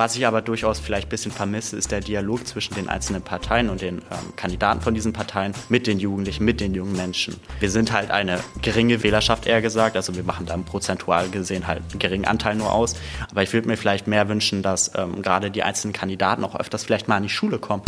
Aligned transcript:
Was 0.00 0.16
ich 0.16 0.26
aber 0.26 0.40
durchaus 0.40 0.80
vielleicht 0.80 1.08
ein 1.08 1.10
bisschen 1.10 1.30
vermisse, 1.30 1.76
ist 1.76 1.90
der 1.90 2.00
Dialog 2.00 2.46
zwischen 2.46 2.72
den 2.74 2.88
einzelnen 2.88 3.20
Parteien 3.20 3.68
und 3.68 3.82
den 3.82 3.98
ähm, 3.98 4.34
Kandidaten 4.34 4.80
von 4.80 4.94
diesen 4.94 5.12
Parteien 5.12 5.52
mit 5.68 5.86
den 5.86 5.98
Jugendlichen, 5.98 6.42
mit 6.46 6.62
den 6.62 6.72
jungen 6.72 6.96
Menschen. 6.96 7.36
Wir 7.58 7.70
sind 7.70 7.92
halt 7.92 8.10
eine 8.10 8.40
geringe 8.62 9.02
Wählerschaft, 9.02 9.46
eher 9.46 9.60
gesagt. 9.60 9.96
Also 9.96 10.16
wir 10.16 10.22
machen 10.22 10.46
dann 10.46 10.64
prozentual 10.64 11.28
gesehen 11.28 11.66
halt 11.66 11.82
einen 11.90 11.98
geringen 11.98 12.24
Anteil 12.24 12.54
nur 12.54 12.72
aus. 12.72 12.94
Aber 13.30 13.42
ich 13.42 13.52
würde 13.52 13.68
mir 13.68 13.76
vielleicht 13.76 14.06
mehr 14.06 14.26
wünschen, 14.30 14.62
dass 14.62 14.90
ähm, 14.96 15.20
gerade 15.20 15.50
die 15.50 15.64
einzelnen 15.64 15.92
Kandidaten 15.92 16.44
auch 16.44 16.58
öfters 16.58 16.82
vielleicht 16.82 17.06
mal 17.06 17.16
an 17.16 17.24
die 17.24 17.28
Schule 17.28 17.58
kommen. 17.58 17.82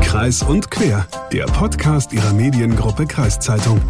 Kreis 0.00 0.44
und 0.44 0.70
Quer, 0.70 1.08
der 1.32 1.46
Podcast 1.46 2.12
ihrer 2.12 2.32
Mediengruppe 2.32 3.04
Kreiszeitung. 3.04 3.80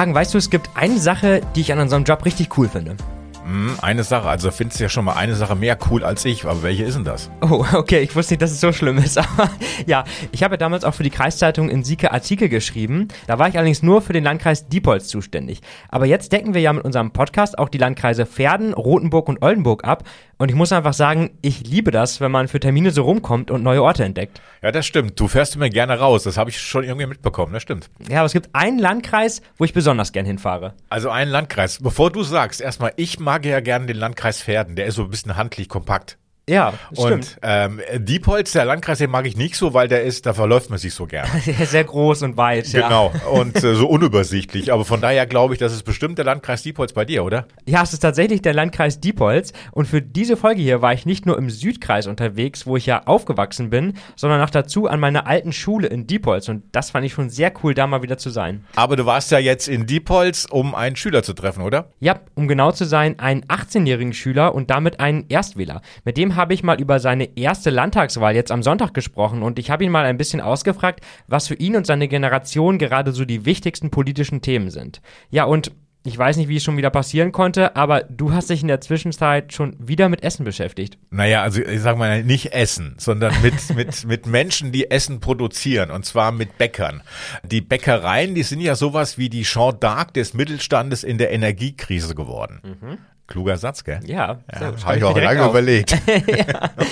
Hagen, 0.00 0.14
weißt 0.14 0.32
du, 0.32 0.38
es 0.38 0.48
gibt 0.48 0.70
eine 0.76 0.98
Sache, 0.98 1.42
die 1.54 1.60
ich 1.60 1.74
an 1.74 1.78
unserem 1.78 2.04
Job 2.04 2.24
richtig 2.24 2.56
cool 2.56 2.70
finde. 2.70 2.96
Hm, 3.44 3.76
eine 3.82 4.02
Sache, 4.02 4.30
also 4.30 4.50
findest 4.50 4.80
du 4.80 4.84
ja 4.84 4.88
schon 4.88 5.04
mal 5.04 5.12
eine 5.12 5.34
Sache 5.34 5.54
mehr 5.54 5.76
cool 5.90 6.04
als 6.04 6.24
ich, 6.24 6.46
aber 6.46 6.62
welche 6.62 6.84
ist 6.84 6.94
denn 6.94 7.04
das? 7.04 7.30
Oh, 7.42 7.66
okay, 7.74 7.98
ich 7.98 8.16
wusste 8.16 8.32
nicht, 8.32 8.40
dass 8.40 8.50
es 8.50 8.60
so 8.60 8.72
schlimm 8.72 8.96
ist. 8.96 9.18
Aber 9.18 9.50
ja, 9.86 10.04
ich 10.32 10.42
habe 10.42 10.54
ja 10.54 10.56
damals 10.56 10.84
auch 10.84 10.94
für 10.94 11.02
die 11.02 11.10
Kreiszeitung 11.10 11.68
in 11.68 11.84
Sieke 11.84 12.12
Artikel 12.12 12.48
geschrieben. 12.48 13.08
Da 13.26 13.38
war 13.38 13.48
ich 13.48 13.56
allerdings 13.56 13.82
nur 13.82 14.00
für 14.00 14.14
den 14.14 14.24
Landkreis 14.24 14.68
Diepholz 14.68 15.08
zuständig. 15.08 15.60
Aber 15.90 16.06
jetzt 16.06 16.32
decken 16.32 16.54
wir 16.54 16.62
ja 16.62 16.72
mit 16.72 16.84
unserem 16.84 17.10
Podcast 17.10 17.58
auch 17.58 17.68
die 17.68 17.78
Landkreise 17.78 18.24
Verden, 18.24 18.72
Rothenburg 18.72 19.28
und 19.28 19.42
Oldenburg 19.42 19.84
ab. 19.84 20.04
Und 20.40 20.48
ich 20.48 20.54
muss 20.54 20.72
einfach 20.72 20.94
sagen, 20.94 21.32
ich 21.42 21.66
liebe 21.66 21.90
das, 21.90 22.22
wenn 22.22 22.30
man 22.30 22.48
für 22.48 22.60
Termine 22.60 22.92
so 22.92 23.02
rumkommt 23.02 23.50
und 23.50 23.62
neue 23.62 23.82
Orte 23.82 24.04
entdeckt. 24.04 24.40
Ja, 24.62 24.72
das 24.72 24.86
stimmt. 24.86 25.20
Du 25.20 25.28
fährst 25.28 25.54
immer 25.54 25.68
gerne 25.68 25.98
raus. 25.98 26.22
Das 26.22 26.38
habe 26.38 26.48
ich 26.48 26.58
schon 26.58 26.82
irgendwie 26.82 27.04
mitbekommen. 27.04 27.52
Das 27.52 27.60
stimmt. 27.60 27.90
Ja, 28.08 28.20
aber 28.20 28.26
es 28.26 28.32
gibt 28.32 28.48
einen 28.54 28.78
Landkreis, 28.78 29.42
wo 29.58 29.64
ich 29.64 29.74
besonders 29.74 30.12
gern 30.12 30.24
hinfahre. 30.24 30.72
Also 30.88 31.10
einen 31.10 31.30
Landkreis. 31.30 31.80
Bevor 31.82 32.10
du 32.10 32.22
sagst, 32.22 32.62
erstmal, 32.62 32.94
ich 32.96 33.20
mag 33.20 33.44
ja 33.44 33.60
gerne 33.60 33.84
den 33.84 33.98
Landkreis 33.98 34.40
Verden. 34.40 34.76
Der 34.76 34.86
ist 34.86 34.94
so 34.94 35.02
ein 35.02 35.10
bisschen 35.10 35.36
handlich 35.36 35.68
kompakt. 35.68 36.16
Ja, 36.50 36.74
und 36.96 37.24
stimmt. 37.24 37.38
ähm, 37.42 37.80
Diepholz, 37.96 38.50
der 38.50 38.64
Landkreis, 38.64 38.98
den 38.98 39.08
mag 39.08 39.24
ich 39.24 39.36
nicht 39.36 39.54
so, 39.54 39.72
weil 39.72 39.86
der 39.86 40.02
ist, 40.02 40.26
da 40.26 40.34
verläuft 40.34 40.68
man 40.68 40.80
sich 40.80 40.92
so 40.92 41.06
gerne. 41.06 41.28
Sehr 41.64 41.84
groß 41.84 42.22
und 42.22 42.36
weit. 42.36 42.66
Ja. 42.72 42.88
Genau. 42.88 43.12
Und 43.30 43.62
äh, 43.62 43.76
so 43.76 43.86
unübersichtlich. 43.88 44.72
Aber 44.72 44.84
von 44.84 45.00
daher 45.00 45.26
glaube 45.26 45.54
ich, 45.54 45.60
das 45.60 45.72
ist 45.72 45.84
bestimmt 45.84 46.18
der 46.18 46.24
Landkreis 46.24 46.64
Diepholz 46.64 46.92
bei 46.92 47.04
dir, 47.04 47.24
oder? 47.24 47.46
Ja, 47.66 47.84
es 47.84 47.92
ist 47.92 48.00
tatsächlich 48.00 48.42
der 48.42 48.52
Landkreis 48.52 48.98
Diepholz. 48.98 49.52
Und 49.70 49.86
für 49.86 50.02
diese 50.02 50.36
Folge 50.36 50.60
hier 50.60 50.82
war 50.82 50.92
ich 50.92 51.06
nicht 51.06 51.24
nur 51.24 51.38
im 51.38 51.50
Südkreis 51.50 52.08
unterwegs, 52.08 52.66
wo 52.66 52.76
ich 52.76 52.84
ja 52.86 53.02
aufgewachsen 53.06 53.70
bin, 53.70 53.94
sondern 54.16 54.42
auch 54.42 54.50
dazu 54.50 54.88
an 54.88 54.98
meiner 54.98 55.28
alten 55.28 55.52
Schule 55.52 55.86
in 55.86 56.08
Diepholz. 56.08 56.48
Und 56.48 56.64
das 56.72 56.90
fand 56.90 57.06
ich 57.06 57.12
schon 57.12 57.30
sehr 57.30 57.52
cool, 57.62 57.74
da 57.74 57.86
mal 57.86 58.02
wieder 58.02 58.18
zu 58.18 58.30
sein. 58.30 58.64
Aber 58.74 58.96
du 58.96 59.06
warst 59.06 59.30
ja 59.30 59.38
jetzt 59.38 59.68
in 59.68 59.86
Diepholz, 59.86 60.46
um 60.50 60.74
einen 60.74 60.96
Schüler 60.96 61.22
zu 61.22 61.32
treffen, 61.32 61.62
oder? 61.62 61.90
Ja, 62.00 62.18
um 62.34 62.48
genau 62.48 62.72
zu 62.72 62.86
sein, 62.86 63.20
einen 63.20 63.44
18-jährigen 63.44 64.14
Schüler 64.14 64.52
und 64.52 64.70
damit 64.70 64.98
einen 64.98 65.26
Erstwähler. 65.28 65.80
Mit 66.04 66.16
dem 66.16 66.39
habe 66.40 66.54
ich 66.54 66.62
mal 66.62 66.80
über 66.80 66.98
seine 66.98 67.36
erste 67.36 67.68
Landtagswahl 67.68 68.34
jetzt 68.34 68.50
am 68.50 68.62
Sonntag 68.62 68.94
gesprochen 68.94 69.42
und 69.42 69.58
ich 69.58 69.70
habe 69.70 69.84
ihn 69.84 69.90
mal 69.90 70.06
ein 70.06 70.16
bisschen 70.16 70.40
ausgefragt, 70.40 71.04
was 71.28 71.46
für 71.46 71.54
ihn 71.54 71.76
und 71.76 71.86
seine 71.86 72.08
Generation 72.08 72.78
gerade 72.78 73.12
so 73.12 73.26
die 73.26 73.44
wichtigsten 73.44 73.90
politischen 73.90 74.40
Themen 74.40 74.70
sind. 74.70 75.02
Ja, 75.28 75.44
und 75.44 75.70
ich 76.02 76.16
weiß 76.16 76.38
nicht, 76.38 76.48
wie 76.48 76.56
es 76.56 76.64
schon 76.64 76.78
wieder 76.78 76.88
passieren 76.88 77.30
konnte, 77.30 77.76
aber 77.76 78.04
du 78.04 78.32
hast 78.32 78.48
dich 78.48 78.62
in 78.62 78.68
der 78.68 78.80
Zwischenzeit 78.80 79.52
schon 79.52 79.76
wieder 79.78 80.08
mit 80.08 80.22
Essen 80.22 80.44
beschäftigt. 80.44 80.96
Naja, 81.10 81.42
also 81.42 81.60
ich 81.60 81.82
sag 81.82 81.98
mal 81.98 82.24
nicht 82.24 82.54
Essen, 82.54 82.94
sondern 82.96 83.34
mit, 83.42 83.54
mit, 83.76 84.06
mit 84.06 84.26
Menschen, 84.26 84.72
die 84.72 84.90
Essen 84.90 85.20
produzieren 85.20 85.90
und 85.90 86.06
zwar 86.06 86.32
mit 86.32 86.56
Bäckern. 86.56 87.02
Die 87.44 87.60
Bäckereien, 87.60 88.34
die 88.34 88.44
sind 88.44 88.62
ja 88.62 88.76
sowas 88.76 89.18
wie 89.18 89.28
die 89.28 89.42
Jean 89.42 89.74
d'Arc 89.74 90.14
des 90.14 90.32
Mittelstandes 90.32 91.04
in 91.04 91.18
der 91.18 91.32
Energiekrise 91.32 92.14
geworden. 92.14 92.62
Mhm. 92.64 92.98
Kluger 93.30 93.56
Satz, 93.56 93.84
gell? 93.84 94.00
Ja, 94.04 94.40
ja 94.52 94.72
habe 94.84 94.98
ich 94.98 95.04
auch 95.04 95.16
lange 95.16 95.44
auf. 95.44 95.50
überlegt. 95.50 95.96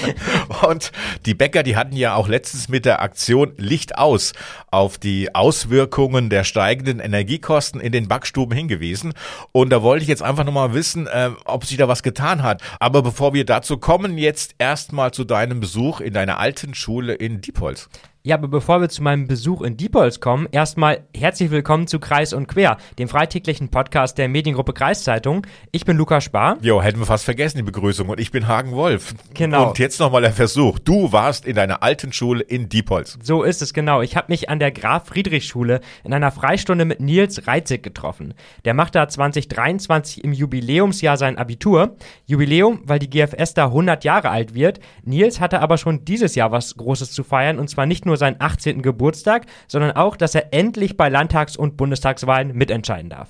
Und 0.67 0.93
die 1.27 1.35
Bäcker, 1.35 1.65
die 1.65 1.77
hatten 1.77 1.97
ja 1.97 2.15
auch 2.15 2.29
letztens 2.29 2.69
mit 2.69 2.85
der 2.85 3.03
Aktion 3.03 3.53
Licht 3.57 3.99
aus 3.99 4.33
auf 4.71 4.99
die 4.99 5.35
Auswirkungen 5.35 6.31
der 6.31 6.45
steigenden 6.45 7.01
Energiekosten 7.01 7.81
in 7.81 7.91
den 7.91 8.07
Backstuben 8.07 8.57
hingewiesen. 8.57 9.15
Und 9.51 9.71
da 9.71 9.83
wollte 9.83 10.05
ich 10.05 10.09
jetzt 10.09 10.23
einfach 10.23 10.45
nochmal 10.45 10.75
wissen, 10.75 11.09
äh, 11.09 11.31
ob 11.45 11.65
sich 11.65 11.77
da 11.77 11.89
was 11.89 12.05
getan 12.05 12.45
hat. 12.45 12.63
Aber 12.79 13.03
bevor 13.03 13.35
wir 13.35 13.45
dazu 13.45 13.77
kommen, 13.77 14.17
jetzt 14.17 14.55
erstmal 14.59 15.11
zu 15.11 15.25
deinem 15.25 15.59
Besuch 15.59 16.01
in 16.01 16.15
deiner 16.15 16.39
alten 16.39 16.73
Schule 16.75 17.15
in 17.15 17.41
Diepholz. 17.41 17.89
Ja, 18.29 18.35
aber 18.35 18.49
bevor 18.49 18.83
wir 18.83 18.91
zu 18.91 19.03
meinem 19.03 19.27
Besuch 19.27 19.63
in 19.63 19.79
Diepholz 19.79 20.21
kommen, 20.21 20.49
erstmal 20.53 21.01
herzlich 21.17 21.51
willkommen 21.51 21.87
zu 21.87 21.99
Kreis 21.99 22.35
und 22.35 22.47
Quer, 22.47 22.77
dem 22.99 23.09
freitäglichen 23.09 23.71
Podcast 23.71 24.19
der 24.19 24.29
Mediengruppe 24.29 24.75
Kreiszeitung. 24.75 25.47
Ich 25.73 25.87
bin 25.87 25.97
Lukas 25.97 26.25
Spar. 26.25 26.59
Jo, 26.61 26.83
hätten 26.83 26.99
wir 26.99 27.07
fast 27.07 27.25
vergessen 27.25 27.57
die 27.57 27.63
Begrüßung 27.63 28.07
und 28.07 28.21
ich 28.21 28.31
bin 28.31 28.47
Hagen 28.47 28.73
Wolf. 28.73 29.15
Genau. 29.33 29.69
Und 29.69 29.79
jetzt 29.79 29.99
nochmal 29.99 30.21
der 30.21 30.35
Versuch. 30.35 30.79
Du 30.79 31.11
warst 31.11 31.47
in 31.47 31.57
deiner 31.57 31.83
alten 31.83 32.13
Schule 32.13 32.43
in 32.43 32.69
Diepholz. 32.69 33.19
So 33.23 33.45
ist 33.45 33.63
es 33.63 33.73
genau. 33.73 34.03
Ich 34.03 34.15
habe 34.15 34.27
mich 34.29 34.51
an 34.51 34.59
der 34.59 34.73
Graf 34.73 35.07
Friedrich 35.07 35.47
Schule 35.47 35.81
in 36.05 36.13
einer 36.13 36.31
Freistunde 36.31 36.85
mit 36.85 37.01
Nils 37.01 37.47
Reitzig 37.47 37.83
getroffen. 37.83 38.35
Der 38.67 38.75
macht 38.75 38.95
da 38.95 39.09
2023 39.09 40.23
im 40.23 40.35
Jubiläumsjahr 40.35 41.17
sein 41.17 41.39
Abitur. 41.39 41.97
Jubiläum, 42.27 42.83
weil 42.85 42.99
die 42.99 43.09
GFS 43.09 43.55
da 43.55 43.65
100 43.69 44.05
Jahre 44.05 44.29
alt 44.29 44.53
wird. 44.53 44.81
Nils 45.03 45.41
hatte 45.41 45.61
aber 45.61 45.79
schon 45.79 46.05
dieses 46.05 46.35
Jahr 46.35 46.53
was 46.53 46.77
Großes 46.77 47.13
zu 47.13 47.25
feiern 47.25 47.59
und 47.59 47.69
zwar 47.71 47.87
nicht 47.87 48.05
nur 48.05 48.18
seinen 48.19 48.37
18. 48.39 48.83
Geburtstag, 48.83 49.47
sondern 49.67 49.93
auch, 49.93 50.17
dass 50.17 50.35
er 50.35 50.53
endlich 50.53 50.97
bei 50.99 51.09
Landtags- 51.09 51.57
und 51.57 51.79
Bundestagswahlen 51.79 52.55
mitentscheiden 52.55 53.09
darf. 53.09 53.29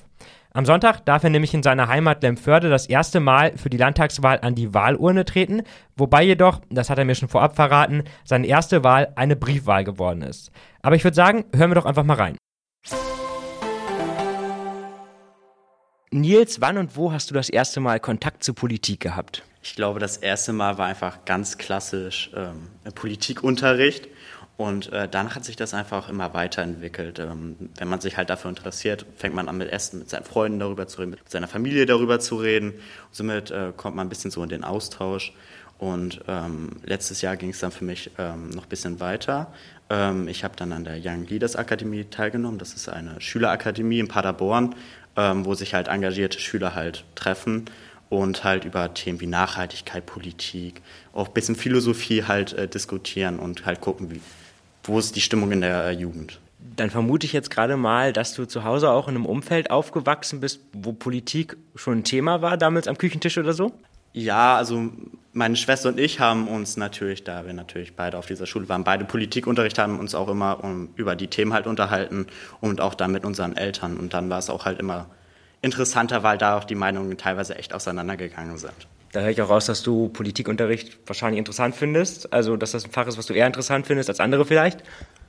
Am 0.51 0.65
Sonntag 0.65 1.05
darf 1.05 1.23
er 1.23 1.31
nämlich 1.31 1.55
in 1.55 1.63
seiner 1.63 1.87
Heimat 1.89 2.23
Lemförde 2.23 2.69
das 2.71 2.87
erste 2.87 3.21
Mal 3.21 3.57
für 3.57 3.71
die 3.71 3.77
Landtagswahl 3.77 4.41
an 4.41 4.55
die 4.55 4.75
Wahlurne 4.75 5.25
treten, 5.25 5.63
wobei 5.97 6.25
jedoch, 6.25 6.61
das 6.71 6.91
hat 6.91 6.99
er 6.99 7.05
mir 7.05 7.15
schon 7.15 7.29
vorab 7.29 7.55
verraten, 7.55 8.03
seine 8.25 8.47
erste 8.47 8.83
Wahl 8.83 9.13
eine 9.15 9.37
Briefwahl 9.37 9.85
geworden 9.85 10.23
ist. 10.23 10.51
Aber 10.83 10.97
ich 10.97 11.05
würde 11.05 11.15
sagen, 11.15 11.45
hören 11.55 11.71
wir 11.71 11.77
doch 11.77 11.87
einfach 11.87 12.03
mal 12.03 12.15
rein. 12.15 12.37
Nils, 16.11 16.63
wann 16.63 16.79
und 16.79 16.97
wo 16.97 17.13
hast 17.13 17.31
du 17.31 17.35
das 17.35 17.51
erste 17.51 17.81
Mal 17.81 18.01
Kontakt 18.01 18.43
zur 18.43 18.55
Politik 18.55 19.01
gehabt? 19.01 19.43
Ich 19.63 19.75
glaube, 19.75 20.01
das 20.01 20.17
erste 20.17 20.55
Mal 20.55 20.79
war 20.79 20.87
einfach 20.87 21.27
ganz 21.27 21.59
klassisch 21.59 22.31
ähm, 22.35 22.69
Politikunterricht. 22.95 24.09
Und 24.59 24.93
äh, 24.93 25.09
dann 25.09 25.37
hat 25.37 25.45
sich 25.45 25.55
das 25.55 25.73
einfach 25.73 26.09
immer 26.09 26.35
weiterentwickelt. 26.35 27.21
Ähm, 27.21 27.71
wenn 27.77 27.87
man 27.87 28.01
sich 28.01 28.17
halt 28.17 28.29
dafür 28.29 28.49
interessiert, 28.49 29.07
fängt 29.17 29.33
man 29.33 29.49
an 29.49 29.57
mit 29.57 29.71
Essen, 29.71 30.01
mit 30.01 30.11
seinen 30.11 30.25
Freunden 30.25 30.59
darüber 30.59 30.89
zu 30.89 30.99
reden, 30.99 31.13
mit 31.13 31.31
seiner 31.31 31.47
Familie 31.47 31.87
darüber 31.87 32.19
zu 32.19 32.35
reden. 32.35 32.73
Und 32.73 32.81
somit 33.13 33.53
äh, 33.53 33.73
kommt 33.77 33.95
man 33.95 34.09
ein 34.09 34.11
bisschen 34.11 34.33
so 34.33 34.43
in 34.43 34.49
den 34.49 34.65
Austausch. 34.65 35.33
Und 35.79 36.23
ähm, 36.27 36.71
letztes 36.83 37.23
Jahr 37.23 37.37
ging 37.37 37.51
es 37.51 37.61
dann 37.61 37.71
für 37.71 37.85
mich 37.85 38.11
ähm, 38.19 38.51
noch 38.51 38.65
ein 38.65 38.69
bisschen 38.69 38.99
weiter. 38.99 39.53
Ähm, 39.91 40.27
ich 40.27 40.43
habe 40.43 40.57
dann 40.57 40.73
an 40.73 40.83
der 40.83 40.99
Young 41.01 41.25
Leaders 41.29 41.55
Akademie 41.55 42.07
teilgenommen. 42.07 42.59
Das 42.59 42.75
ist 42.75 42.89
eine 42.89 43.21
Schülerakademie 43.21 44.01
in 44.01 44.09
Paderborn, 44.09 44.75
ähm, 45.17 45.45
wo 45.45 45.55
sich 45.55 45.73
halt 45.73 45.87
engagierte 45.87 46.41
Schüler 46.41 46.75
halt 46.75 47.05
treffen 47.15 47.67
und 48.09 48.43
halt 48.43 48.65
über 48.65 48.93
Themen 48.93 49.21
wie 49.21 49.29
Nachhaltigkeit, 49.29 50.05
Politik, 50.05 50.83
auch 51.13 51.29
ein 51.29 51.35
bisschen 51.35 51.55
Philosophie 51.55 52.25
halt 52.25 52.55
äh, 52.55 52.67
diskutieren 52.67 53.39
und 53.39 53.65
halt 53.65 53.81
gucken, 53.81 54.11
wie, 54.11 54.21
wo 54.89 54.99
ist 54.99 55.15
die 55.17 55.21
Stimmung 55.21 55.53
in 55.53 55.61
der 55.61 55.93
Jugend. 55.93 56.41
Dann 56.77 56.91
vermute 56.91 57.27
ich 57.27 57.33
jetzt 57.33 57.51
gerade 57.51 57.77
mal, 57.77 58.13
dass 58.13 58.35
du 58.35 58.47
zu 58.47 58.65
Hause 58.65 58.91
auch 58.91 59.09
in 59.09 59.15
einem 59.15 59.27
Umfeld 59.27 59.71
aufgewachsen 59.71 60.41
bist, 60.41 60.61
wo 60.73 60.93
Politik 60.93 61.57
schon 61.75 61.99
ein 61.99 62.05
Thema 62.05 62.41
war, 62.43 62.57
damals 62.57 62.89
am 62.89 62.97
Küchentisch 62.97 63.39
oder 63.39 63.53
so? 63.53 63.73
Ja, 64.13 64.57
also 64.57 64.91
meine 65.33 65.57
Schwester 65.57 65.91
und 65.91 66.01
ich 66.01 66.19
haben 66.19 66.49
uns 66.49 66.77
natürlich, 66.77 67.25
da 67.25 67.47
wir 67.47 67.53
natürlich 67.53 67.95
beide 67.95 68.19
auf 68.19 68.27
dieser 68.27 68.47
Schule 68.47 68.69
waren, 68.69 68.85
beide 68.85 69.05
Politikunterricht 69.05 69.79
haben 69.79 69.99
uns 69.99 70.15
auch 70.15 70.29
immer 70.29 70.65
um, 70.65 70.89
über 70.97 71.15
die 71.15 71.29
Themen 71.29 71.53
halt 71.53 71.67
unterhalten 71.67 72.27
und 72.61 72.81
auch 72.81 72.95
dann 72.95 73.13
mit 73.13 73.25
unseren 73.25 73.57
Eltern. 73.57 73.97
Und 73.97 74.15
dann 74.15 74.31
war 74.31 74.39
es 74.39 74.51
auch 74.51 74.65
halt 74.65 74.81
immer 74.81 75.07
interessanter, 75.61 76.23
weil 76.23 76.39
da 76.39 76.57
auch 76.57 76.65
die 76.65 76.75
Meinungen 76.75 77.17
teilweise 77.19 77.57
echt 77.57 77.75
auseinandergegangen 77.75 78.59
sind. 78.59 78.89
Da 79.13 79.21
höre 79.21 79.31
ich 79.31 79.41
auch 79.41 79.49
raus, 79.49 79.67
dass 79.67 79.83
du 79.83 80.09
Politikunterricht 80.09 80.99
wahrscheinlich 81.07 81.39
interessant 81.39 81.75
findest. 81.75 82.33
Also, 82.33 82.57
dass 82.57 82.73
das 82.73 82.85
ein 82.85 82.91
Fach 82.91 83.07
ist, 83.07 83.17
was 83.17 83.27
du 83.27 83.35
eher 83.35 83.47
interessant 83.47 83.87
findest 83.87 84.09
als 84.09 84.21
andere 84.21 84.45
vielleicht. 84.45 84.83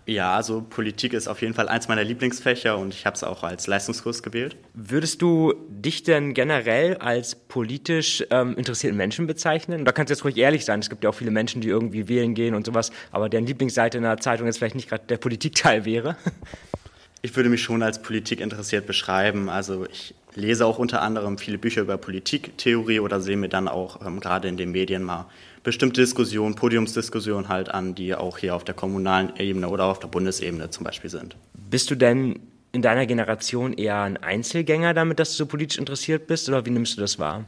Ja, 0.05 0.35
also 0.35 0.65
Politik 0.67 1.13
ist 1.13 1.27
auf 1.27 1.41
jeden 1.41 1.53
Fall 1.53 1.69
eins 1.69 1.87
meiner 1.87 2.03
Lieblingsfächer 2.03 2.77
und 2.79 2.95
ich 2.95 3.05
habe 3.05 3.15
es 3.15 3.23
auch 3.23 3.43
als 3.43 3.67
Leistungskurs 3.67 4.23
gewählt. 4.23 4.57
Würdest 4.73 5.21
du 5.21 5.53
dich 5.69 6.01
denn 6.01 6.33
generell 6.33 6.97
als 6.97 7.35
politisch 7.35 8.25
ähm, 8.31 8.55
interessierten 8.57 8.97
Menschen 8.97 9.27
bezeichnen? 9.27 9.85
Da 9.85 9.91
kannst 9.91 10.09
du 10.09 10.13
jetzt 10.13 10.23
ruhig 10.23 10.37
ehrlich 10.37 10.65
sein. 10.65 10.79
Es 10.79 10.89
gibt 10.89 11.03
ja 11.03 11.11
auch 11.11 11.15
viele 11.15 11.29
Menschen, 11.29 11.61
die 11.61 11.67
irgendwie 11.67 12.07
wählen 12.07 12.33
gehen 12.33 12.55
und 12.55 12.65
sowas, 12.65 12.91
aber 13.11 13.29
deren 13.29 13.45
Lieblingsseite 13.45 13.97
in 13.97 14.03
der 14.03 14.17
Zeitung 14.17 14.47
jetzt 14.47 14.57
vielleicht 14.57 14.75
nicht 14.75 14.89
gerade 14.89 15.03
der 15.07 15.17
Politikteil 15.17 15.85
wäre. 15.85 16.15
Ich 17.21 17.35
würde 17.35 17.49
mich 17.49 17.61
schon 17.61 17.83
als 17.83 18.01
Politik 18.01 18.39
interessiert 18.39 18.87
beschreiben. 18.87 19.49
Also 19.49 19.85
ich 19.91 20.15
lese 20.35 20.65
auch 20.65 20.79
unter 20.79 21.01
anderem 21.01 21.37
viele 21.37 21.57
Bücher 21.57 21.81
über 21.81 21.97
Politiktheorie 21.97 22.99
oder 22.99 23.19
sehe 23.19 23.35
mir 23.35 23.49
dann 23.49 23.67
auch 23.67 24.05
ähm, 24.05 24.19
gerade 24.19 24.47
in 24.47 24.57
den 24.57 24.71
Medien 24.71 25.03
mal 25.03 25.25
bestimmte 25.63 26.01
Diskussionen, 26.01 26.55
Podiumsdiskussionen 26.55 27.49
halt 27.49 27.69
an, 27.69 27.93
die 27.95 28.15
auch 28.15 28.37
hier 28.37 28.55
auf 28.55 28.63
der 28.63 28.75
kommunalen 28.75 29.33
Ebene 29.37 29.67
oder 29.67 29.85
auf 29.85 29.99
der 29.99 30.07
Bundesebene 30.07 30.69
zum 30.69 30.85
Beispiel 30.85 31.09
sind. 31.09 31.35
Bist 31.69 31.91
du 31.91 31.95
denn 31.95 32.39
in 32.71 32.81
deiner 32.81 33.05
Generation 33.05 33.73
eher 33.73 34.01
ein 34.01 34.17
Einzelgänger 34.17 34.93
damit, 34.93 35.19
dass 35.19 35.31
du 35.31 35.37
so 35.37 35.45
politisch 35.47 35.77
interessiert 35.77 36.27
bist 36.27 36.47
oder 36.47 36.65
wie 36.65 36.69
nimmst 36.69 36.97
du 36.97 37.01
das 37.01 37.19
wahr? 37.19 37.45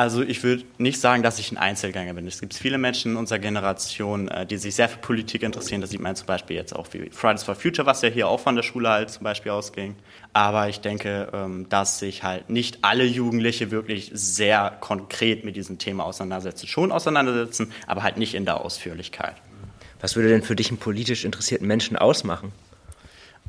Also 0.00 0.22
ich 0.22 0.42
würde 0.42 0.64
nicht 0.78 0.98
sagen, 0.98 1.22
dass 1.22 1.38
ich 1.38 1.52
ein 1.52 1.58
Einzelgänger 1.58 2.14
bin. 2.14 2.26
Es 2.26 2.40
gibt 2.40 2.54
viele 2.54 2.78
Menschen 2.78 3.12
in 3.12 3.16
unserer 3.18 3.38
Generation, 3.38 4.28
äh, 4.28 4.46
die 4.46 4.56
sich 4.56 4.74
sehr 4.74 4.88
für 4.88 4.96
Politik 4.96 5.42
interessieren. 5.42 5.82
Das 5.82 5.90
sieht 5.90 6.00
man 6.00 6.16
zum 6.16 6.26
Beispiel 6.26 6.56
jetzt 6.56 6.74
auch 6.74 6.86
wie 6.92 7.10
Fridays 7.10 7.42
for 7.42 7.54
Future, 7.54 7.84
was 7.84 8.00
ja 8.00 8.08
hier 8.08 8.26
auch 8.26 8.40
von 8.40 8.56
der 8.56 8.62
Schule 8.62 8.88
halt 8.88 9.10
zum 9.10 9.24
Beispiel 9.24 9.52
ausging. 9.52 9.96
Aber 10.32 10.70
ich 10.70 10.80
denke, 10.80 11.28
ähm, 11.34 11.66
dass 11.68 11.98
sich 11.98 12.22
halt 12.22 12.48
nicht 12.48 12.78
alle 12.80 13.04
Jugendliche 13.04 13.70
wirklich 13.70 14.10
sehr 14.14 14.74
konkret 14.80 15.44
mit 15.44 15.54
diesem 15.54 15.76
Thema 15.76 16.06
auseinandersetzen. 16.06 16.66
Schon 16.66 16.92
auseinandersetzen, 16.92 17.70
aber 17.86 18.02
halt 18.02 18.16
nicht 18.16 18.32
in 18.32 18.46
der 18.46 18.64
Ausführlichkeit. 18.64 19.34
Was 20.00 20.16
würde 20.16 20.30
denn 20.30 20.42
für 20.42 20.56
dich 20.56 20.70
einen 20.70 20.78
politisch 20.78 21.26
interessierten 21.26 21.66
Menschen 21.66 21.98
ausmachen? 21.98 22.52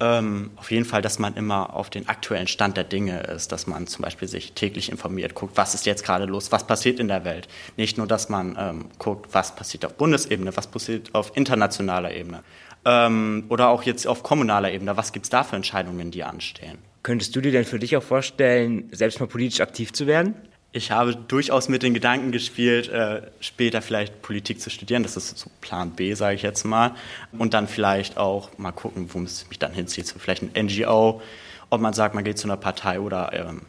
Ähm, 0.02 0.50
auf 0.56 0.72
jeden 0.72 0.86
Fall, 0.86 1.04
dass 1.04 1.20
man 1.20 1.36
immer 1.36 1.76
auf 1.76 1.92
den 1.92 2.10
aktuellen 2.10 2.48
Stand 2.48 2.76
der 2.76 2.84
Dinge 2.84 3.22
ist, 3.22 3.52
dass 3.52 3.68
man 3.68 3.86
zum 3.86 4.02
Beispiel 4.02 4.28
sich 4.28 4.54
täglich 4.54 4.92
informiert, 4.92 5.36
guckt, 5.36 5.56
was 5.56 5.76
ist 5.76 5.86
jetzt 5.86 6.04
gerade 6.04 6.26
los, 6.26 6.52
was 6.52 6.66
passiert 6.66 7.00
in 7.00 7.08
der 7.08 7.24
Welt. 7.24 7.48
Nicht 7.78 8.00
nur, 8.00 8.08
dass 8.08 8.28
man 8.28 8.58
ähm, 8.60 8.86
guckt, 8.98 9.34
was 9.34 9.56
passiert 9.56 9.86
auf 9.86 9.94
Bundesebene, 9.94 10.58
was 10.58 10.66
passiert 10.66 11.14
auf 11.14 11.38
internationaler 11.38 12.14
Ebene 12.16 12.44
ähm, 12.86 13.46
oder 13.50 13.70
auch 13.70 13.84
jetzt 13.84 14.08
auf 14.08 14.24
kommunaler 14.24 14.72
Ebene, 14.72 14.98
was 14.98 15.14
gibt 15.14 15.26
es 15.26 15.30
da 15.30 15.44
für 15.44 15.56
Entscheidungen, 15.56 16.12
die 16.12 16.24
anstehen. 16.24 16.80
Könntest 17.04 17.36
du 17.36 17.42
dir 17.42 17.52
denn 17.52 17.66
für 17.66 17.80
dich 17.80 17.98
auch 17.98 18.04
vorstellen, 18.04 18.90
selbst 18.92 19.20
mal 19.20 19.28
politisch 19.28 19.62
aktiv 19.62 19.94
zu 19.94 20.08
werden? 20.08 20.36
Ich 20.74 20.90
habe 20.90 21.16
durchaus 21.16 21.68
mit 21.68 21.84
den 21.84 21.94
Gedanken 21.94 22.32
gespielt, 22.32 22.88
äh, 22.88 23.24
später 23.42 23.82
vielleicht 23.82 24.22
Politik 24.22 24.62
zu 24.62 24.70
studieren. 24.70 25.04
Das 25.04 25.18
ist 25.18 25.38
so 25.38 25.50
Plan 25.60 25.92
B, 25.92 26.14
sage 26.14 26.36
ich 26.36 26.44
jetzt 26.44 26.64
mal. 26.64 26.96
Und 27.38 27.54
dann 27.54 27.68
vielleicht 27.68 28.18
auch 28.18 28.58
mal 28.58 28.72
gucken, 28.72 29.10
wo 29.14 29.22
es 29.22 29.48
mich 29.50 29.60
dann 29.60 29.74
hinzieht. 29.74 30.08
So 30.08 30.18
vielleicht 30.18 30.44
ein 30.44 30.66
NGO, 30.68 31.22
ob 31.70 31.82
man 31.82 31.94
sagt, 31.94 32.16
man 32.16 32.24
geht 32.24 32.38
zu 32.38 32.48
einer 32.48 32.56
Partei 32.56 33.02
oder 33.02 33.34
ähm, 33.34 33.64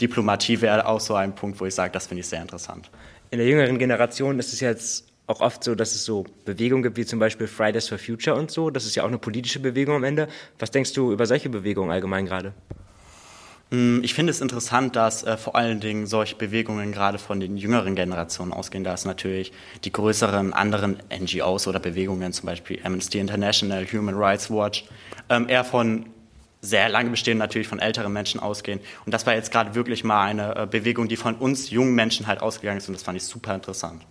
Diplomatie 0.00 0.60
wäre 0.60 0.86
auch 0.86 0.98
so 0.98 1.14
ein 1.14 1.36
Punkt, 1.36 1.60
wo 1.60 1.66
ich 1.66 1.74
sage, 1.74 1.92
das 1.92 2.08
finde 2.08 2.20
ich 2.20 2.26
sehr 2.26 2.42
interessant. 2.42 2.90
In 3.30 3.38
der 3.38 3.46
jüngeren 3.46 3.78
Generation 3.78 4.40
ist 4.40 4.52
es 4.52 4.58
jetzt 4.58 5.06
auch 5.28 5.40
oft 5.40 5.62
so, 5.62 5.76
dass 5.76 5.94
es 5.94 6.04
so 6.04 6.26
Bewegungen 6.44 6.82
gibt, 6.82 6.96
wie 6.96 7.06
zum 7.06 7.20
Beispiel 7.20 7.46
Fridays 7.46 7.86
for 7.86 7.98
Future 7.98 8.36
und 8.36 8.50
so. 8.50 8.70
Das 8.70 8.86
ist 8.86 8.96
ja 8.96 9.04
auch 9.04 9.08
eine 9.08 9.18
politische 9.18 9.60
Bewegung 9.60 9.94
am 9.94 10.02
Ende. 10.02 10.26
Was 10.58 10.72
denkst 10.72 10.94
du 10.94 11.12
über 11.12 11.26
solche 11.26 11.48
Bewegungen 11.48 11.92
allgemein 11.92 12.26
gerade? 12.26 12.52
Mm, 13.70 14.00
ich 14.02 14.14
finde 14.14 14.32
es 14.32 14.40
interessant, 14.40 14.96
dass 14.96 15.22
äh, 15.22 15.36
vor 15.36 15.54
allen 15.56 15.80
Dingen 15.80 16.06
solche 16.06 16.36
Bewegungen 16.36 16.92
gerade 16.92 17.18
von 17.18 17.40
den 17.40 17.56
jüngeren 17.56 17.94
Generationen 17.94 18.52
ausgehen, 18.52 18.84
da 18.84 18.94
es 18.94 19.04
natürlich 19.04 19.52
die 19.84 19.92
größeren 19.92 20.52
anderen 20.52 20.98
NGOs 21.10 21.66
oder 21.68 21.78
Bewegungen, 21.78 22.32
zum 22.32 22.46
Beispiel 22.46 22.80
Amnesty 22.82 23.18
International, 23.18 23.86
Human 23.92 24.16
Rights 24.16 24.50
Watch, 24.50 24.84
ähm, 25.28 25.48
eher 25.48 25.64
von 25.64 26.06
sehr 26.62 26.88
lange 26.88 27.10
bestehen, 27.10 27.38
natürlich 27.38 27.68
von 27.68 27.78
älteren 27.78 28.12
Menschen 28.12 28.38
ausgehen. 28.40 28.80
Und 29.06 29.14
das 29.14 29.24
war 29.24 29.34
jetzt 29.34 29.50
gerade 29.50 29.74
wirklich 29.74 30.04
mal 30.04 30.26
eine 30.26 30.56
äh, 30.56 30.66
Bewegung, 30.66 31.08
die 31.08 31.16
von 31.16 31.36
uns 31.36 31.70
jungen 31.70 31.94
Menschen 31.94 32.26
halt 32.26 32.42
ausgegangen 32.42 32.78
ist 32.78 32.88
und 32.88 32.94
das 32.94 33.02
fand 33.02 33.16
ich 33.16 33.24
super 33.24 33.54
interessant. 33.54 34.02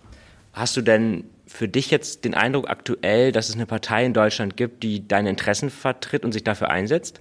Hast 0.52 0.76
du 0.76 0.80
denn 0.80 1.24
für 1.46 1.68
dich 1.68 1.90
jetzt 1.90 2.24
den 2.24 2.34
Eindruck 2.34 2.68
aktuell, 2.68 3.30
dass 3.30 3.48
es 3.48 3.54
eine 3.54 3.66
Partei 3.66 4.04
in 4.04 4.14
Deutschland 4.14 4.56
gibt, 4.56 4.82
die 4.82 5.06
deine 5.06 5.30
Interessen 5.30 5.70
vertritt 5.70 6.24
und 6.24 6.32
sich 6.32 6.42
dafür 6.42 6.70
einsetzt? 6.70 7.20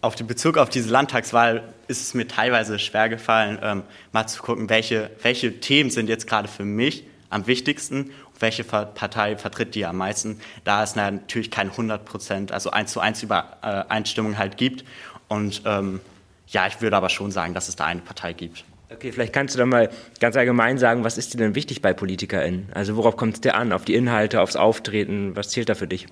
Auf 0.00 0.14
den 0.14 0.26
Bezug 0.26 0.58
auf 0.58 0.68
diese 0.68 0.90
Landtagswahl 0.90 1.62
ist 1.88 2.02
es 2.02 2.14
mir 2.14 2.28
teilweise 2.28 2.78
schwer 2.78 3.08
gefallen, 3.08 3.58
ähm, 3.62 3.82
mal 4.12 4.26
zu 4.26 4.42
gucken, 4.42 4.68
welche, 4.68 5.10
welche 5.22 5.60
Themen 5.60 5.90
sind 5.90 6.08
jetzt 6.08 6.26
gerade 6.26 6.48
für 6.48 6.64
mich 6.64 7.04
am 7.30 7.46
wichtigsten 7.46 8.10
und 8.32 8.40
welche 8.40 8.64
Partei 8.64 9.36
vertritt 9.36 9.74
die 9.74 9.86
am 9.86 9.96
meisten, 9.96 10.40
da 10.64 10.82
es 10.82 10.96
natürlich 10.96 11.50
keine 11.50 11.70
100 11.70 12.04
Prozent, 12.04 12.52
also 12.52 12.70
eins 12.70 12.92
zu 12.92 13.00
eins 13.00 13.22
Übereinstimmung 13.22 14.36
halt 14.36 14.56
gibt. 14.56 14.84
Und 15.28 15.62
ähm, 15.64 16.00
ja, 16.48 16.66
ich 16.66 16.80
würde 16.80 16.96
aber 16.96 17.08
schon 17.08 17.30
sagen, 17.30 17.54
dass 17.54 17.68
es 17.68 17.76
da 17.76 17.86
eine 17.86 18.00
Partei 18.00 18.32
gibt. 18.32 18.64
Okay, 18.92 19.12
vielleicht 19.12 19.32
kannst 19.32 19.54
du 19.54 19.58
dann 19.60 19.68
mal 19.68 19.88
ganz 20.18 20.36
allgemein 20.36 20.76
sagen, 20.76 21.04
was 21.04 21.16
ist 21.16 21.32
dir 21.32 21.38
denn 21.38 21.54
wichtig 21.54 21.80
bei 21.80 21.92
PolitikerInnen? 21.92 22.70
Also 22.74 22.96
worauf 22.96 23.16
kommt 23.16 23.34
es 23.34 23.40
dir 23.40 23.54
an? 23.54 23.72
Auf 23.72 23.84
die 23.84 23.94
Inhalte, 23.94 24.40
aufs 24.40 24.56
Auftreten? 24.56 25.36
Was 25.36 25.50
zählt 25.50 25.68
da 25.68 25.76
für 25.76 25.86
dich? 25.86 26.08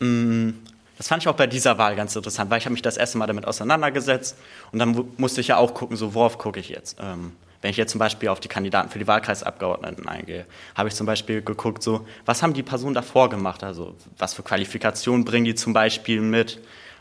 Mm, 0.00 0.50
das 0.98 1.08
fand 1.08 1.22
ich 1.22 1.28
auch 1.28 1.36
bei 1.36 1.46
dieser 1.46 1.78
Wahl 1.78 1.96
ganz 1.96 2.14
interessant, 2.14 2.50
weil 2.50 2.58
ich 2.58 2.64
habe 2.64 2.72
mich 2.72 2.82
das 2.82 2.96
erste 2.96 3.18
Mal 3.18 3.26
damit 3.26 3.46
auseinandergesetzt 3.46 4.36
und 4.72 4.80
dann 4.80 5.08
musste 5.16 5.40
ich 5.40 5.48
ja 5.48 5.56
auch 5.56 5.72
gucken, 5.72 5.96
so 5.96 6.12
worauf 6.12 6.38
gucke 6.38 6.60
ich 6.60 6.68
jetzt. 6.68 6.98
Ähm, 7.00 7.32
wenn 7.62 7.70
ich 7.70 7.76
jetzt 7.76 7.92
zum 7.92 7.98
Beispiel 7.98 8.28
auf 8.28 8.40
die 8.40 8.48
Kandidaten 8.48 8.88
für 8.90 8.98
die 8.98 9.06
Wahlkreisabgeordneten 9.06 10.08
eingehe, 10.08 10.46
habe 10.76 10.88
ich 10.88 10.94
zum 10.94 11.06
Beispiel 11.06 11.42
geguckt, 11.42 11.82
so 11.82 12.06
was 12.24 12.42
haben 12.42 12.52
die 12.52 12.62
Personen 12.62 12.94
davor 12.94 13.30
gemacht, 13.30 13.64
also 13.64 13.94
was 14.16 14.34
für 14.34 14.42
Qualifikationen 14.42 15.24
bringen 15.24 15.44
die 15.44 15.54
zum 15.54 15.72
Beispiel 15.72 16.20
mit, 16.20 16.60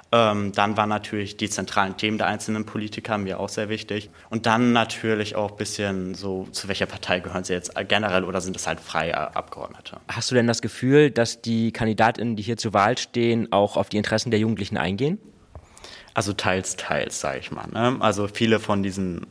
dann 0.09 0.77
waren 0.77 0.89
natürlich 0.89 1.35
die 1.35 1.49
zentralen 1.49 1.97
Themen 1.97 2.17
der 2.17 2.27
einzelnen 2.27 2.65
Politiker 2.65 3.17
mir 3.17 3.39
auch 3.39 3.49
sehr 3.49 3.67
wichtig. 3.67 4.09
Und 4.29 4.45
dann 4.45 4.71
natürlich 4.71 5.35
auch 5.35 5.51
ein 5.51 5.57
bisschen 5.57 6.15
so, 6.15 6.47
zu 6.51 6.69
welcher 6.69 6.85
Partei 6.85 7.19
gehören 7.19 7.43
sie 7.43 7.53
jetzt 7.53 7.73
generell 7.89 8.23
oder 8.23 8.39
sind 8.39 8.55
es 8.55 8.67
halt 8.67 8.79
freie 8.79 9.35
Abgeordnete. 9.35 9.97
Hast 10.07 10.31
du 10.31 10.35
denn 10.35 10.47
das 10.47 10.61
Gefühl, 10.61 11.11
dass 11.11 11.41
die 11.41 11.71
Kandidatinnen, 11.73 12.37
die 12.37 12.43
hier 12.43 12.57
zur 12.57 12.73
Wahl 12.73 12.97
stehen, 12.97 13.51
auch 13.51 13.75
auf 13.75 13.89
die 13.89 13.97
Interessen 13.97 14.31
der 14.31 14.39
Jugendlichen 14.39 14.77
eingehen? 14.77 15.19
Also 16.13 16.33
teils, 16.33 16.77
teils, 16.77 17.19
sage 17.19 17.39
ich 17.39 17.51
mal. 17.51 17.67
Ne? 17.67 17.97
Also 17.99 18.27
viele 18.27 18.59
von 18.59 18.83
diesen 18.83 19.27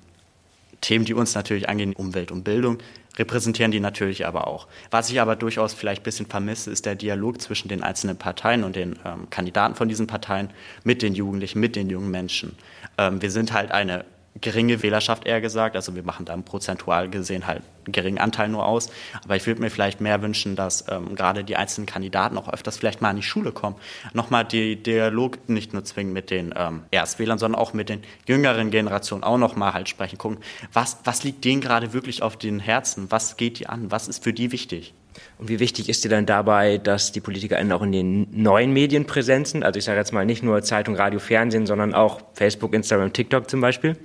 Themen, 0.83 1.05
die 1.05 1.15
uns 1.15 1.35
natürlich 1.35 1.69
angehen, 1.69 1.95
Umwelt 1.95 2.31
und 2.31 2.45
Bildung, 2.45 2.79
repräsentieren 3.19 3.71
die 3.71 3.81
natürlich 3.81 4.27
aber 4.27 4.47
auch. 4.47 4.67
Was 4.91 5.11
ich 5.11 5.21
aber 5.21 5.37
durchaus 5.37 5.75
vielleicht 5.75 6.03
ein 6.03 6.05
bisschen 6.05 6.27
vermisse, 6.27 6.71
ist 6.71 6.87
der 6.87 6.95
Dialog 6.95 7.41
zwischen 7.41 7.69
den 7.69 7.83
einzelnen 7.83 8.17
Parteien 8.17 8.65
und 8.65 8.77
den 8.77 8.99
ähm, 9.05 9.29
Kandidaten 9.31 9.75
von 9.75 9.89
diesen 9.89 10.07
Parteien 10.07 10.51
mit 10.85 11.03
den 11.03 11.15
Jugendlichen, 11.15 11.61
mit 11.61 11.77
den 11.77 11.89
jungen 11.89 12.11
Menschen. 12.11 12.57
Ähm, 12.99 13.23
wir 13.23 13.31
sind 13.31 13.53
halt 13.53 13.71
eine 13.71 14.05
geringe 14.41 14.83
Wählerschaft 14.83 15.27
eher 15.27 15.41
gesagt. 15.41 15.77
Also 15.77 15.95
wir 15.95 16.03
machen 16.03 16.27
da 16.27 16.37
prozentual 16.37 17.09
gesehen 17.09 17.47
halt 17.47 17.63
geringen 17.87 18.19
Anteil 18.19 18.49
nur 18.49 18.67
aus. 18.67 18.91
Aber 19.25 19.37
ich 19.37 19.47
würde 19.47 19.61
mir 19.61 19.71
vielleicht 19.71 20.01
mehr 20.01 20.23
wünschen, 20.23 20.57
dass 20.57 20.85
ähm, 20.89 21.15
gerade 21.15 21.45
die 21.45 21.57
einzelnen 21.57 21.87
Kandidaten 21.87 22.37
auch 22.39 22.53
öfters 22.53 22.77
vielleicht 22.77 23.01
mal 23.01 23.11
in 23.11 23.17
die 23.17 23.23
Schule 23.23 23.53
kommen. 23.53 23.77
Nochmal 24.13 24.45
die 24.45 24.77
Dialog 24.77 25.49
nicht 25.49 25.73
nur 25.73 25.85
zwingen 25.85 26.13
mit 26.13 26.31
den 26.31 26.55
ähm, 26.57 26.83
Erstwählern, 26.91 27.39
sondern 27.39 27.61
auch 27.61 27.73
mit 27.73 27.89
den 27.89 28.03
jüngeren 28.27 28.71
Generationen 28.71 29.25
auch 29.25 29.39
nochmal 29.39 29.75
halt 29.75 29.89
sprechen, 29.89 30.19
gucken, 30.19 30.39
was, 30.73 30.99
was 31.05 31.25
liegt 31.25 31.45
denen 31.45 31.61
gerade 31.61 31.93
wirklich 31.93 32.23
auf 32.23 32.37
den 32.37 32.61
Herzen? 32.61 33.11
Was 33.11 33.37
geht 33.37 33.59
die 33.59 33.69
an? 33.69 33.91
Was 33.91 34.09
ist 34.09 34.25
für 34.25 34.33
die 34.33 34.53
wichtig? 34.53 34.93
Und 35.39 35.49
wie 35.49 35.61
wichtig 35.61 35.89
ist 35.89 36.05
dir 36.05 36.09
dann 36.09 36.27
dabei, 36.27 36.79
dass 36.79 37.13
die 37.13 37.21
PolitikerInnen 37.21 37.73
auch 37.73 37.83
in 37.83 37.93
den 37.93 38.27
neuen 38.31 38.73
Medien 38.73 39.07
präsent 39.07 39.49
sind? 39.49 39.65
Also 39.65 39.79
ich 39.79 39.85
sage 39.85 39.99
jetzt 39.99 40.13
mal 40.13 40.27
nicht 40.27 40.43
nur 40.43 40.63
Zeitung, 40.63 40.97
Radio, 40.97 41.19
Fernsehen, 41.19 41.67
sondern 41.67 41.95
auch 41.95 42.21
Facebook, 42.35 42.75
Instagram, 42.75 43.13
TikTok 43.13 43.49
zum 43.49 43.61
Beispiel? 43.61 43.97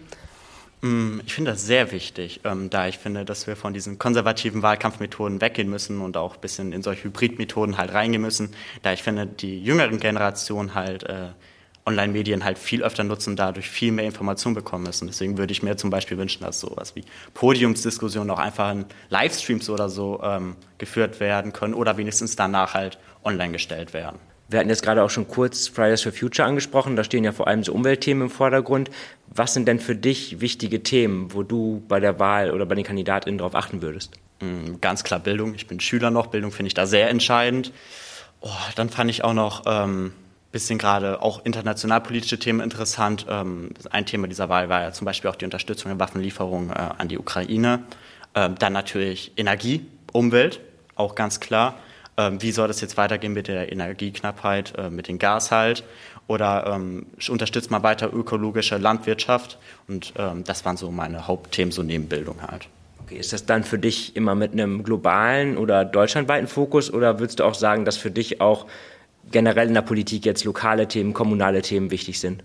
Mm, 0.82 1.20
ich 1.26 1.34
finde 1.34 1.52
das 1.52 1.66
sehr 1.66 1.92
wichtig, 1.92 2.42
ähm, 2.44 2.70
da 2.72 2.88
ich 2.88 2.98
finde, 2.98 3.24
dass 3.24 3.46
wir 3.46 3.56
von 3.56 3.74
diesen 3.74 4.00
konservativen 4.00 4.64
Wahlkampfmethoden 4.64 5.40
weggehen 5.40 5.70
müssen 5.70 6.02
und 6.02 6.18
auch 6.18 6.36
ein 6.36 6.42
bisschen 6.42 6.74
in 6.74 6.82
solche 6.82 7.04
Hybridmethoden 7.04 7.78
halt 7.78 7.94
reingehen 7.94 8.22
müssen, 8.22 8.50
da 8.82 8.92
ich 8.92 9.04
finde, 9.04 9.28
die 9.28 9.62
jüngeren 9.64 10.00
Generationen 10.00 10.74
halt 10.74 11.04
äh, 11.04 11.30
Online-Medien 11.86 12.44
halt 12.44 12.58
viel 12.58 12.84
öfter 12.84 13.04
nutzen, 13.04 13.36
dadurch 13.36 13.70
viel 13.70 13.92
mehr 13.92 14.06
Informationen 14.06 14.56
bekommen 14.56 14.84
müssen. 14.84 15.08
Deswegen 15.08 15.38
würde 15.38 15.52
ich 15.52 15.64
mir 15.64 15.78
zum 15.78 15.90
Beispiel 15.90 16.18
wünschen, 16.18 16.44
dass 16.44 16.60
sowas 16.60 16.96
wie 16.96 17.04
Podiumsdiskussionen 17.34 18.30
auch 18.32 18.40
einfach 18.40 18.72
in 18.72 18.86
Livestreams 19.10 19.70
oder 19.70 19.90
so 19.90 20.22
ähm, 20.24 20.56
geführt 20.78 21.20
werden 21.20 21.54
können 21.54 21.74
oder 21.74 21.98
wenigstens 21.98 22.36
danach 22.36 22.74
halt 22.74 22.98
online 23.24 23.52
gestellt 23.52 23.94
werden. 23.94 24.20
Wir 24.52 24.60
hatten 24.60 24.70
jetzt 24.70 24.84
gerade 24.84 25.02
auch 25.02 25.10
schon 25.10 25.30
kurz 25.30 25.70
Fridays 25.70 26.02
for 26.02 26.12
Future 26.12 26.46
angesprochen. 26.46 26.98
Da 26.98 27.06
stehen 27.06 27.24
ja 27.24 27.32
vor 27.32 27.48
allem 27.48 27.64
so 27.64 27.72
Umweltthemen 27.72 28.24
im 28.24 28.30
Vordergrund. 28.30 28.92
Was 29.34 29.54
sind 29.54 29.66
denn 29.66 29.80
für 29.80 29.96
dich 29.96 30.42
wichtige 30.42 30.84
Themen, 30.84 31.34
wo 31.34 31.42
du 31.42 31.82
bei 31.88 32.02
der 32.02 32.20
Wahl 32.20 32.52
oder 32.52 32.66
bei 32.66 32.76
den 32.76 32.84
KandidatInnen 32.84 33.38
darauf 33.38 33.56
achten 33.56 33.82
würdest? 33.82 34.12
Mm, 34.42 34.82
ganz 34.82 35.06
klar 35.06 35.22
Bildung. 35.22 35.56
Ich 35.56 35.68
bin 35.68 35.80
Schüler 35.80 36.12
noch. 36.12 36.28
Bildung 36.28 36.52
finde 36.52 36.68
ich 36.68 36.74
da 36.74 36.86
sehr 36.86 37.10
entscheidend. 37.10 37.72
Oh, 38.42 38.50
dann 38.76 38.90
fand 38.90 39.10
ich 39.10 39.24
auch 39.24 39.34
noch 39.34 39.64
ähm, 39.68 40.12
bisschen 40.52 40.78
gerade 40.78 41.22
auch 41.22 41.46
internationalpolitische 41.46 42.38
Themen 42.38 42.60
interessant. 42.60 43.26
Ähm, 43.30 43.70
ein 43.90 44.06
Thema 44.06 44.28
dieser 44.28 44.50
Wahl 44.50 44.68
war 44.68 44.82
ja 44.82 44.92
zum 44.92 45.06
Beispiel 45.06 45.30
auch 45.30 45.36
die 45.36 45.46
Unterstützung 45.46 45.92
der 45.92 46.00
Waffenlieferungen 46.00 46.72
äh, 46.72 46.90
an 46.98 47.08
die 47.08 47.18
Ukraine. 47.18 47.84
Ähm, 48.36 48.56
dann 48.60 48.74
natürlich 48.74 49.32
Energie, 49.38 49.86
Umwelt, 50.12 50.60
auch 50.96 51.16
ganz 51.16 51.40
klar. 51.40 51.76
Ähm, 52.22 52.42
wie 52.42 52.52
soll 52.52 52.68
das 52.68 52.82
jetzt 52.82 52.98
weitergehen 52.98 53.34
mit 53.34 53.48
der 53.48 53.72
Energieknappheit, 53.72 54.74
äh, 54.78 54.90
mit 54.90 55.08
dem 55.08 55.18
Gas 55.18 55.52
halt? 55.52 55.84
Oder 56.28 56.68
ähm, 56.68 57.08
unterstützt 57.30 57.72
man 57.72 57.84
weiter 57.84 58.14
ökologische 58.14 58.78
Landwirtschaft? 58.78 59.58
Und 59.88 60.14
ähm, 60.18 60.44
das 60.44 60.64
waren 60.66 60.78
so 60.78 60.92
meine 60.92 61.28
Hauptthemen, 61.28 61.72
so 61.72 61.84
neben 61.84 62.08
Bildung 62.08 62.42
halt. 62.44 62.68
Okay, 63.04 63.18
ist 63.18 63.34
das 63.34 63.46
dann 63.46 63.64
für 63.64 63.80
dich 63.80 64.16
immer 64.16 64.36
mit 64.36 64.54
einem 64.54 64.84
globalen 64.84 65.58
oder 65.58 65.84
deutschlandweiten 65.84 66.48
Fokus 66.48 66.94
oder 66.94 67.20
würdest 67.20 67.40
du 67.40 67.44
auch 67.44 67.56
sagen, 67.56 67.86
dass 67.86 67.98
für 67.98 68.12
dich 68.12 68.40
auch 68.40 68.68
generell 69.32 69.68
in 69.68 69.74
der 69.74 69.82
Politik 69.82 70.26
jetzt 70.26 70.44
lokale 70.44 70.88
Themen, 70.88 71.14
kommunale 71.14 71.62
Themen 71.62 71.92
wichtig 71.92 72.20
sind? 72.20 72.44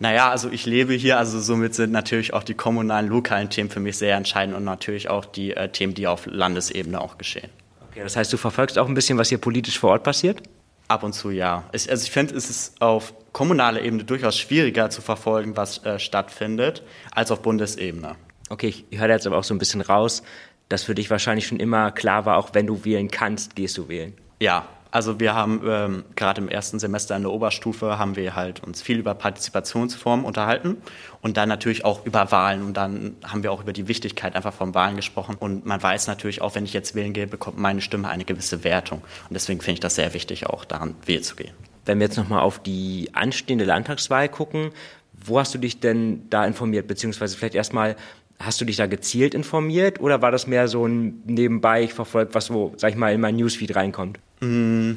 Naja, 0.00 0.30
also 0.30 0.50
ich 0.50 0.64
lebe 0.66 0.92
hier, 0.92 1.18
also 1.18 1.40
somit 1.40 1.74
sind 1.74 1.90
natürlich 1.90 2.32
auch 2.32 2.44
die 2.44 2.54
kommunalen, 2.54 3.08
lokalen 3.08 3.50
Themen 3.50 3.70
für 3.70 3.80
mich 3.80 3.98
sehr 3.98 4.16
entscheidend 4.16 4.56
und 4.56 4.64
natürlich 4.64 5.10
auch 5.10 5.24
die 5.24 5.56
äh, 5.56 5.68
Themen, 5.70 5.94
die 5.94 6.06
auf 6.06 6.26
Landesebene 6.26 7.00
auch 7.00 7.18
geschehen. 7.18 7.50
Okay, 7.98 8.04
das 8.04 8.14
heißt, 8.14 8.32
du 8.32 8.36
verfolgst 8.36 8.78
auch 8.78 8.86
ein 8.86 8.94
bisschen, 8.94 9.18
was 9.18 9.28
hier 9.28 9.38
politisch 9.38 9.76
vor 9.76 9.90
Ort 9.90 10.04
passiert? 10.04 10.40
Ab 10.86 11.02
und 11.02 11.14
zu 11.14 11.30
ja. 11.30 11.64
Ich, 11.72 11.90
also 11.90 12.04
ich 12.04 12.12
finde, 12.12 12.36
es 12.36 12.48
ist 12.48 12.80
auf 12.80 13.12
kommunaler 13.32 13.82
Ebene 13.82 14.04
durchaus 14.04 14.38
schwieriger 14.38 14.88
zu 14.88 15.02
verfolgen, 15.02 15.56
was 15.56 15.84
äh, 15.84 15.98
stattfindet, 15.98 16.84
als 17.10 17.32
auf 17.32 17.42
Bundesebene. 17.42 18.14
Okay, 18.50 18.72
ich 18.88 19.00
höre 19.00 19.08
jetzt 19.08 19.26
aber 19.26 19.36
auch 19.36 19.42
so 19.42 19.52
ein 19.52 19.58
bisschen 19.58 19.80
raus, 19.80 20.22
dass 20.68 20.84
für 20.84 20.94
dich 20.94 21.10
wahrscheinlich 21.10 21.48
schon 21.48 21.58
immer 21.58 21.90
klar 21.90 22.24
war, 22.24 22.36
auch 22.36 22.50
wenn 22.52 22.68
du 22.68 22.84
wählen 22.84 23.10
kannst, 23.10 23.56
gehst 23.56 23.76
du 23.76 23.88
wählen. 23.88 24.14
Ja, 24.38 24.68
also 24.90 25.20
wir 25.20 25.34
haben 25.34 25.62
ähm, 25.66 26.04
gerade 26.16 26.40
im 26.40 26.48
ersten 26.48 26.78
Semester 26.78 27.14
in 27.16 27.22
der 27.22 27.32
Oberstufe 27.32 27.98
haben 27.98 28.16
wir 28.16 28.34
halt 28.34 28.62
uns 28.64 28.80
viel 28.80 28.98
über 28.98 29.14
Partizipationsformen 29.14 30.24
unterhalten 30.24 30.78
und 31.20 31.36
dann 31.36 31.48
natürlich 31.48 31.84
auch 31.84 32.06
über 32.06 32.30
Wahlen. 32.32 32.62
Und 32.62 32.76
dann 32.76 33.16
haben 33.24 33.42
wir 33.42 33.52
auch 33.52 33.62
über 33.62 33.72
die 33.72 33.88
Wichtigkeit 33.88 34.34
einfach 34.34 34.54
von 34.54 34.74
Wahlen 34.74 34.96
gesprochen. 34.96 35.36
Und 35.38 35.66
man 35.66 35.82
weiß 35.82 36.06
natürlich 36.06 36.40
auch, 36.40 36.54
wenn 36.54 36.64
ich 36.64 36.72
jetzt 36.72 36.94
wählen 36.94 37.12
gehe, 37.12 37.26
bekommt 37.26 37.58
meine 37.58 37.80
Stimme 37.80 38.08
eine 38.08 38.24
gewisse 38.24 38.64
Wertung. 38.64 39.00
Und 39.00 39.34
deswegen 39.34 39.60
finde 39.60 39.74
ich 39.74 39.80
das 39.80 39.96
sehr 39.96 40.14
wichtig, 40.14 40.46
auch 40.46 40.64
daran 40.64 40.94
wählen 41.04 41.22
zu 41.22 41.36
gehen. 41.36 41.52
Wenn 41.84 41.98
wir 41.98 42.06
jetzt 42.06 42.16
nochmal 42.16 42.40
auf 42.40 42.58
die 42.58 43.10
anstehende 43.12 43.64
Landtagswahl 43.64 44.28
gucken, 44.28 44.70
wo 45.12 45.38
hast 45.38 45.54
du 45.54 45.58
dich 45.58 45.80
denn 45.80 46.28
da 46.30 46.46
informiert, 46.46 46.86
beziehungsweise 46.86 47.36
vielleicht 47.36 47.54
erstmal, 47.54 47.96
Hast 48.40 48.60
du 48.60 48.64
dich 48.64 48.76
da 48.76 48.86
gezielt 48.86 49.34
informiert? 49.34 50.00
Oder 50.00 50.22
war 50.22 50.30
das 50.30 50.46
mehr 50.46 50.68
so 50.68 50.86
ein 50.86 51.22
nebenbei 51.26 51.82
ich 51.82 51.92
verfolgt, 51.92 52.36
was 52.36 52.52
wo, 52.52 52.72
sag 52.76 52.90
ich 52.90 52.96
mal, 52.96 53.12
in 53.12 53.20
mein 53.20 53.34
Newsfeed 53.34 53.74
reinkommt? 53.74 54.20
Mm, 54.40 54.92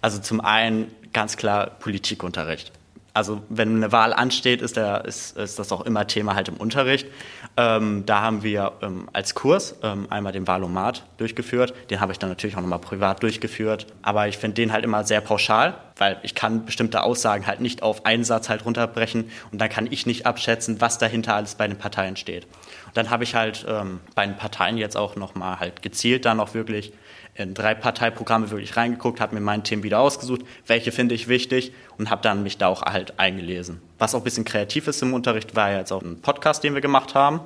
also 0.00 0.18
zum 0.20 0.40
einen 0.40 0.90
ganz 1.12 1.36
klar 1.36 1.66
Politikunterricht. 1.66 2.72
Also 3.18 3.42
wenn 3.48 3.76
eine 3.76 3.90
Wahl 3.90 4.12
ansteht, 4.12 4.62
ist, 4.62 4.76
der, 4.76 5.04
ist, 5.04 5.36
ist 5.36 5.58
das 5.58 5.72
auch 5.72 5.80
immer 5.80 6.06
Thema 6.06 6.36
halt 6.36 6.46
im 6.46 6.56
Unterricht. 6.56 7.08
Ähm, 7.56 8.04
da 8.06 8.20
haben 8.20 8.44
wir 8.44 8.74
ähm, 8.80 9.08
als 9.12 9.34
Kurs 9.34 9.74
ähm, 9.82 10.06
einmal 10.08 10.32
den 10.32 10.46
Wahlomat 10.46 11.04
durchgeführt. 11.16 11.74
Den 11.90 12.00
habe 12.00 12.12
ich 12.12 12.20
dann 12.20 12.28
natürlich 12.28 12.54
auch 12.54 12.60
nochmal 12.60 12.78
privat 12.78 13.20
durchgeführt. 13.24 13.88
Aber 14.02 14.28
ich 14.28 14.38
finde 14.38 14.54
den 14.54 14.72
halt 14.72 14.84
immer 14.84 15.02
sehr 15.02 15.20
pauschal, 15.20 15.78
weil 15.96 16.18
ich 16.22 16.36
kann 16.36 16.64
bestimmte 16.64 17.02
Aussagen 17.02 17.48
halt 17.48 17.60
nicht 17.60 17.82
auf 17.82 18.06
einen 18.06 18.22
Satz 18.22 18.48
halt 18.48 18.64
runterbrechen 18.64 19.28
und 19.50 19.60
dann 19.60 19.68
kann 19.68 19.88
ich 19.90 20.06
nicht 20.06 20.24
abschätzen, 20.24 20.80
was 20.80 20.98
dahinter 20.98 21.34
alles 21.34 21.56
bei 21.56 21.66
den 21.66 21.76
Parteien 21.76 22.14
steht. 22.14 22.44
Und 22.86 22.96
dann 22.96 23.10
habe 23.10 23.24
ich 23.24 23.34
halt 23.34 23.66
ähm, 23.68 23.98
bei 24.14 24.24
den 24.24 24.36
Parteien 24.36 24.78
jetzt 24.78 24.96
auch 24.96 25.16
nochmal 25.16 25.58
halt 25.58 25.82
gezielt 25.82 26.24
dann 26.24 26.38
auch 26.38 26.54
wirklich 26.54 26.92
in 27.38 27.54
drei 27.54 27.74
Parteiprogramme 27.74 28.50
wirklich 28.50 28.76
reingeguckt, 28.76 29.20
habe 29.20 29.34
mir 29.34 29.40
mein 29.40 29.62
Themen 29.62 29.82
wieder 29.82 30.00
ausgesucht, 30.00 30.42
welche 30.66 30.90
finde 30.90 31.14
ich 31.14 31.28
wichtig 31.28 31.72
und 31.96 32.10
habe 32.10 32.20
dann 32.22 32.42
mich 32.42 32.58
da 32.58 32.66
auch 32.66 32.82
halt 32.82 33.18
eingelesen. 33.18 33.80
Was 33.98 34.14
auch 34.14 34.20
ein 34.20 34.24
bisschen 34.24 34.44
kreativ 34.44 34.88
ist 34.88 35.02
im 35.02 35.14
Unterricht, 35.14 35.54
war 35.54 35.70
jetzt 35.70 35.92
auch 35.92 36.02
ein 36.02 36.20
Podcast, 36.20 36.64
den 36.64 36.74
wir 36.74 36.80
gemacht 36.80 37.14
haben. 37.14 37.40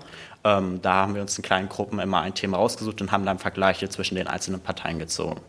Ähm, 0.45 0.81
da 0.83 0.95
haben 0.95 1.15
wir 1.15 1.23
uns 1.23 1.37
in 1.37 1.45
kleinen 1.45 1.69
Gruppen 1.69 1.99
immer 1.99 2.23
ein 2.23 2.35
Thema 2.35 2.57
rausgesucht 2.57 3.01
und 3.01 3.13
haben 3.13 3.27
dann 3.27 3.39
Vergleiche 3.39 3.89
zwischen 3.89 4.15
den 4.15 4.27
einzelnen 4.27 4.61
Parteien 4.61 4.99
gezogen. 4.99 5.41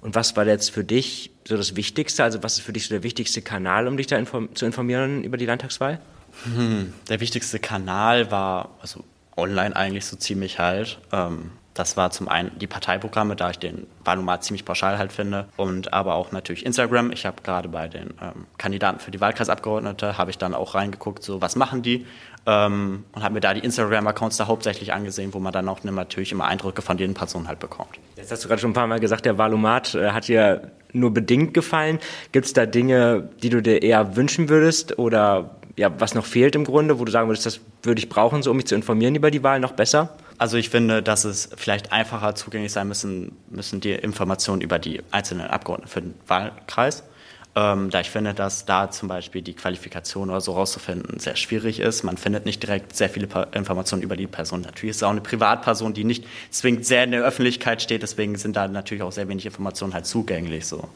Und 0.00 0.14
was 0.14 0.36
war 0.36 0.46
jetzt 0.46 0.70
für 0.70 0.84
dich 0.84 1.32
so 1.44 1.56
das 1.56 1.74
Wichtigste? 1.74 2.22
Also 2.22 2.42
was 2.42 2.58
ist 2.58 2.64
für 2.64 2.72
dich 2.72 2.86
so 2.86 2.94
der 2.94 3.02
wichtigste 3.02 3.42
Kanal, 3.42 3.88
um 3.88 3.96
dich 3.96 4.06
da 4.06 4.16
inform 4.16 4.54
zu 4.54 4.64
informieren 4.64 5.24
über 5.24 5.36
die 5.36 5.46
Landtagswahl? 5.46 6.00
Hm, 6.44 6.92
der 7.08 7.20
wichtigste 7.20 7.58
Kanal 7.58 8.30
war 8.30 8.70
also 8.80 9.02
online 9.36 9.74
eigentlich 9.74 10.06
so 10.06 10.16
ziemlich 10.16 10.58
halt. 10.58 10.98
Ähm, 11.12 11.50
das 11.78 11.96
war 11.96 12.10
zum 12.10 12.28
einen 12.28 12.50
die 12.58 12.66
Parteiprogramme, 12.66 13.36
da 13.36 13.50
ich 13.50 13.58
den 13.58 13.86
Wahlomat 14.02 14.42
ziemlich 14.42 14.64
pauschal 14.64 14.98
halt 14.98 15.12
finde. 15.12 15.46
Und 15.56 15.92
aber 15.92 16.16
auch 16.16 16.32
natürlich 16.32 16.66
Instagram. 16.66 17.12
Ich 17.12 17.24
habe 17.24 17.42
gerade 17.42 17.68
bei 17.68 17.86
den 17.86 18.14
ähm, 18.20 18.46
Kandidaten 18.56 18.98
für 18.98 19.12
die 19.12 19.20
Wahlkreisabgeordnete, 19.20 20.18
habe 20.18 20.30
ich 20.30 20.38
dann 20.38 20.54
auch 20.54 20.74
reingeguckt, 20.74 21.22
so 21.22 21.40
was 21.40 21.54
machen 21.54 21.82
die. 21.82 22.04
Ähm, 22.46 23.04
und 23.12 23.22
habe 23.22 23.34
mir 23.34 23.40
da 23.40 23.54
die 23.54 23.60
Instagram-Accounts 23.60 24.38
da 24.38 24.48
hauptsächlich 24.48 24.92
angesehen, 24.92 25.32
wo 25.34 25.38
man 25.38 25.52
dann 25.52 25.68
auch 25.68 25.84
natürlich 25.84 26.32
immer 26.32 26.46
Eindrücke 26.46 26.82
von 26.82 26.96
den 26.96 27.14
Personen 27.14 27.46
halt 27.46 27.60
bekommt. 27.60 27.90
Jetzt 28.16 28.32
hast 28.32 28.42
du 28.44 28.48
gerade 28.48 28.60
schon 28.60 28.70
ein 28.70 28.74
paar 28.74 28.86
Mal 28.88 28.98
gesagt, 28.98 29.24
der 29.24 29.38
Wahlomat 29.38 29.94
äh, 29.94 30.10
hat 30.10 30.26
dir 30.26 30.72
nur 30.92 31.14
bedingt 31.14 31.54
gefallen. 31.54 32.00
Gibt 32.32 32.46
es 32.46 32.54
da 32.54 32.66
Dinge, 32.66 33.28
die 33.42 33.50
du 33.50 33.62
dir 33.62 33.82
eher 33.82 34.16
wünschen 34.16 34.48
würdest 34.48 34.98
oder 34.98 35.50
ja, 35.76 35.92
was 36.00 36.14
noch 36.14 36.26
fehlt 36.26 36.56
im 36.56 36.64
Grunde, 36.64 36.98
wo 36.98 37.04
du 37.04 37.12
sagen 37.12 37.28
würdest, 37.28 37.46
das 37.46 37.60
würde 37.84 38.00
ich 38.00 38.08
brauchen, 38.08 38.42
so 38.42 38.50
um 38.50 38.56
mich 38.56 38.66
zu 38.66 38.74
informieren 38.74 39.14
über 39.14 39.30
die 39.30 39.44
Wahl 39.44 39.60
noch 39.60 39.72
besser? 39.72 40.16
Also 40.38 40.56
ich 40.56 40.70
finde, 40.70 41.02
dass 41.02 41.24
es 41.24 41.50
vielleicht 41.56 41.92
einfacher 41.92 42.36
zugänglich 42.36 42.72
sein 42.72 42.86
müssen, 42.86 43.36
müssen 43.50 43.80
die 43.80 43.92
Informationen 43.92 44.62
über 44.62 44.78
die 44.78 45.02
einzelnen 45.10 45.48
Abgeordneten 45.48 45.90
für 45.90 46.00
den 46.00 46.14
Wahlkreis. 46.28 47.02
Ähm, 47.56 47.90
da 47.90 48.00
ich 48.00 48.10
finde, 48.10 48.34
dass 48.34 48.66
da 48.66 48.88
zum 48.88 49.08
Beispiel 49.08 49.42
die 49.42 49.54
Qualifikation 49.54 50.30
oder 50.30 50.40
so 50.40 50.52
rauszufinden 50.52 51.18
sehr 51.18 51.34
schwierig 51.34 51.80
ist. 51.80 52.04
Man 52.04 52.16
findet 52.16 52.46
nicht 52.46 52.62
direkt 52.62 52.94
sehr 52.94 53.10
viele 53.10 53.26
Informationen 53.52 54.02
über 54.02 54.16
die 54.16 54.28
Person. 54.28 54.60
Natürlich 54.60 54.90
ist 54.90 54.96
es 54.98 55.02
auch 55.02 55.10
eine 55.10 55.22
Privatperson, 55.22 55.92
die 55.92 56.04
nicht 56.04 56.24
zwingend 56.50 56.86
sehr 56.86 57.02
in 57.02 57.10
der 57.10 57.24
Öffentlichkeit 57.24 57.82
steht, 57.82 58.02
deswegen 58.02 58.36
sind 58.36 58.54
da 58.54 58.68
natürlich 58.68 59.02
auch 59.02 59.10
sehr 59.10 59.28
wenig 59.28 59.44
Informationen 59.44 59.92
halt 59.92 60.06
zugänglich 60.06 60.66
so. 60.66 60.88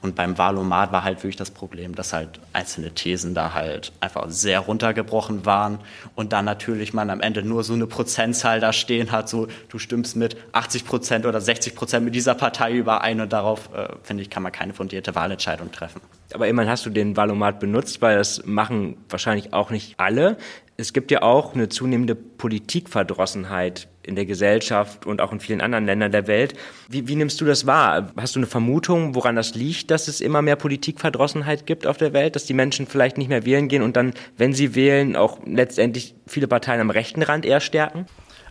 Und 0.00 0.14
beim 0.14 0.38
Wahlomat 0.38 0.92
war 0.92 1.02
halt 1.02 1.18
wirklich 1.18 1.36
das 1.36 1.50
Problem, 1.50 1.94
dass 1.94 2.12
halt 2.12 2.38
einzelne 2.52 2.92
Thesen 2.92 3.34
da 3.34 3.52
halt 3.52 3.92
einfach 3.98 4.26
sehr 4.28 4.60
runtergebrochen 4.60 5.44
waren 5.44 5.80
und 6.14 6.32
dann 6.32 6.44
natürlich 6.44 6.94
man 6.94 7.10
am 7.10 7.20
Ende 7.20 7.42
nur 7.42 7.64
so 7.64 7.72
eine 7.72 7.88
Prozentzahl 7.88 8.60
da 8.60 8.72
stehen 8.72 9.10
hat, 9.10 9.28
so 9.28 9.48
du 9.68 9.78
stimmst 9.78 10.14
mit 10.14 10.36
80 10.52 10.84
Prozent 10.84 11.26
oder 11.26 11.40
60 11.40 11.74
Prozent 11.74 12.04
mit 12.04 12.14
dieser 12.14 12.36
Partei 12.36 12.74
überein 12.74 13.20
und 13.20 13.32
darauf, 13.32 13.70
äh, 13.74 13.88
finde 14.04 14.22
ich, 14.22 14.30
kann 14.30 14.44
man 14.44 14.52
keine 14.52 14.72
fundierte 14.72 15.16
Wahlentscheidung 15.16 15.72
treffen. 15.72 16.00
Aber 16.32 16.46
immerhin 16.46 16.70
hast 16.70 16.86
du 16.86 16.90
den 16.90 17.16
Wahlomat 17.16 17.58
benutzt, 17.58 18.00
weil 18.00 18.18
das 18.18 18.44
machen 18.46 18.98
wahrscheinlich 19.08 19.52
auch 19.52 19.70
nicht 19.70 19.98
alle. 19.98 20.36
Es 20.76 20.92
gibt 20.92 21.10
ja 21.10 21.22
auch 21.22 21.54
eine 21.54 21.68
zunehmende 21.68 22.14
Politikverdrossenheit 22.14 23.88
in 24.08 24.16
der 24.16 24.26
Gesellschaft 24.26 25.06
und 25.06 25.20
auch 25.20 25.30
in 25.32 25.40
vielen 25.40 25.60
anderen 25.60 25.86
Ländern 25.86 26.10
der 26.10 26.26
Welt. 26.26 26.54
Wie, 26.88 27.06
wie, 27.06 27.14
nimmst 27.14 27.40
du 27.40 27.44
das 27.44 27.66
wahr? 27.66 28.12
Hast 28.16 28.34
du 28.34 28.40
eine 28.40 28.46
Vermutung, 28.46 29.14
woran 29.14 29.36
das 29.36 29.54
liegt, 29.54 29.90
dass 29.90 30.08
es 30.08 30.20
immer 30.20 30.42
mehr 30.42 30.56
Politikverdrossenheit 30.56 31.66
gibt 31.66 31.86
auf 31.86 31.98
der 31.98 32.12
Welt, 32.12 32.34
dass 32.34 32.46
die 32.46 32.54
Menschen 32.54 32.86
vielleicht 32.86 33.18
nicht 33.18 33.28
mehr 33.28 33.44
wählen 33.44 33.68
gehen 33.68 33.82
und 33.82 33.96
dann, 33.96 34.14
wenn 34.36 34.52
sie 34.52 34.74
wählen, 34.74 35.14
auch 35.14 35.38
letztendlich 35.46 36.14
viele 36.26 36.48
Parteien 36.48 36.80
am 36.80 36.90
rechten 36.90 37.22
Rand 37.22 37.44
eher 37.44 37.60
stärken? 37.60 38.06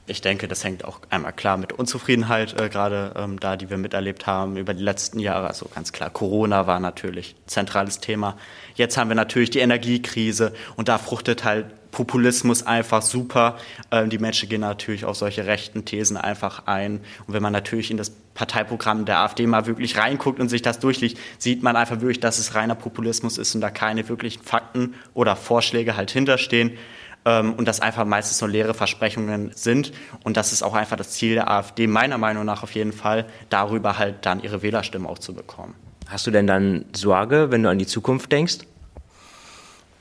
Ich 0.09 0.21
denke, 0.21 0.47
das 0.47 0.63
hängt 0.63 0.85
auch 0.85 1.01
einmal 1.09 1.33
klar 1.33 1.57
mit 1.57 1.73
Unzufriedenheit, 1.73 2.57
äh, 2.59 2.69
gerade 2.69 3.11
ähm, 3.17 3.41
da, 3.41 3.57
die 3.57 3.69
wir 3.69 3.77
miterlebt 3.77 4.25
haben 4.25 4.55
über 4.55 4.73
die 4.73 4.81
letzten 4.81 5.19
Jahre. 5.19 5.47
Also 5.47 5.67
ganz 5.73 5.91
klar, 5.91 6.09
Corona 6.09 6.65
war 6.65 6.79
natürlich 6.79 7.35
ein 7.35 7.47
zentrales 7.47 7.99
Thema. 7.99 8.37
Jetzt 8.77 8.95
haben 8.95 9.09
wir 9.09 9.15
natürlich 9.15 9.49
die 9.49 9.59
Energiekrise 9.59 10.53
und 10.75 10.87
da 10.87 10.99
fruchtet 10.99 11.43
halt 11.43 11.65
Populismus 11.91 12.61
einfach 12.65 13.01
super. 13.01 13.57
Ähm, 13.91 14.11
die 14.11 14.19
Menschen 14.19 14.49
gehen 14.49 14.61
natürlich 14.61 15.03
auf 15.03 15.17
solche 15.17 15.47
rechten 15.47 15.83
Thesen 15.83 16.15
einfach 16.15 16.67
ein. 16.67 17.01
Und 17.25 17.33
wenn 17.33 17.41
man 17.41 17.53
natürlich 17.53 17.89
in 17.89 17.97
das 17.97 18.11
Parteiprogramm 18.35 19.05
der 19.05 19.19
AfD 19.19 19.47
mal 19.47 19.65
wirklich 19.65 19.97
reinguckt 19.97 20.39
und 20.39 20.49
sich 20.49 20.61
das 20.61 20.77
durchliest, 20.77 21.17
sieht 21.39 21.63
man 21.63 21.75
einfach 21.75 22.01
wirklich, 22.01 22.19
dass 22.19 22.37
es 22.37 22.53
reiner 22.53 22.75
Populismus 22.75 23.39
ist 23.39 23.55
und 23.55 23.61
da 23.61 23.71
keine 23.71 24.07
wirklichen 24.09 24.43
Fakten 24.43 24.93
oder 25.15 25.35
Vorschläge 25.35 25.97
halt 25.97 26.11
hinterstehen 26.11 26.77
ähm, 27.25 27.53
und 27.53 27.67
das 27.67 27.79
einfach 27.79 28.05
meistens 28.05 28.39
nur 28.41 28.49
leere 28.51 28.75
Versprechungen 28.75 29.51
sind. 29.55 29.91
Und 30.23 30.37
das 30.37 30.53
ist 30.53 30.61
auch 30.61 30.75
einfach 30.75 30.97
das 30.97 31.11
Ziel 31.11 31.33
der 31.33 31.49
AfD, 31.49 31.87
meiner 31.87 32.19
Meinung 32.19 32.45
nach 32.45 32.61
auf 32.61 32.73
jeden 32.73 32.93
Fall, 32.93 33.25
darüber 33.49 33.97
halt 33.97 34.17
dann 34.27 34.43
ihre 34.43 34.61
Wählerstimmen 34.61 35.07
auch 35.07 35.17
zu 35.17 35.33
bekommen. 35.33 35.73
Hast 36.09 36.25
du 36.25 36.31
denn 36.31 36.47
dann 36.47 36.85
Sorge, 36.95 37.51
wenn 37.51 37.63
du 37.63 37.69
an 37.69 37.79
die 37.79 37.85
Zukunft 37.85 38.31
denkst? 38.31 38.59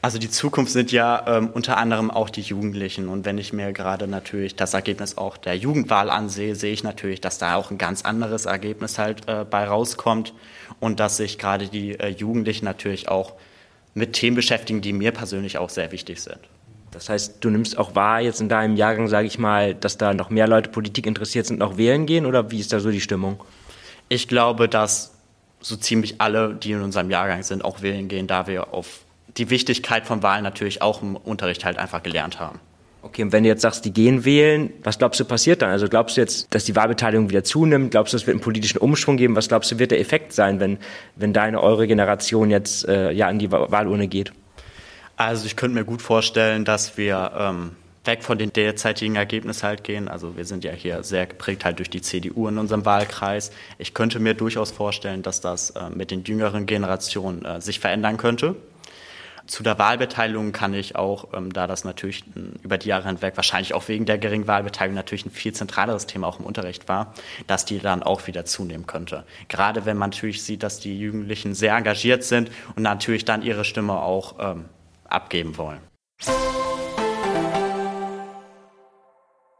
Also 0.03 0.19
die 0.19 0.31
Zukunft 0.31 0.71
sind 0.71 0.93
ja 0.93 1.25
ähm, 1.27 1.51
unter 1.53 1.79
anderem 1.79 2.13
auch 2.13 2.31
die 2.31 2.43
Jugendlichen. 2.43 3.09
Und 3.09 3.25
wenn 3.25 3.39
ich 3.39 3.53
mir 3.53 3.73
gerade 3.73 4.07
natürlich 4.07 4.55
das 4.55 4.73
Ergebnis 4.73 5.19
auch 5.19 5.37
der 5.37 5.57
Jugendwahl 5.57 6.11
ansehe, 6.11 6.55
sehe 6.55 6.73
ich 6.73 6.85
natürlich, 6.85 7.21
dass 7.21 7.39
da 7.39 7.57
auch 7.57 7.73
ein 7.73 7.79
ganz 7.79 8.03
anderes 8.03 8.47
Ergebnis 8.47 8.99
halt 8.99 9.29
äh, 9.29 9.45
bei 9.45 9.67
rauskommt 9.67 10.33
und 10.79 11.01
dass 11.01 11.17
sich 11.17 11.39
gerade 11.39 11.67
die 11.67 11.99
äh, 11.99 12.11
Jugendlichen 12.11 12.67
natürlich 12.67 13.09
auch 13.09 13.33
mit 13.95 14.13
Themen 14.13 14.37
beschäftigen, 14.37 14.81
die 14.81 14.93
mir 14.93 15.11
persönlich 15.11 15.59
auch 15.59 15.71
sehr 15.71 15.91
wichtig 15.91 16.23
sind. 16.23 16.39
Das 16.93 17.09
heißt, 17.09 17.39
du 17.41 17.51
nimmst 17.51 17.77
auch 17.77 17.97
wahr 17.97 18.21
jetzt 18.21 18.41
in 18.41 18.49
deinem 18.49 18.77
Jahrgang, 18.77 19.09
sage 19.09 19.27
ich 19.27 19.41
mal, 19.41 19.75
dass 19.75 19.99
da 19.99 20.15
noch 20.15 20.31
mehr 20.31 20.47
Leute 20.47 20.71
Politik 20.71 21.07
interessiert 21.07 21.47
sind, 21.47 21.59
noch 21.59 21.79
wählen 21.79 22.07
gehen 22.07 22.27
oder 22.27 22.53
wie 22.53 22.61
ist 22.61 22.73
da 22.73 22.79
so 22.79 22.93
die 22.93 23.01
Stimmung? 23.01 23.43
Ich 24.09 24.29
glaube, 24.29 24.69
dass 24.69 25.16
so 25.67 25.77
ziemlich 25.77 26.21
alle, 26.21 26.55
die 26.55 26.73
in 26.73 26.81
unserem 26.81 27.11
Jahrgang 27.11 27.43
sind, 27.43 27.65
auch 27.65 27.83
wählen 27.83 28.07
gehen, 28.07 28.29
da 28.29 28.47
wir 28.47 28.73
auf 28.73 29.01
die 29.37 29.51
Wichtigkeit 29.51 30.07
von 30.07 30.23
Wahlen 30.23 30.45
natürlich 30.45 30.81
auch 30.81 31.03
im 31.03 31.17
Unterricht 31.17 31.65
halt 31.65 31.77
einfach 31.77 32.03
gelernt 32.03 32.39
haben. 32.39 32.61
Okay, 33.03 33.23
und 33.23 33.33
wenn 33.33 33.43
du 33.43 33.49
jetzt 33.49 33.63
sagst, 33.63 33.85
die 33.85 33.93
gehen 33.93 34.25
wählen, 34.25 34.73
was 34.83 34.99
glaubst 34.99 35.19
du 35.21 35.25
passiert 35.25 35.63
dann? 35.63 35.71
Also 35.71 35.89
glaubst 35.89 36.17
du 36.17 36.21
jetzt, 36.21 36.53
dass 36.55 36.65
die 36.65 36.75
Wahlbeteiligung 36.75 37.31
wieder 37.31 37.45
zunimmt? 37.45 37.91
Glaubst 37.91 38.13
du, 38.13 38.17
es 38.17 38.27
wird 38.27 38.35
einen 38.35 38.41
politischen 38.41 38.79
Umschwung 38.79 39.17
geben? 39.17 39.37
Was 39.37 39.49
glaubst 39.49 39.71
du, 39.71 39.79
wird 39.79 39.91
der 39.91 40.01
Effekt 40.01 40.33
sein, 40.33 40.61
wenn, 40.61 40.79
wenn 41.17 41.33
deine, 41.33 41.61
eure 41.61 41.87
Generation 41.87 42.51
jetzt 42.51 42.87
äh, 42.89 43.11
ja 43.13 43.29
an 43.29 43.39
die 43.39 43.51
Wahlurne 43.51 44.09
geht? 44.09 44.33
Also 45.17 45.47
ich 45.47 45.57
könnte 45.57 45.75
mir 45.75 45.85
gut 45.85 46.03
vorstellen, 46.03 46.65
dass 46.65 46.97
wir 46.97 47.33
ähm, 47.39 47.73
weg 48.07 48.23
von 48.23 48.39
den 48.39 48.53
derzeitigen 48.53 49.17
Ergebnissen 49.17 49.63
halt 49.63 49.85
gehen. 49.85 50.09
Also 50.09 50.37
wir 50.37 50.45
sind 50.45 50.65
ja 50.65 50.73
hier 50.73 51.03
sehr 51.03 51.27
geprägt 51.27 51.65
halt 51.65 51.79
durch 51.79 51.91
die 51.91 52.03
CDU 52.03 52.49
in 52.49 52.59
unserem 52.59 52.85
Wahlkreis. 52.85 53.51
Ich 53.79 53.95
könnte 53.95 54.19
mir 54.19 54.35
durchaus 54.35 54.71
vorstellen, 54.71 55.23
dass 55.23 55.41
das 55.41 55.71
äh, 55.71 55.91
mit 55.91 56.11
den 56.11 56.25
jüngeren 56.25 56.67
Generationen 56.67 57.45
äh, 57.45 57.61
sich 57.61 57.81
verändern 57.81 58.17
könnte. 58.17 58.57
Zu 59.47 59.63
der 59.63 59.79
Wahlbeteiligung 59.79 60.51
kann 60.51 60.75
ich 60.75 60.97
auch, 60.97 61.29
ähm, 61.33 61.53
da 61.53 61.69
das 61.69 61.85
natürlich 61.85 62.25
über 62.63 62.79
die 62.79 62.89
Jahre 62.89 63.07
hinweg 63.07 63.37
wahrscheinlich 63.37 63.75
auch 63.75 63.87
wegen 63.87 64.05
der 64.05 64.19
geringen 64.19 64.49
Wahlbeteiligung 64.49 64.97
natürlich 64.97 65.25
ein 65.25 65.31
viel 65.31 65.53
zentraleres 65.53 66.07
Thema 66.07 66.27
auch 66.27 66.41
im 66.41 66.47
Unterricht 66.47 66.89
war, 66.89 67.15
dass 67.47 67.65
die 67.65 67.79
dann 67.79 68.03
auch 68.03 68.27
wieder 68.27 68.45
zunehmen 68.45 68.87
könnte. 68.87 69.25
Gerade 69.49 69.87
wenn 69.87 69.97
man 69.97 70.11
natürlich 70.11 70.43
sieht, 70.43 70.63
dass 70.65 70.81
die 70.81 70.99
Jugendlichen 70.99 71.55
sehr 71.55 71.77
engagiert 71.77 72.25
sind 72.25 72.51
und 72.75 72.83
natürlich 72.83 73.25
dann 73.25 73.43
ihre 73.43 73.65
Stimme 73.65 73.95
auch 73.95 74.35
ähm, 74.41 74.65
abgeben 75.09 75.57
wollen. 75.59 75.81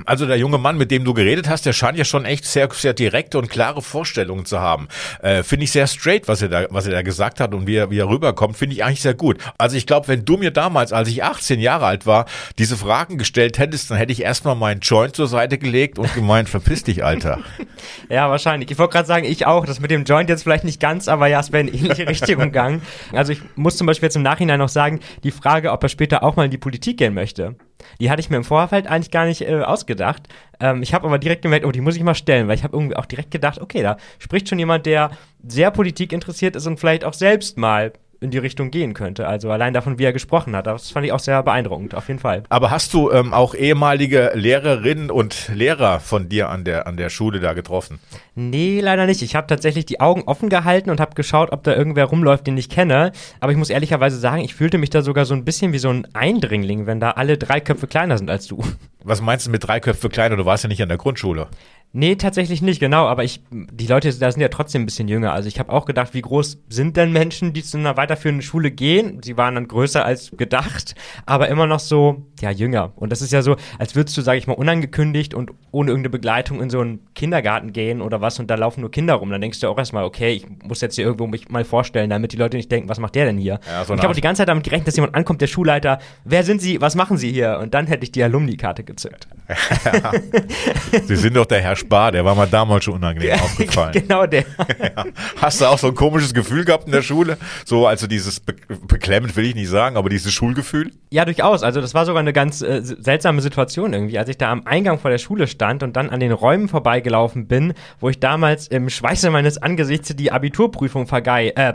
Also 0.07 0.27
der 0.27 0.39
junge 0.39 0.59
Mann, 0.59 0.79
mit 0.79 0.91
dem 0.91 1.05
du 1.05 1.15
geredet 1.15 1.49
hast, 1.49 1.67
der 1.67 1.73
scheint 1.73 1.99
ja 1.99 2.05
schon 2.05 2.25
echt 2.25 2.45
sehr, 2.45 2.69
sehr 2.73 2.95
direkte 2.95 3.39
und 3.39 3.51
klare 3.51 3.83
Vorstellungen 3.83 4.47
zu 4.47 4.61
haben. 4.61 4.89
Äh, 5.21 5.43
finde 5.43 5.65
ich 5.65 5.73
sehr 5.73 5.87
straight, 5.87 6.29
was 6.29 6.43
er 6.43 6.49
da, 6.49 6.67
was 6.71 6.87
er 6.87 6.93
da 6.93 7.03
gesagt 7.03 7.41
hat 7.41 7.55
und 7.55 7.67
wie 7.67 7.77
er, 7.77 7.91
wie 7.91 7.99
er 7.99 8.09
rüberkommt, 8.09 8.57
finde 8.57 8.75
ich 8.75 8.85
eigentlich 8.85 9.03
sehr 9.03 9.15
gut. 9.15 9.39
Also 9.59 9.77
ich 9.77 9.87
glaube, 9.87 10.09
wenn 10.09 10.25
du 10.25 10.37
mir 10.37 10.53
damals, 10.53 10.93
als 10.93 11.09
ich 11.09 11.25
18 11.25 11.61
Jahre 11.61 11.87
alt 11.87 12.07
war, 12.07 12.27
diese 12.59 12.77
Fragen 12.77 13.19
gestellt 13.19 13.59
hättest, 13.59 13.91
dann 13.91 13.99
hätte 13.99 14.13
ich 14.13 14.23
erstmal 14.23 14.55
meinen 14.55 14.81
Joint 14.81 15.17
zur 15.17 15.27
Seite 15.27 15.59
gelegt 15.59 15.99
und 15.99 16.15
gemeint, 16.15 16.49
verpiss 16.49 16.85
dich, 16.85 17.05
Alter. 17.05 17.41
ja, 18.09 18.31
wahrscheinlich. 18.31 18.71
Ich 18.71 18.79
wollte 18.79 18.93
gerade 18.93 19.09
sagen, 19.09 19.25
ich 19.25 19.47
auch. 19.47 19.67
Das 19.67 19.81
mit 19.81 19.91
dem 19.91 20.05
Joint 20.05 20.29
jetzt 20.29 20.45
vielleicht 20.45 20.65
nicht 20.65 20.81
ganz, 20.81 21.09
aber 21.09 21.27
ja, 21.27 21.41
es 21.41 21.53
wäre 21.53 21.67
in 21.67 21.75
ähnliche 21.75 22.07
Richtung 22.09 22.39
gegangen. 22.39 22.83
Also 23.13 23.33
ich 23.33 23.41
muss 23.57 23.77
zum 23.77 23.87
Beispiel 23.87 24.07
jetzt 24.07 24.17
im 24.17 24.23
Nachhinein 24.23 24.59
noch 24.59 24.69
sagen, 24.69 25.01
die 25.25 25.33
Frage, 25.33 25.73
ob 25.73 25.83
er 25.83 25.89
später 25.89 26.23
auch 26.23 26.37
mal 26.37 26.45
in 26.45 26.51
die 26.51 26.59
Politik 26.59 26.99
gehen 26.99 27.15
möchte. 27.15 27.57
Die 28.01 28.11
hatte 28.11 28.21
ich 28.21 28.31
mir 28.31 28.37
im 28.37 28.45
Vorfeld 28.45 28.87
eigentlich 28.87 29.11
gar 29.11 29.27
nicht 29.27 29.43
äh, 29.43 29.63
ausgedacht. 29.63 30.23
Ähm, 30.61 30.83
ich 30.83 30.95
habe 30.95 31.07
aber 31.07 31.19
direkt 31.19 31.43
gemerkt, 31.43 31.65
oh, 31.65 31.73
die 31.73 31.81
muss 31.81 31.97
ich 31.97 32.03
mal 32.03 32.15
stellen, 32.15 32.49
weil 32.49 32.57
ich 32.57 32.65
habe 32.65 32.77
irgendwie 32.77 32.97
auch 32.97 33.07
direkt 33.07 33.31
gedacht, 33.31 33.61
okay, 33.61 33.83
da 33.83 33.97
spricht 34.19 34.49
schon 34.49 34.59
jemand, 34.59 34.87
der 34.87 35.11
sehr 35.47 35.71
Politik 35.71 36.13
interessiert 36.13 36.57
ist 36.57 36.67
und 36.67 36.79
vielleicht 36.81 37.05
auch 37.05 37.15
selbst 37.15 37.59
mal 37.59 37.93
in 38.27 38.31
die 38.31 38.39
Richtung 38.39 38.71
gehen 38.71 38.93
könnte. 38.93 39.27
Also 39.27 39.51
allein 39.51 39.73
davon, 39.73 39.99
wie 39.99 40.05
er 40.05 40.13
gesprochen 40.13 40.55
hat. 40.55 40.67
Das 40.67 40.91
fand 40.91 41.07
ich 41.07 41.13
auch 41.13 41.21
sehr 41.21 41.43
beeindruckend, 41.43 41.95
auf 41.95 42.09
jeden 42.09 42.21
Fall. 42.21 42.43
Aber 42.49 42.71
hast 42.71 42.93
du 42.93 43.11
ähm, 43.11 43.33
auch 43.33 43.55
ehemalige 43.55 44.33
Lehrerinnen 44.35 45.11
und 45.11 45.49
Lehrer 45.55 46.01
von 46.01 46.29
dir 46.29 46.51
an 46.51 46.65
der, 46.65 46.87
an 46.87 46.97
der 46.97 47.09
Schule 47.09 47.41
da 47.41 47.55
getroffen? 47.55 48.01
Nee, 48.35 48.81
leider 48.81 49.07
nicht. 49.07 49.23
Ich 49.23 49.35
habe 49.35 49.47
tatsächlich 49.47 49.87
die 49.87 50.01
Augen 50.01 50.25
offen 50.27 50.49
gehalten 50.49 50.91
und 50.91 51.01
habe 51.01 51.15
geschaut, 51.15 51.53
ob 51.53 51.63
da 51.63 51.75
irgendwer 51.75 52.05
rumläuft, 52.05 52.47
den 52.47 52.59
ich 52.59 52.69
kenne. 52.69 53.13
Aber 53.41 53.53
ich 53.53 53.59
muss 53.59 53.71
ehrlicherweise 53.71 54.19
sagen, 54.19 54.43
ich 54.43 54.55
fühlte 54.55 54.79
mich 54.79 54.91
da 54.91 55.03
sogar 55.03 55.25
so 55.25 55.35
ein 55.35 55.45
bisschen 55.45 55.73
wie 55.73 55.79
so 55.79 55.89
ein 55.89 56.07
Eindringling, 56.15 56.87
wenn 56.87 57.01
da 57.01 57.13
alle 57.13 57.39
drei 57.39 57.61
Köpfe 57.61 57.87
kleiner 57.87 58.19
sind 58.19 58.29
als 58.29 58.47
du. 58.47 58.63
Was 59.07 59.23
meinst 59.23 59.47
du 59.47 59.53
mit 59.53 59.65
drei 59.65 59.79
Köpfe 59.79 60.09
kleiner? 60.09 60.37
Du 60.37 60.47
warst 60.47 60.65
ja 60.65 60.69
nicht 60.69 60.83
an 60.83 60.89
der 60.89 60.99
Grundschule. 60.99 61.47
Nee, 61.93 62.17
tatsächlich 62.17 62.61
nicht, 62.61 62.79
genau. 62.79 63.07
Aber 63.07 63.25
ich, 63.25 63.41
die 63.51 63.87
Leute 63.87 64.13
da 64.13 64.31
sind 64.31 64.43
ja 64.43 64.49
trotzdem 64.49 64.83
ein 64.83 64.85
bisschen 64.85 65.09
jünger. 65.09 65.33
Also 65.33 65.49
ich 65.49 65.59
habe 65.59 65.73
auch 65.73 65.87
gedacht, 65.87 66.13
wie 66.13 66.21
groß 66.21 66.59
sind 66.69 66.97
denn 66.97 67.11
Menschen, 67.11 67.55
die 67.55 67.63
zu 67.63 67.79
einer 67.79 67.97
weiterführenden 67.97 68.43
Schule 68.43 68.71
gehen? 68.71 69.21
Sie 69.25 69.39
waren 69.39 69.55
dann 69.55 69.67
größer 69.67 70.05
als 70.05 70.33
gedacht, 70.37 70.95
aber 71.25 71.49
immer 71.49 71.67
noch 71.67 71.81
so, 71.81 72.27
ja, 72.41 72.51
jünger. 72.51 72.93
Und 72.97 73.13
das 73.13 73.23
ist 73.23 73.33
ja 73.33 73.41
so, 73.41 73.57
als 73.79 73.95
würdest 73.95 74.15
du, 74.19 74.21
sage 74.21 74.37
ich 74.37 74.47
mal, 74.47 74.53
unangekündigt 74.53 75.33
und 75.33 75.53
ohne 75.71 75.91
irgendeine 75.91 76.11
Begleitung 76.11 76.61
in 76.61 76.69
so 76.69 76.81
einen 76.81 77.01
Kindergarten 77.15 77.73
gehen 77.73 78.03
oder 78.03 78.21
was 78.21 78.39
und 78.39 78.51
da 78.51 78.57
laufen 78.57 78.83
nur 78.83 78.91
Kinder 78.91 79.15
rum. 79.15 79.31
Dann 79.31 79.41
denkst 79.41 79.61
du 79.61 79.69
auch 79.69 79.79
erstmal, 79.79 80.05
okay, 80.05 80.33
ich 80.33 80.47
muss 80.65 80.83
jetzt 80.83 80.97
hier 80.97 81.05
irgendwo 81.07 81.27
mich 81.27 81.49
mal 81.49 81.65
vorstellen, 81.65 82.11
damit 82.11 82.33
die 82.33 82.37
Leute 82.37 82.59
nicht 82.59 82.71
denken, 82.71 82.91
was 82.91 82.99
macht 82.99 83.15
der 83.15 83.25
denn 83.25 83.39
hier? 83.39 83.59
Ja, 83.67 83.85
so 83.87 83.95
ich 83.95 84.03
habe 84.03 84.13
die 84.13 84.21
ganze 84.21 84.41
Zeit 84.41 84.49
damit 84.49 84.65
gerechnet, 84.65 84.89
dass 84.89 84.97
jemand 84.97 85.15
ankommt, 85.15 85.41
der 85.41 85.47
Schulleiter, 85.47 85.99
wer 86.25 86.43
sind 86.43 86.61
Sie, 86.61 86.79
was 86.83 86.95
machen 86.95 87.17
Sie 87.17 87.33
hier? 87.33 87.59
Und 87.63 87.73
dann 87.73 87.87
hätte 87.87 88.05
ich 88.05 88.13
die 88.13 88.23
Alumni-Karte 88.23 88.85
gezückt. 88.97 89.29
Ja. 89.49 90.13
Sie 91.07 91.17
sind 91.17 91.37
doch 91.37 91.47
der 91.47 91.61
Herr 91.61 91.77
Spar, 91.77 92.11
der 92.11 92.25
war 92.25 92.35
mal 92.35 92.49
damals 92.49 92.85
schon 92.85 92.95
unangenehm 92.95 93.29
ja, 93.29 93.35
aufgefallen. 93.43 93.93
Genau 93.93 94.27
der. 94.27 94.45
Ja. 94.81 95.05
Hast 95.41 95.61
du 95.61 95.67
auch 95.67 95.79
so 95.79 95.89
ein 95.89 95.95
komisches 95.95 96.35
Gefühl 96.35 96.65
gehabt 96.65 96.87
in 96.87 96.93
der 96.93 97.03
Schule? 97.03 97.37
So, 97.65 97.87
also 97.87 98.07
dieses 98.07 98.41
be 98.41 98.57
beklemmend 98.89 99.37
will 99.37 99.45
ich 99.45 99.55
nicht 99.55 99.69
sagen, 99.69 99.97
aber 99.97 100.09
dieses 100.09 100.33
Schulgefühl? 100.33 100.91
Ja, 101.11 101.25
durchaus. 101.25 101.63
Also 101.63 101.81
das 101.81 101.95
war 101.95 102.07
sogar 102.07 102.21
eine 102.21 102.33
ganz 102.33 102.63
äh, 102.63 102.81
seltsame 102.83 103.41
Situation 103.41 103.93
irgendwie, 103.93 104.19
als 104.19 104.29
ich 104.29 104.39
da 104.39 104.51
am 104.51 104.67
Eingang 104.67 104.99
vor 104.99 105.11
der 105.11 105.19
Schule 105.19 105.47
stand 105.47 105.83
und 105.83 105.95
dann 105.97 106.11
an 106.11 106.21
den 106.21 106.33
Räumen 106.33 106.69
vorbeigelaufen 106.69 107.47
bin, 107.47 107.75
wo 108.01 108.09
ich 108.09 108.19
damals 108.19 108.67
im 108.69 108.89
Schweiße 108.89 109.31
meines 109.31 109.59
Angesichts 109.59 110.15
die 110.17 110.33
Abiturprüfung 110.33 111.07
vergei, 111.07 111.53
äh, 111.55 111.75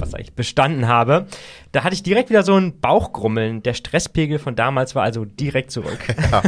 was 0.00 0.12
ich, 0.18 0.32
bestanden 0.32 0.88
habe. 0.88 1.26
Da 1.72 1.84
hatte 1.84 1.94
ich 1.94 2.02
direkt 2.02 2.28
wieder 2.28 2.42
so 2.42 2.54
ein 2.54 2.80
Bauchgrummeln. 2.80 3.62
Der 3.62 3.74
Stresspegel 3.74 4.38
von 4.38 4.54
damals 4.54 4.94
war 4.94 5.02
also 5.02 5.24
direkt 5.24 5.70
zurück. 5.70 5.98
Ja, 6.32 6.42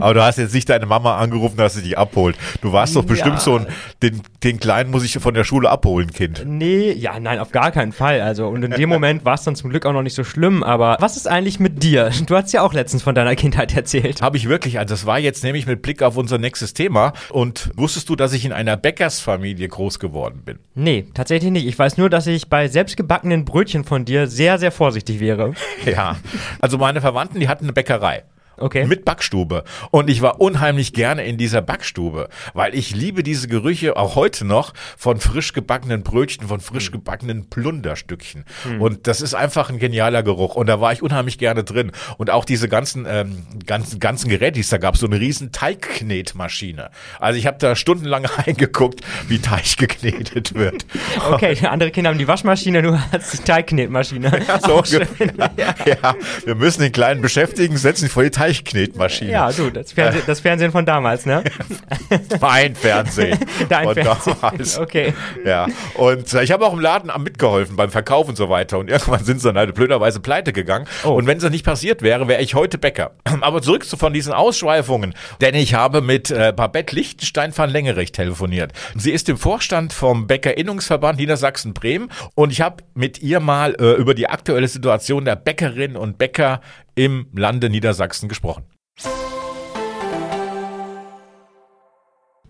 aber 0.00 0.14
du 0.14 0.22
hast 0.22 0.38
jetzt 0.38 0.54
nicht 0.54 0.68
deine 0.68 0.86
Mama 0.86 1.18
angerufen, 1.18 1.56
dass 1.58 1.74
sie 1.74 1.82
dich 1.82 1.96
abholt. 1.96 2.36
Du 2.60 2.72
warst 2.72 2.96
doch 2.96 3.04
bestimmt 3.04 3.36
ja. 3.36 3.40
so 3.40 3.56
ein, 3.56 3.66
den, 4.02 4.22
den 4.42 4.58
Kleinen 4.58 4.90
muss 4.90 5.04
ich 5.04 5.12
von 5.18 5.34
der 5.34 5.44
Schule 5.44 5.70
abholen, 5.70 6.12
Kind. 6.12 6.44
Nee, 6.46 6.92
ja, 6.92 7.20
nein, 7.20 7.38
auf 7.38 7.52
gar 7.52 7.70
keinen 7.70 7.92
Fall. 7.92 8.20
Also, 8.20 8.48
und 8.48 8.62
in 8.64 8.70
dem 8.72 8.88
Moment 8.88 9.24
war 9.24 9.34
es 9.34 9.42
dann 9.42 9.54
zum 9.54 9.70
Glück 9.70 9.86
auch 9.86 9.92
noch 9.92 10.02
nicht 10.02 10.14
so 10.14 10.24
schlimm. 10.24 10.62
Aber 10.62 10.96
was 11.00 11.16
ist 11.16 11.28
eigentlich 11.28 11.60
mit 11.60 11.82
dir? 11.82 12.10
Du 12.26 12.36
hast 12.36 12.52
ja 12.52 12.62
auch 12.62 12.72
letztens 12.72 13.02
von 13.02 13.14
deiner 13.14 13.36
Kindheit 13.36 13.76
erzählt. 13.76 14.22
Habe 14.22 14.36
ich 14.36 14.48
wirklich. 14.48 14.78
Also, 14.78 14.94
das 14.94 15.06
war 15.06 15.18
jetzt 15.18 15.44
nämlich 15.44 15.66
mit 15.66 15.82
Blick 15.82 16.02
auf 16.02 16.16
unser 16.16 16.38
nächstes 16.38 16.74
Thema. 16.74 17.12
Und 17.30 17.70
wusstest 17.76 18.08
du, 18.08 18.16
dass 18.16 18.32
ich 18.32 18.44
in 18.44 18.52
einer 18.52 18.76
Bäckersfamilie 18.76 19.68
groß 19.68 19.98
geworden 19.98 20.42
bin? 20.44 20.58
Nee, 20.74 21.06
tatsächlich 21.14 21.52
nicht. 21.52 21.66
Ich 21.66 21.78
weiß 21.78 21.96
nur, 21.96 22.10
dass 22.10 22.26
ich 22.26 22.48
bei 22.48 22.68
selbstgebackenen 22.88 23.44
Brötchen 23.44 23.84
von 23.84 24.06
dir 24.06 24.26
sehr, 24.26 24.58
sehr 24.58 24.72
vorsichtig 24.72 24.88
vorsichtig 24.88 25.20
wäre. 25.20 25.52
Ja, 25.84 26.16
also 26.60 26.78
meine 26.78 27.00
Verwandten, 27.00 27.40
die 27.40 27.48
hatten 27.48 27.64
eine 27.64 27.72
Bäckerei. 27.72 28.24
Okay. 28.58 28.86
Mit 28.86 29.04
Backstube. 29.04 29.64
Und 29.90 30.10
ich 30.10 30.22
war 30.22 30.40
unheimlich 30.40 30.92
gerne 30.92 31.24
in 31.24 31.36
dieser 31.38 31.62
Backstube, 31.62 32.28
weil 32.54 32.74
ich 32.74 32.94
liebe 32.94 33.22
diese 33.22 33.48
Gerüche 33.48 33.96
auch 33.96 34.14
heute 34.14 34.44
noch 34.44 34.74
von 34.96 35.20
frisch 35.20 35.52
gebackenen 35.52 36.02
Brötchen, 36.02 36.48
von 36.48 36.60
frisch 36.60 36.86
hm. 36.86 36.92
gebackenen 36.92 37.48
Plunderstückchen. 37.50 38.44
Mhm. 38.64 38.80
Und 38.80 39.06
das 39.06 39.20
ist 39.20 39.34
einfach 39.34 39.70
ein 39.70 39.78
genialer 39.78 40.22
Geruch. 40.22 40.54
Und 40.54 40.66
da 40.66 40.80
war 40.80 40.92
ich 40.92 41.02
unheimlich 41.02 41.38
gerne 41.38 41.64
drin. 41.64 41.92
Und 42.16 42.30
auch 42.30 42.44
diese 42.44 42.68
ganzen, 42.68 43.06
ähm, 43.08 43.46
ganzen, 43.66 44.00
ganzen 44.00 44.28
Geräte, 44.28 44.52
die 44.52 44.60
es 44.60 44.68
da 44.68 44.78
gab, 44.78 44.96
so 44.96 45.06
eine 45.06 45.20
riesen 45.20 45.52
Teigknetmaschine. 45.52 46.90
Also 47.18 47.38
ich 47.38 47.46
habe 47.46 47.58
da 47.58 47.76
stundenlang 47.76 48.24
reingeguckt, 48.46 49.00
wie 49.28 49.38
Teig 49.38 49.76
geknetet 49.76 50.54
wird. 50.54 50.86
Okay, 51.30 51.56
andere 51.66 51.90
Kinder 51.90 52.10
haben 52.10 52.18
die 52.18 52.28
Waschmaschine, 52.28 52.80
du 52.80 52.98
hast 53.12 53.32
die 53.32 53.38
Teigknetmaschine. 53.38 54.40
Ja, 54.46 54.60
so 54.60 54.82
ja. 55.56 55.74
ja, 55.84 56.14
wir 56.44 56.54
müssen 56.54 56.82
den 56.82 56.92
Kleinen 56.92 57.20
beschäftigen, 57.20 57.76
setzen 57.76 58.06
ihn 58.06 58.10
vor 58.10 58.22
die 58.22 58.30
Teig 58.30 58.47
Teichknetmaschine. 58.48 59.30
Ja, 59.30 59.52
du, 59.52 59.70
das 59.70 59.92
Fernsehen, 59.92 60.22
das 60.26 60.40
Fernsehen 60.40 60.72
von 60.72 60.86
damals, 60.86 61.26
ne? 61.26 61.44
mein 62.40 62.74
Fernsehen. 62.74 63.38
Dein 63.68 63.84
von 63.84 63.94
Fernsehen. 63.94 64.36
Damals. 64.40 64.78
Okay. 64.78 65.12
Ja. 65.44 65.66
Und 65.94 66.32
äh, 66.32 66.42
ich 66.42 66.50
habe 66.50 66.66
auch 66.66 66.72
im 66.72 66.80
Laden 66.80 67.10
mitgeholfen 67.22 67.76
beim 67.76 67.90
Verkauf 67.90 68.28
und 68.28 68.36
so 68.36 68.48
weiter. 68.48 68.78
Und 68.78 68.88
irgendwann 68.90 69.24
sind 69.24 69.40
sie 69.40 69.48
dann 69.48 69.58
halt 69.58 69.74
blöderweise 69.74 70.20
pleite 70.20 70.52
gegangen. 70.52 70.86
Oh. 71.04 71.10
Und 71.10 71.26
wenn 71.26 71.38
es 71.38 71.48
nicht 71.50 71.64
passiert 71.64 72.02
wäre, 72.02 72.28
wäre 72.28 72.42
ich 72.42 72.54
heute 72.54 72.78
Bäcker. 72.78 73.12
Aber 73.40 73.62
zurück 73.62 73.84
zu 73.84 73.96
von 73.96 74.12
diesen 74.12 74.32
Ausschweifungen. 74.32 75.14
Denn 75.40 75.54
ich 75.54 75.74
habe 75.74 76.00
mit 76.00 76.30
äh, 76.30 76.52
Babette 76.54 76.94
Lichtenstein 76.94 77.56
van 77.56 77.70
Längerich 77.70 78.12
telefoniert. 78.12 78.72
Sie 78.96 79.12
ist 79.12 79.28
im 79.28 79.36
Vorstand 79.36 79.92
vom 79.92 80.26
Bäckerinnungsverband 80.26 81.18
Niedersachsen-Bremen. 81.18 82.10
Und 82.34 82.52
ich 82.52 82.60
habe 82.60 82.82
mit 82.94 83.22
ihr 83.22 83.40
mal 83.40 83.74
äh, 83.78 83.92
über 83.94 84.14
die 84.14 84.28
aktuelle 84.28 84.68
Situation 84.68 85.24
der 85.24 85.36
Bäckerinnen 85.36 85.96
und 85.96 86.18
Bäcker 86.18 86.60
im 86.98 87.28
Lande 87.32 87.70
Niedersachsen 87.70 88.28
gesprochen. 88.28 88.64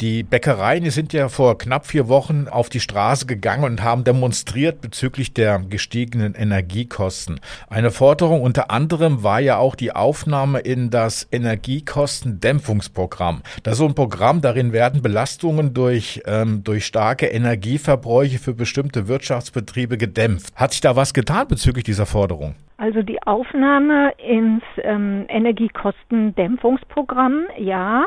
Die 0.01 0.23
Bäckereien 0.23 0.85
die 0.85 0.91
sind 0.91 1.13
ja 1.13 1.29
vor 1.29 1.59
knapp 1.59 1.85
vier 1.85 2.07
Wochen 2.07 2.47
auf 2.49 2.69
die 2.69 2.79
Straße 2.79 3.27
gegangen 3.27 3.65
und 3.65 3.83
haben 3.83 4.05
demonstriert 4.05 4.81
bezüglich 4.81 5.35
der 5.35 5.59
gestiegenen 5.59 6.37
Energiekosten. 6.37 7.41
Eine 7.69 7.91
Forderung 7.91 8.43
unter 8.43 8.71
anderem 8.71 9.25
war 9.25 9.41
ja 9.41 9.57
auch 9.57 9.75
die 9.75 9.91
Aufnahme 9.91 10.61
in 10.61 10.91
das 10.91 11.27
Energiekostendämpfungsprogramm. 11.33 13.43
Das 13.65 13.73
ist 13.73 13.79
so 13.79 13.87
ein 13.87 13.97
Programm, 13.97 14.41
darin 14.41 14.73
werden 14.73 15.03
Belastungen 15.03 15.75
durch, 15.75 16.23
ähm, 16.27 16.63
durch 16.63 16.87
starke 16.87 17.27
Energieverbräuche 17.27 18.39
für 18.39 18.55
bestimmte 18.55 19.09
Wirtschaftsbetriebe 19.09 19.99
gedämpft. 19.99 20.55
Hat 20.55 20.71
sich 20.71 20.81
da 20.81 20.95
was 20.95 21.13
getan 21.13 21.49
bezüglich 21.49 21.83
dieser 21.83 22.07
Forderung? 22.07 22.55
Also 22.77 23.03
die 23.03 23.21
Aufnahme 23.25 24.13
ins 24.19 24.63
ähm, 24.85 25.25
Energiekostendämpfungsprogramm, 25.29 27.49
ja. 27.59 28.07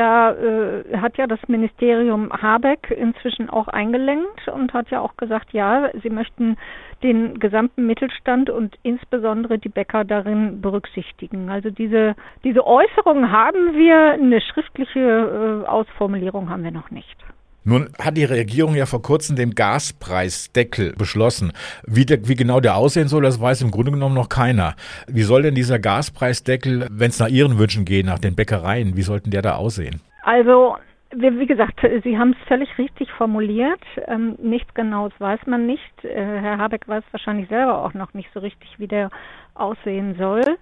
Da 0.00 0.32
äh, 0.32 0.96
hat 0.96 1.18
ja 1.18 1.26
das 1.26 1.40
Ministerium 1.46 2.32
Habeck 2.32 2.90
inzwischen 2.90 3.50
auch 3.50 3.68
eingelenkt 3.68 4.48
und 4.48 4.72
hat 4.72 4.88
ja 4.88 5.02
auch 5.02 5.14
gesagt, 5.18 5.52
ja, 5.52 5.90
sie 6.02 6.08
möchten 6.08 6.56
den 7.02 7.38
gesamten 7.38 7.86
Mittelstand 7.86 8.48
und 8.48 8.78
insbesondere 8.82 9.58
die 9.58 9.68
Bäcker 9.68 10.06
darin 10.06 10.62
berücksichtigen. 10.62 11.50
Also 11.50 11.68
diese, 11.68 12.14
diese 12.44 12.66
Äußerung 12.66 13.30
haben 13.30 13.76
wir, 13.76 14.12
eine 14.12 14.40
schriftliche 14.40 15.64
äh, 15.64 15.68
Ausformulierung 15.68 16.48
haben 16.48 16.64
wir 16.64 16.70
noch 16.70 16.90
nicht. 16.90 17.18
Nun 17.62 17.90
hat 17.98 18.16
die 18.16 18.24
Regierung 18.24 18.74
ja 18.74 18.86
vor 18.86 19.02
kurzem 19.02 19.36
den 19.36 19.54
Gaspreisdeckel 19.54 20.94
beschlossen. 20.96 21.52
Wie, 21.86 22.06
der, 22.06 22.26
wie 22.26 22.34
genau 22.34 22.60
der 22.60 22.76
aussehen 22.76 23.08
soll, 23.08 23.22
das 23.22 23.38
weiß 23.38 23.60
im 23.60 23.70
Grunde 23.70 23.92
genommen 23.92 24.14
noch 24.14 24.30
keiner. 24.30 24.76
Wie 25.06 25.22
soll 25.22 25.42
denn 25.42 25.54
dieser 25.54 25.78
Gaspreisdeckel, 25.78 26.88
wenn 26.90 27.10
es 27.10 27.18
nach 27.18 27.28
Ihren 27.28 27.58
Wünschen 27.58 27.84
geht, 27.84 28.06
nach 28.06 28.18
den 28.18 28.34
Bäckereien, 28.34 28.96
wie 28.96 29.02
sollten 29.02 29.30
der 29.30 29.42
da 29.42 29.56
aussehen? 29.56 30.00
Also 30.22 30.76
wie 31.12 31.46
gesagt, 31.46 31.80
Sie 32.02 32.16
haben 32.16 32.34
es 32.40 32.48
völlig 32.48 32.78
richtig 32.78 33.10
formuliert. 33.10 33.82
Ähm, 34.06 34.36
nichts 34.40 34.72
Genaues 34.72 35.12
weiß 35.18 35.40
man 35.46 35.66
nicht. 35.66 36.04
Äh, 36.04 36.14
Herr 36.14 36.56
Habeck 36.56 36.88
weiß 36.88 37.04
wahrscheinlich 37.10 37.48
selber 37.48 37.84
auch 37.84 37.92
noch 37.92 38.14
nicht 38.14 38.30
so 38.32 38.40
richtig, 38.40 38.78
wie 38.78 38.86
der 38.86 39.10
aussehen 39.54 40.14
soll. 40.16 40.56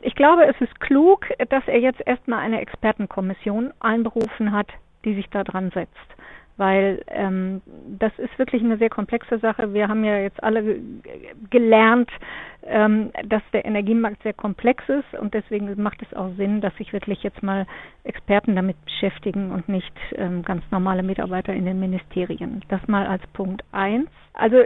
Ich 0.00 0.16
glaube, 0.16 0.46
es 0.46 0.60
ist 0.60 0.80
klug, 0.80 1.26
dass 1.50 1.62
er 1.68 1.78
jetzt 1.78 2.00
erstmal 2.04 2.40
eine 2.40 2.60
Expertenkommission 2.60 3.72
einberufen 3.78 4.50
hat, 4.50 4.68
die 5.04 5.14
sich 5.14 5.28
da 5.30 5.44
dran 5.44 5.70
setzt 5.72 6.12
weil 6.56 7.02
ähm, 7.08 7.62
das 7.98 8.12
ist 8.18 8.38
wirklich 8.38 8.62
eine 8.62 8.78
sehr 8.78 8.90
komplexe 8.90 9.38
Sache. 9.38 9.72
Wir 9.74 9.88
haben 9.88 10.04
ja 10.04 10.18
jetzt 10.18 10.42
alle 10.42 10.80
gelernt, 11.50 12.10
ähm, 12.64 13.10
dass 13.26 13.42
der 13.52 13.64
Energiemarkt 13.64 14.22
sehr 14.22 14.32
komplex 14.32 14.84
ist 14.88 15.18
und 15.20 15.34
deswegen 15.34 15.82
macht 15.82 16.02
es 16.02 16.16
auch 16.16 16.30
Sinn, 16.36 16.60
dass 16.60 16.76
sich 16.76 16.92
wirklich 16.92 17.22
jetzt 17.22 17.42
mal 17.42 17.66
Experten 18.04 18.54
damit 18.54 18.76
beschäftigen 18.84 19.50
und 19.50 19.68
nicht 19.68 19.92
ähm, 20.14 20.42
ganz 20.42 20.62
normale 20.70 21.02
Mitarbeiter 21.02 21.52
in 21.52 21.64
den 21.64 21.80
Ministerien. 21.80 22.62
Das 22.68 22.86
mal 22.86 23.06
als 23.06 23.26
Punkt 23.32 23.64
eins. 23.72 24.08
Also 24.34 24.58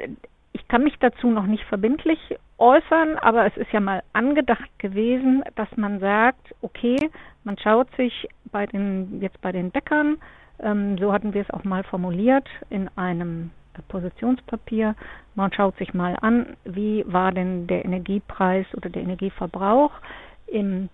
ich 0.52 0.68
kann 0.68 0.84
mich 0.84 0.94
dazu 1.00 1.28
noch 1.28 1.46
nicht 1.46 1.64
verbindlich 1.64 2.18
äußern, 2.58 3.18
aber 3.18 3.46
es 3.46 3.56
ist 3.56 3.72
ja 3.72 3.80
mal 3.80 4.02
angedacht 4.12 4.70
gewesen, 4.78 5.44
dass 5.54 5.68
man 5.76 6.00
sagt, 6.00 6.54
okay, 6.62 6.96
man 7.44 7.58
schaut 7.58 7.94
sich 7.96 8.26
bei 8.50 8.66
den 8.66 9.20
jetzt 9.20 9.40
bei 9.42 9.52
den 9.52 9.70
Bäckern 9.70 10.16
so 10.58 11.12
hatten 11.12 11.34
wir 11.34 11.42
es 11.42 11.50
auch 11.50 11.64
mal 11.64 11.84
formuliert 11.84 12.48
in 12.70 12.88
einem 12.96 13.50
Positionspapier. 13.88 14.94
Man 15.34 15.52
schaut 15.52 15.76
sich 15.76 15.92
mal 15.92 16.16
an, 16.20 16.56
wie 16.64 17.04
war 17.06 17.32
denn 17.32 17.66
der 17.66 17.84
Energiepreis 17.84 18.66
oder 18.74 18.88
der 18.88 19.02
Energieverbrauch 19.02 19.92
im 20.46 20.88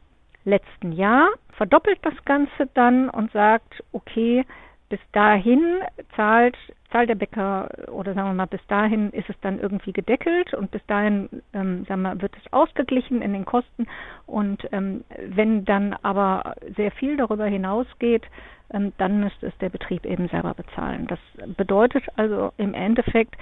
letzten 0.45 0.93
Jahr, 0.93 1.29
verdoppelt 1.57 1.99
das 2.03 2.15
Ganze 2.25 2.69
dann 2.75 3.09
und 3.09 3.31
sagt, 3.33 3.83
okay, 3.93 4.45
bis 4.89 5.01
dahin 5.13 5.81
zahlt, 6.17 6.57
zahlt 6.93 7.09
der 7.09 7.15
Bäcker 7.15 7.69
oder 7.91 8.15
sagen 8.15 8.29
wir 8.29 8.35
mal, 8.35 8.47
bis 8.47 8.65
dahin 8.69 9.11
ist 9.11 9.29
es 9.29 9.37
dann 9.41 9.59
irgendwie 9.59 9.93
gedeckelt 9.93 10.55
und 10.55 10.71
bis 10.71 10.85
dahin 10.87 11.29
ähm, 11.55 11.85
sagen 11.87 12.03
wir, 12.03 12.21
wird 12.21 12.35
es 12.37 12.53
ausgeglichen 12.53 13.23
in 13.23 13.33
den 13.33 13.45
Kosten 13.45 13.87
und 14.27 14.67
ähm, 14.73 15.05
wenn 15.19 15.65
dann 15.65 15.95
aber 16.03 16.55
sehr 16.77 16.91
viel 16.93 17.17
darüber 17.17 17.47
hinausgeht, 17.47 18.25
ähm, 18.73 18.93
dann 18.99 19.21
müsste 19.21 19.47
es 19.47 19.59
der 19.59 19.71
Betrieb 19.71 20.05
eben 20.05 20.29
selber 20.29 20.55
bezahlen. 20.55 21.07
Das 21.07 21.19
bedeutet 21.57 22.05
also 22.17 22.53
im 22.57 22.75
Endeffekt, 22.75 23.35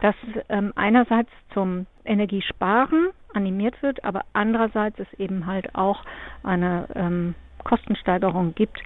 dass 0.00 0.14
ähm, 0.48 0.72
einerseits 0.76 1.30
zum 1.52 1.86
Energiesparen 2.04 3.08
animiert 3.34 3.80
wird, 3.82 4.04
aber 4.04 4.22
andererseits 4.32 4.98
es 4.98 5.12
eben 5.18 5.46
halt 5.46 5.74
auch 5.74 6.04
eine 6.42 6.88
ähm, 6.94 7.34
Kostensteigerung 7.64 8.54
gibt, 8.54 8.80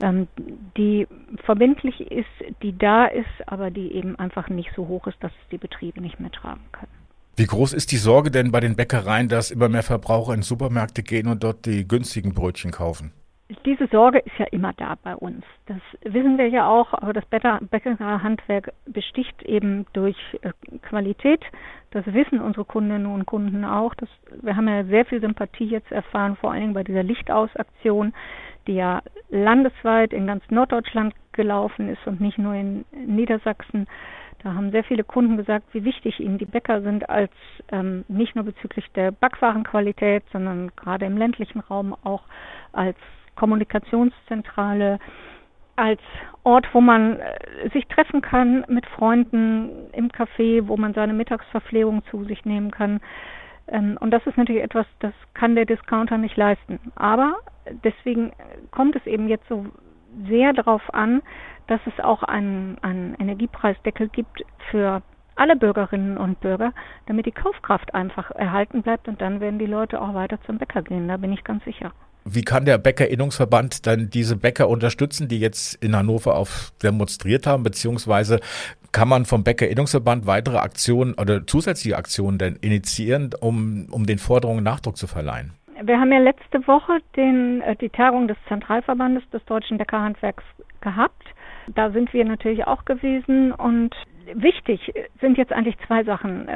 ähm, 0.00 0.28
die 0.76 1.06
verbindlich 1.44 2.00
ist, 2.10 2.26
die 2.62 2.76
da 2.76 3.06
ist, 3.06 3.26
aber 3.46 3.70
die 3.70 3.92
eben 3.92 4.18
einfach 4.18 4.48
nicht 4.48 4.70
so 4.74 4.88
hoch 4.88 5.06
ist, 5.06 5.16
dass 5.20 5.32
es 5.32 5.48
die 5.50 5.58
Betriebe 5.58 6.00
nicht 6.00 6.20
mehr 6.20 6.30
tragen 6.30 6.64
können. 6.72 6.92
Wie 7.36 7.46
groß 7.46 7.74
ist 7.74 7.92
die 7.92 7.96
Sorge 7.96 8.30
denn 8.30 8.50
bei 8.50 8.60
den 8.60 8.76
Bäckereien, 8.76 9.28
dass 9.28 9.50
immer 9.50 9.68
mehr 9.68 9.82
Verbraucher 9.82 10.32
in 10.32 10.42
Supermärkte 10.42 11.02
gehen 11.02 11.28
und 11.28 11.44
dort 11.44 11.66
die 11.66 11.86
günstigen 11.86 12.32
Brötchen 12.32 12.70
kaufen? 12.70 13.12
diese 13.64 13.86
Sorge 13.88 14.18
ist 14.18 14.36
ja 14.38 14.46
immer 14.50 14.72
da 14.72 14.96
bei 15.02 15.14
uns. 15.14 15.44
Das 15.66 15.80
wissen 16.02 16.38
wir 16.38 16.48
ja 16.48 16.68
auch, 16.68 16.92
aber 16.92 17.12
das 17.12 17.24
Bäckerhandwerk 17.26 18.72
besticht 18.86 19.42
eben 19.42 19.86
durch 19.92 20.16
äh, 20.42 20.52
Qualität. 20.82 21.44
Das 21.90 22.04
wissen 22.06 22.40
unsere 22.40 22.64
Kundinnen 22.64 23.06
und 23.06 23.26
Kunden 23.26 23.64
auch. 23.64 23.94
Das, 23.94 24.08
wir 24.42 24.56
haben 24.56 24.68
ja 24.68 24.84
sehr 24.84 25.04
viel 25.04 25.20
Sympathie 25.20 25.66
jetzt 25.66 25.92
erfahren, 25.92 26.36
vor 26.36 26.50
allen 26.52 26.60
Dingen 26.62 26.74
bei 26.74 26.84
dieser 26.84 27.04
Lichtausaktion, 27.04 28.14
die 28.66 28.74
ja 28.74 29.02
landesweit 29.30 30.12
in 30.12 30.26
ganz 30.26 30.44
Norddeutschland 30.50 31.14
gelaufen 31.32 31.88
ist 31.88 32.06
und 32.06 32.20
nicht 32.20 32.38
nur 32.38 32.54
in 32.54 32.84
Niedersachsen. 32.92 33.86
Da 34.42 34.54
haben 34.54 34.70
sehr 34.70 34.84
viele 34.84 35.04
Kunden 35.04 35.36
gesagt, 35.36 35.66
wie 35.72 35.84
wichtig 35.84 36.20
ihnen 36.20 36.38
die 36.38 36.44
Bäcker 36.44 36.82
sind, 36.82 37.08
als 37.08 37.32
ähm, 37.72 38.04
nicht 38.08 38.36
nur 38.36 38.44
bezüglich 38.44 38.86
der 38.94 39.10
Backwarenqualität, 39.10 40.22
sondern 40.32 40.70
gerade 40.76 41.06
im 41.06 41.16
ländlichen 41.16 41.60
Raum 41.60 41.96
auch 42.04 42.22
als 42.72 42.96
Kommunikationszentrale, 43.34 44.98
als 45.76 46.00
Ort, 46.44 46.66
wo 46.72 46.80
man 46.80 47.18
äh, 47.18 47.70
sich 47.72 47.86
treffen 47.86 48.22
kann 48.22 48.64
mit 48.68 48.86
Freunden 48.86 49.90
im 49.92 50.08
Café, 50.10 50.66
wo 50.68 50.76
man 50.76 50.94
seine 50.94 51.12
Mittagsverpflegung 51.12 52.02
zu 52.10 52.24
sich 52.24 52.44
nehmen 52.44 52.70
kann. 52.70 53.00
Ähm, 53.68 53.96
und 54.00 54.10
das 54.10 54.26
ist 54.26 54.36
natürlich 54.36 54.62
etwas, 54.62 54.86
das 55.00 55.12
kann 55.34 55.54
der 55.54 55.66
Discounter 55.66 56.18
nicht 56.18 56.36
leisten. 56.36 56.78
Aber 56.94 57.36
deswegen 57.84 58.32
kommt 58.70 58.96
es 58.96 59.06
eben 59.06 59.28
jetzt 59.28 59.48
so 59.48 59.66
sehr 60.28 60.52
darauf 60.52 60.82
an, 60.94 61.22
dass 61.66 61.80
es 61.86 62.04
auch 62.04 62.22
einen, 62.22 62.78
einen 62.82 63.14
Energiepreisdeckel 63.14 64.08
gibt 64.08 64.44
für 64.70 65.02
alle 65.34 65.56
Bürgerinnen 65.56 66.16
und 66.16 66.40
Bürger, 66.40 66.72
damit 67.06 67.26
die 67.26 67.32
Kaufkraft 67.32 67.94
einfach 67.94 68.30
erhalten 68.30 68.82
bleibt 68.82 69.06
und 69.08 69.20
dann 69.20 69.40
werden 69.40 69.58
die 69.58 69.66
Leute 69.66 70.00
auch 70.00 70.14
weiter 70.14 70.40
zum 70.42 70.58
Bäcker 70.58 70.82
gehen, 70.82 71.08
da 71.08 71.18
bin 71.18 71.32
ich 71.32 71.44
ganz 71.44 71.62
sicher. 71.64 71.92
Wie 72.28 72.42
kann 72.42 72.64
der 72.64 72.76
Bäckerinnungsverband 72.78 73.86
dann 73.86 74.10
diese 74.10 74.36
Bäcker 74.36 74.68
unterstützen, 74.68 75.28
die 75.28 75.38
jetzt 75.38 75.76
in 75.76 75.94
Hannover 75.94 76.34
auf 76.34 76.72
demonstriert 76.82 77.46
haben, 77.46 77.62
beziehungsweise 77.62 78.40
kann 78.90 79.08
man 79.08 79.26
vom 79.26 79.44
Bäckerinnungsverband 79.44 80.26
weitere 80.26 80.56
Aktionen 80.56 81.14
oder 81.14 81.46
zusätzliche 81.46 81.96
Aktionen 81.96 82.38
denn 82.38 82.56
initiieren, 82.56 83.30
um, 83.40 83.86
um 83.92 84.06
den 84.06 84.18
Forderungen 84.18 84.64
Nachdruck 84.64 84.96
zu 84.96 85.06
verleihen? 85.06 85.52
Wir 85.80 86.00
haben 86.00 86.10
ja 86.10 86.18
letzte 86.18 86.66
Woche 86.66 86.98
den, 87.14 87.60
äh, 87.60 87.76
die 87.76 87.90
Tagung 87.90 88.26
des 88.26 88.38
Zentralverbandes 88.48 89.22
des 89.30 89.44
deutschen 89.44 89.78
Bäckerhandwerks 89.78 90.42
gehabt. 90.80 91.22
Da 91.74 91.90
sind 91.90 92.12
wir 92.12 92.24
natürlich 92.24 92.66
auch 92.66 92.84
gewesen 92.84 93.52
und 93.52 93.94
wichtig 94.34 94.92
sind 95.20 95.38
jetzt 95.38 95.52
eigentlich 95.52 95.76
zwei 95.86 96.02
Sachen. 96.02 96.48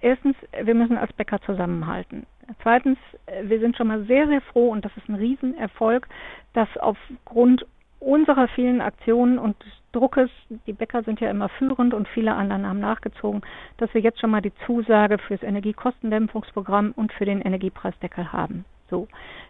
Erstens, 0.00 0.36
wir 0.62 0.74
müssen 0.74 0.96
als 0.96 1.12
Bäcker 1.12 1.40
zusammenhalten. 1.42 2.26
Zweitens, 2.62 2.98
wir 3.42 3.60
sind 3.60 3.76
schon 3.76 3.88
mal 3.88 4.04
sehr, 4.04 4.26
sehr 4.26 4.40
froh 4.40 4.70
und 4.70 4.84
das 4.84 4.96
ist 4.96 5.08
ein 5.08 5.14
Riesenerfolg, 5.14 6.08
dass 6.52 6.68
aufgrund 6.78 7.66
unserer 8.00 8.48
vielen 8.48 8.80
Aktionen 8.80 9.38
und 9.38 9.56
Druckes, 9.92 10.30
die 10.66 10.72
Bäcker 10.72 11.02
sind 11.02 11.20
ja 11.20 11.30
immer 11.30 11.48
führend 11.48 11.94
und 11.94 12.08
viele 12.08 12.34
anderen 12.34 12.66
haben 12.66 12.80
nachgezogen, 12.80 13.42
dass 13.76 13.92
wir 13.92 14.00
jetzt 14.00 14.20
schon 14.20 14.30
mal 14.30 14.40
die 14.40 14.54
Zusage 14.66 15.18
fürs 15.18 15.42
Energiekostendämpfungsprogramm 15.42 16.92
und 16.96 17.12
für 17.12 17.24
den 17.24 17.42
Energiepreisdeckel 17.42 18.32
haben. 18.32 18.64
So. 18.88 19.06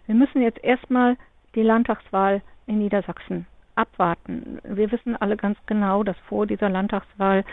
Wir 0.07 0.15
müssen 0.15 0.43
jetzt 0.43 0.63
erstmal 0.65 1.17
die 1.55 1.63
Landtagswahl 1.63 2.43
in 2.67 2.79
Niedersachsen 2.79 3.47
abwarten. 3.75 4.59
Wir 4.65 4.91
wissen 4.91 5.17
alle 5.17 5.37
ganz 5.37 5.59
genau, 5.67 6.03
dass 6.03 6.17
vor 6.29 6.47
dieser 6.47 6.69
Landtagswahl 6.69 7.45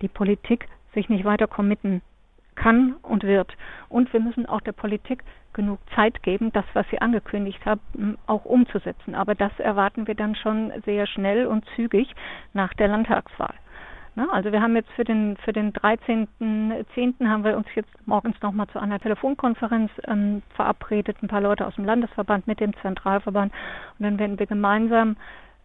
die 0.00 0.08
Politik 0.08 0.68
sich 0.94 1.08
nicht 1.08 1.24
weiter 1.24 1.46
committen 1.46 2.00
kann 2.56 2.96
und 3.02 3.22
wird. 3.22 3.52
Und 3.88 4.12
wir 4.12 4.20
müssen 4.20 4.46
auch 4.46 4.60
der 4.60 4.72
Politik 4.72 5.22
genug 5.52 5.78
Zeit 5.94 6.22
geben, 6.22 6.52
das, 6.52 6.64
was 6.74 6.86
sie 6.90 7.00
angekündigt 7.00 7.64
haben, 7.64 8.18
auch 8.26 8.44
umzusetzen. 8.44 9.14
Aber 9.14 9.34
das 9.34 9.52
erwarten 9.58 10.06
wir 10.06 10.14
dann 10.14 10.34
schon 10.34 10.72
sehr 10.84 11.06
schnell 11.06 11.46
und 11.46 11.64
zügig 11.74 12.14
nach 12.52 12.74
der 12.74 12.88
Landtagswahl. 12.88 13.54
Also 14.32 14.50
wir 14.50 14.62
haben 14.62 14.74
jetzt 14.76 14.90
für 14.92 15.04
den 15.04 15.36
für 15.44 15.52
den 15.52 15.74
13.10. 15.74 17.28
haben 17.28 17.44
wir 17.44 17.54
uns 17.54 17.66
jetzt 17.74 17.90
morgens 18.06 18.40
nochmal 18.40 18.66
zu 18.68 18.78
einer 18.78 18.98
Telefonkonferenz 18.98 19.90
ähm, 20.06 20.42
verabredet, 20.54 21.18
ein 21.22 21.28
paar 21.28 21.42
Leute 21.42 21.66
aus 21.66 21.74
dem 21.74 21.84
Landesverband 21.84 22.46
mit 22.46 22.58
dem 22.58 22.72
Zentralverband 22.80 23.52
und 23.98 24.02
dann 24.02 24.18
werden 24.18 24.38
wir 24.38 24.46
gemeinsam 24.46 25.16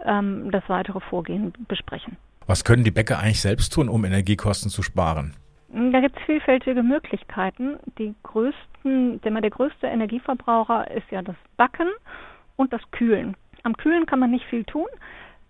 ähm, 0.04 0.52
das 0.52 0.64
weitere 0.68 1.00
Vorgehen 1.00 1.54
besprechen. 1.70 2.18
Was 2.46 2.66
können 2.66 2.84
die 2.84 2.92
Bäcker 2.92 3.20
eigentlich 3.20 3.40
selbst 3.40 3.72
tun, 3.72 3.88
um 3.88 4.04
Energiekosten 4.04 4.70
zu 4.70 4.84
sparen? 4.84 5.34
Da 5.74 6.02
gibt 6.02 6.18
es 6.18 6.24
vielfältige 6.26 6.84
Möglichkeiten. 6.84 7.80
Die 7.98 8.14
größten, 8.24 9.22
der, 9.22 9.42
der 9.42 9.50
größte 9.50 9.88
Energieverbraucher 9.88 10.92
ist 10.92 11.10
ja 11.12 11.22
das 11.22 11.36
Backen 11.56 11.88
und 12.58 12.74
das 12.74 12.82
Kühlen. 12.92 13.38
Am 13.64 13.78
Kühlen 13.78 14.06
kann 14.06 14.20
man 14.20 14.32
nicht 14.32 14.46
viel 14.46 14.66
tun. 14.66 14.88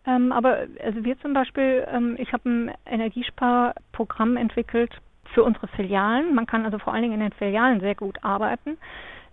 Ähm, 0.05 0.31
aber 0.31 0.67
also 0.83 1.03
wir 1.03 1.19
zum 1.19 1.33
Beispiel, 1.33 1.87
ähm, 1.91 2.15
ich 2.19 2.33
habe 2.33 2.49
ein 2.49 2.71
Energiesparprogramm 2.85 4.37
entwickelt 4.37 4.91
für 5.33 5.43
unsere 5.43 5.67
Filialen. 5.69 6.35
Man 6.35 6.45
kann 6.45 6.65
also 6.65 6.77
vor 6.77 6.93
allen 6.93 7.03
Dingen 7.03 7.15
in 7.15 7.21
den 7.21 7.33
Filialen 7.33 7.79
sehr 7.79 7.95
gut 7.95 8.23
arbeiten. 8.23 8.77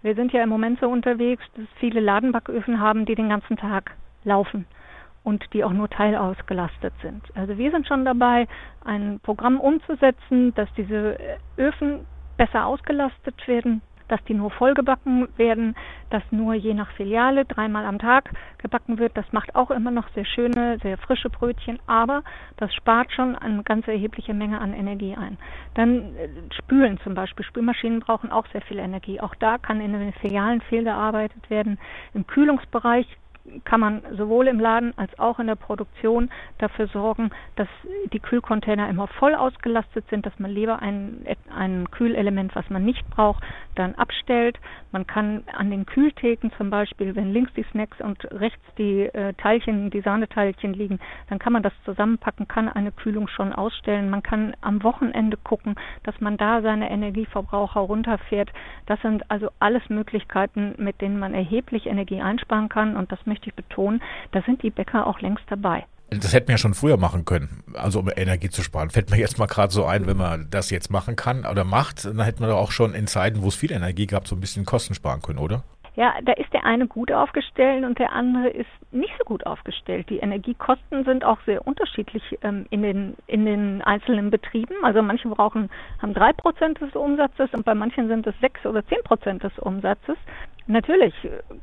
Wir 0.01 0.14
sind 0.14 0.33
ja 0.33 0.42
im 0.42 0.48
Moment 0.48 0.81
so 0.81 0.88
unterwegs, 0.88 1.42
dass 1.55 1.66
viele 1.81 2.01
Ladenbacköfen 2.01 2.81
haben, 2.81 3.05
die 3.05 3.14
den 3.14 3.29
ganzen 3.29 3.57
Tag 3.57 3.94
laufen 4.24 4.66
und 5.22 5.44
die 5.52 5.64
auch 5.64 5.72
nur 5.72 5.88
teilausgelastet 5.88 6.94
sind. 7.02 7.22
Also 7.35 7.59
wir 7.59 7.70
sind 7.70 7.87
schon 7.87 8.04
dabei, 8.04 8.46
ein 8.85 9.20
Programm 9.22 9.61
umzusetzen, 9.61 10.54
dass 10.54 10.68
diese 10.76 11.18
Öfen 11.57 12.07
besser 12.37 12.66
ausgelastet 12.66 13.46
werden, 13.46 13.83
dass 14.09 14.22
die 14.24 14.35
nur 14.35 14.50
vollgebacken 14.50 15.28
werden, 15.37 15.76
dass 16.11 16.22
nur 16.31 16.54
je 16.54 16.74
nach 16.74 16.90
Filiale 16.92 17.44
dreimal 17.44 17.85
am 17.85 17.98
Tag 17.98 18.31
gebacken 18.59 18.98
wird. 18.98 19.16
Das 19.16 19.31
macht 19.33 19.54
auch 19.54 19.70
immer 19.70 19.90
noch 19.90 20.09
sehr 20.14 20.24
schöne, 20.24 20.78
sehr 20.83 20.96
frische 20.98 21.31
Brötchen, 21.31 21.78
aber 21.87 22.22
das 22.57 22.74
spart 22.74 23.12
schon 23.12 23.37
eine 23.37 23.62
ganz 23.62 23.87
erhebliche 23.87 24.35
Menge 24.35 24.61
an 24.61 24.72
Energie 24.72 25.14
ein. 25.14 25.38
Dann 25.74 26.16
äh, 26.16 26.28
Spülen 26.54 26.98
zum 27.04 27.14
Beispiel. 27.14 27.44
Spülmaschinen 27.44 28.00
brauchen 28.00 28.33
auch 28.33 28.46
sehr 28.52 28.62
viel 28.62 28.78
Energie. 28.78 29.20
Auch 29.20 29.35
da 29.35 29.59
kann 29.59 29.81
in 29.81 29.92
den 29.92 30.12
Filialen 30.14 30.62
viel 30.62 30.85
gearbeitet 30.85 31.50
werden. 31.50 31.78
Im 32.14 32.26
Kühlungsbereich 32.26 33.07
kann 33.64 33.80
man 33.80 34.02
sowohl 34.16 34.48
im 34.48 34.61
Laden 34.61 34.92
als 34.96 35.18
auch 35.18 35.38
in 35.38 35.46
der 35.46 35.56
Produktion 35.56 36.30
dafür 36.58 36.88
sorgen, 36.88 37.30
dass 37.56 37.68
die 38.12 38.20
Kühlcontainer 38.20 38.88
immer 38.88 39.06
voll 39.06 39.34
ausgelastet 39.34 40.04
sind, 40.11 40.26
dass 40.26 40.38
man 40.38 40.50
lieber 40.50 40.80
ein, 40.80 41.26
ein 41.54 41.90
Kühlelement, 41.90 42.54
was 42.54 42.68
man 42.70 42.84
nicht 42.84 43.08
braucht, 43.11 43.42
dann 43.79 43.95
abstellt. 43.95 44.59
Man 44.93 45.07
kann 45.07 45.45
an 45.55 45.71
den 45.71 45.87
Kühltheken 45.87 46.51
zum 46.57 46.71
Beispiel, 46.71 47.14
wenn 47.14 47.33
links 47.33 47.53
die 47.55 47.64
Snacks 47.71 48.01
und 48.01 48.25
rechts 48.33 48.62
die 48.77 49.03
äh, 49.03 49.35
Teilchen, 49.35 49.91
die 49.91 50.01
Sahneteilchen 50.01 50.73
liegen, 50.73 50.99
dann 51.29 51.38
kann 51.38 51.53
man 51.53 51.62
das 51.62 51.73
zusammenpacken, 51.85 52.49
kann 52.49 52.69
eine 52.69 52.93
Kühlung 52.93 53.29
schon 53.29 53.53
ausstellen. 53.53 54.11
Man 54.11 54.23
kann 54.23 54.55
am 54.61 54.83
Wochenende 54.83 55.37
gucken, 55.37 55.77
dass 56.05 56.21
man 56.21 56.37
da 56.37 56.62
seine 56.62 56.91
Energieverbraucher 56.91 57.81
runterfährt. 57.81 58.51
Das 58.87 59.01
sind 59.03 59.31
also 59.31 59.51
alles 59.59 59.88
Möglichkeiten, 59.88 60.75
mit 60.79 61.01
denen 61.01 61.19
man 61.19 61.35
erheblich 61.35 61.87
Energie 61.87 62.21
einsparen 62.21 62.69
kann. 62.69 62.97
Und 62.97 63.12
das 63.12 63.25
möchte 63.27 63.49
ich 63.49 63.55
betonen, 63.55 64.03
da 64.33 64.43
sind 64.43 64.62
die 64.62 64.71
Bäcker 64.71 65.07
auch 65.07 65.21
längst 65.21 65.45
dabei. 65.49 65.85
Das 66.11 66.33
hätten 66.33 66.49
wir 66.49 66.55
ja 66.55 66.59
schon 66.59 66.73
früher 66.73 66.97
machen 66.97 67.27
können, 67.27 67.62
also 67.75 68.01
um 68.01 68.09
Energie 68.14 68.49
zu 68.49 68.62
sparen. 68.62 68.88
Fällt 68.88 69.11
mir 69.11 69.18
jetzt 69.18 69.38
mal 69.38 69.47
gerade 69.47 69.73
so 69.73 69.85
ein, 69.85 70.07
wenn 70.07 70.16
man 70.16 70.49
das 70.51 70.71
jetzt 70.71 70.90
machen 70.90 71.16
kann 71.16 71.44
oder 71.44 71.64
macht, 71.64 72.07
dann 72.07 72.21
hätten 72.23 72.40
wir 72.40 72.49
doch 72.49 72.57
auch 72.57 72.71
schon 72.73 72.94
in 72.94 73.07
Zeiten, 73.07 73.42
wo 73.42 73.49
es 73.49 73.55
viel 73.55 73.73
Energie 73.73 74.07
gab, 74.07 74.27
so 74.27 74.35
ein 74.35 74.40
bisschen 74.40 74.64
Kosten 74.64 74.94
sparen 74.94 75.21
können, 75.21 75.38
oder? 75.38 75.64
Ja, 75.98 76.14
da 76.22 76.32
ist 76.34 76.52
der 76.52 76.64
eine 76.64 76.87
gut 76.87 77.11
aufgestellt 77.11 77.84
und 77.84 77.98
der 77.98 78.12
andere 78.12 78.50
ist 78.50 78.70
nicht 78.92 79.12
so 79.18 79.24
gut 79.24 79.44
aufgestellt. 79.46 80.08
Die 80.11 80.18
Energiekosten 80.18 81.02
sind 81.04 81.24
auch 81.24 81.40
sehr 81.44 81.66
unterschiedlich 81.66 82.22
ähm, 82.42 82.66
in, 82.70 82.82
den, 82.82 83.16
in 83.26 83.44
den 83.44 83.82
einzelnen 83.82 84.30
Betrieben. 84.30 84.76
Also 84.84 85.02
manche 85.02 85.28
brauchen, 85.28 85.70
haben 86.00 86.14
drei 86.14 86.32
Prozent 86.32 86.80
des 86.80 86.94
Umsatzes 86.94 87.50
und 87.52 87.64
bei 87.64 87.74
manchen 87.74 88.06
sind 88.06 88.28
es 88.28 88.38
sechs 88.38 88.64
oder 88.64 88.87
zehn 88.87 89.02
Prozent 89.02 89.42
des 89.42 89.58
Umsatzes. 89.58 90.16
Natürlich 90.68 91.14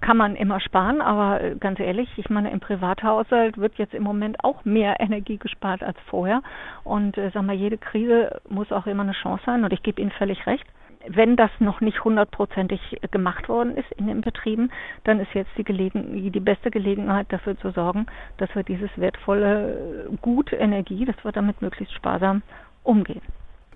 kann 0.01 0.17
man 0.17 0.35
immer 0.35 0.59
sparen, 0.59 0.99
aber 0.99 1.39
äh, 1.39 1.55
ganz 1.55 1.79
ehrlich, 1.79 2.09
ich 2.17 2.29
meine, 2.29 2.51
im 2.51 2.59
Privathaushalt 2.59 3.57
wird 3.57 3.75
jetzt 3.75 3.93
im 3.93 4.03
Moment 4.03 4.43
auch 4.43 4.65
mehr 4.65 4.99
Energie 4.99 5.37
gespart 5.37 5.81
als 5.81 5.97
vorher. 6.07 6.41
Und 6.83 7.17
äh, 7.17 7.31
sag 7.33 7.43
mal, 7.43 7.55
jede 7.55 7.77
Krise 7.77 8.41
muss 8.49 8.73
auch 8.73 8.85
immer 8.85 9.03
eine 9.03 9.13
Chance 9.13 9.43
sein 9.45 9.63
und 9.63 9.71
ich 9.71 9.81
gebe 9.81 10.01
Ihnen 10.01 10.11
völlig 10.11 10.45
recht 10.45 10.65
wenn 11.07 11.35
das 11.35 11.51
noch 11.59 11.81
nicht 11.81 12.03
hundertprozentig 12.03 12.99
gemacht 13.11 13.49
worden 13.49 13.75
ist 13.75 13.91
in 13.97 14.07
den 14.07 14.21
Betrieben, 14.21 14.71
dann 15.03 15.19
ist 15.19 15.33
jetzt 15.33 15.51
die, 15.57 15.63
Gelegen 15.63 16.31
die 16.31 16.39
beste 16.39 16.71
Gelegenheit 16.71 17.27
dafür 17.29 17.57
zu 17.59 17.71
sorgen, 17.71 18.05
dass 18.37 18.53
wir 18.55 18.63
dieses 18.63 18.89
wertvolle 18.95 20.09
Gut 20.21 20.53
Energie, 20.53 21.05
dass 21.05 21.15
wir 21.23 21.31
damit 21.31 21.61
möglichst 21.61 21.93
sparsam 21.93 22.41
umgehen. 22.83 23.21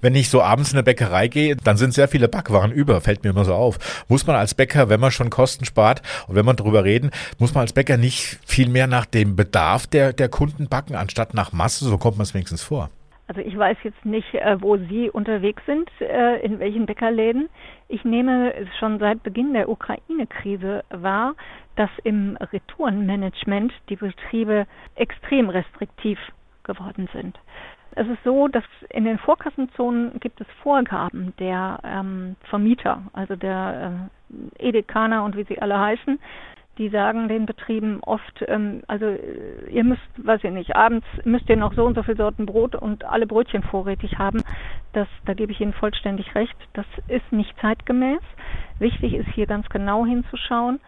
Wenn 0.02 0.16
ich 0.16 0.30
so 0.30 0.42
abends 0.42 0.72
in 0.72 0.78
eine 0.78 0.84
Bäckerei 0.84 1.28
gehe, 1.28 1.58
dann 1.58 1.76
sind 1.76 1.94
sehr 1.94 2.08
viele 2.08 2.30
Backwaren 2.30 2.72
über, 2.72 3.02
fällt 3.02 3.24
mir 3.24 3.32
immer 3.32 3.44
so 3.44 3.54
auf. 3.54 4.06
Muss 4.08 4.26
man 4.26 4.38
als 4.38 4.54
Bäcker, 4.54 4.88
wenn 4.88 5.00
man 5.00 5.12
schon 5.12 5.30
Kosten 5.30 5.66
spart 5.66 6.02
und 6.28 6.36
wenn 6.36 6.46
man 6.46 6.56
darüber 6.56 6.86
reden, 6.86 7.12
muss 7.38 7.54
man 7.54 7.64
als 7.64 7.74
Bäcker 7.74 7.98
nicht 7.98 8.40
viel 8.46 8.70
mehr 8.70 8.88
nach 8.88 9.06
dem 9.06 9.36
Bedarf 9.36 9.88
der, 9.88 10.14
der 10.14 10.30
Kunden 10.30 10.70
backen, 10.70 10.96
anstatt 10.96 11.34
nach 11.34 11.52
Masse? 11.52 11.86
So 11.86 11.98
kommt 11.98 12.18
man 12.18 12.24
es 12.24 12.34
wenigstens 12.34 12.64
vor. 12.64 12.90
Also 13.30 13.42
ich 13.42 13.56
weiß 13.56 13.78
jetzt 13.84 14.04
nicht, 14.06 14.34
äh, 14.34 14.60
wo 14.60 14.78
Sie 14.78 15.12
unterwegs 15.12 15.64
sind, 15.68 15.88
äh, 16.02 16.42
in 16.44 16.58
welchen 16.58 16.88
Bäckerläden. 16.88 17.48
Ich 17.88 18.04
nehme 18.04 18.56
schon 18.80 18.98
seit 18.98 19.22
Beginn 19.22 19.54
der 19.54 19.70
Ukraine-Krise 19.70 20.84
wahr, 20.90 21.36
dass 21.76 21.92
im 22.04 22.38
Retourenmanagement 22.38 23.72
die 23.90 23.98
Betriebe 23.98 24.66
extrem 24.96 25.50
restriktiv 25.50 26.18
geworden 26.64 27.08
sind. 27.14 27.38
Es 27.92 28.08
ist 28.08 28.24
so, 28.24 28.48
dass 28.48 28.64
in 28.90 29.06
den 29.06 29.20
Vorkassenzonen 29.20 30.20
gibt 30.20 30.42
es 30.42 30.48
Vorgaben 30.64 31.34
der 31.38 31.80
ähm, 31.84 32.36
Vermieter, 32.50 33.04
also 33.14 33.36
der 33.36 34.10
äh, 34.60 34.70
Edekaner 34.70 35.24
und 35.24 35.38
wie 35.38 35.44
sie 35.44 35.62
alle 35.62 35.80
heißen, 35.80 36.20
die 36.80 36.90
sagen 36.90 37.28
den 37.28 37.46
Betrieben 37.46 38.00
oft, 38.04 38.44
ähm, 38.48 38.82
also 38.88 39.06
äh, 39.06 39.70
ihr 39.70 39.84
müsst, 39.84 40.02
weiß 40.18 40.44
ich 40.46 40.52
nicht, 40.52 40.76
abends 40.76 41.06
müsst 41.26 41.50
ihr 41.50 41.58
noch 41.58 41.74
so 41.74 41.86
und 41.86 41.96
so 41.96 42.04
viele 42.04 42.18
Sorten 42.18 42.46
Brot 42.46 42.74
und 42.74 43.04
alle 43.04 43.28
Brötchen 43.28 43.64
vorrätig 43.64 44.18
haben. 44.18 44.42
Das, 44.94 45.08
da 45.26 45.34
gebe 45.34 45.52
ich 45.52 45.60
Ihnen 45.60 45.74
vollständig 45.74 46.34
recht. 46.36 46.56
Das 46.74 46.86
ist 47.10 47.32
nicht 47.32 47.54
zeitgemäß. 47.60 48.22
Wichtig 48.80 49.14
ist 49.14 49.28
hier 49.36 49.46
ganz 49.46 49.68
genau 49.70 50.06
hinzuschauen, 50.06 50.80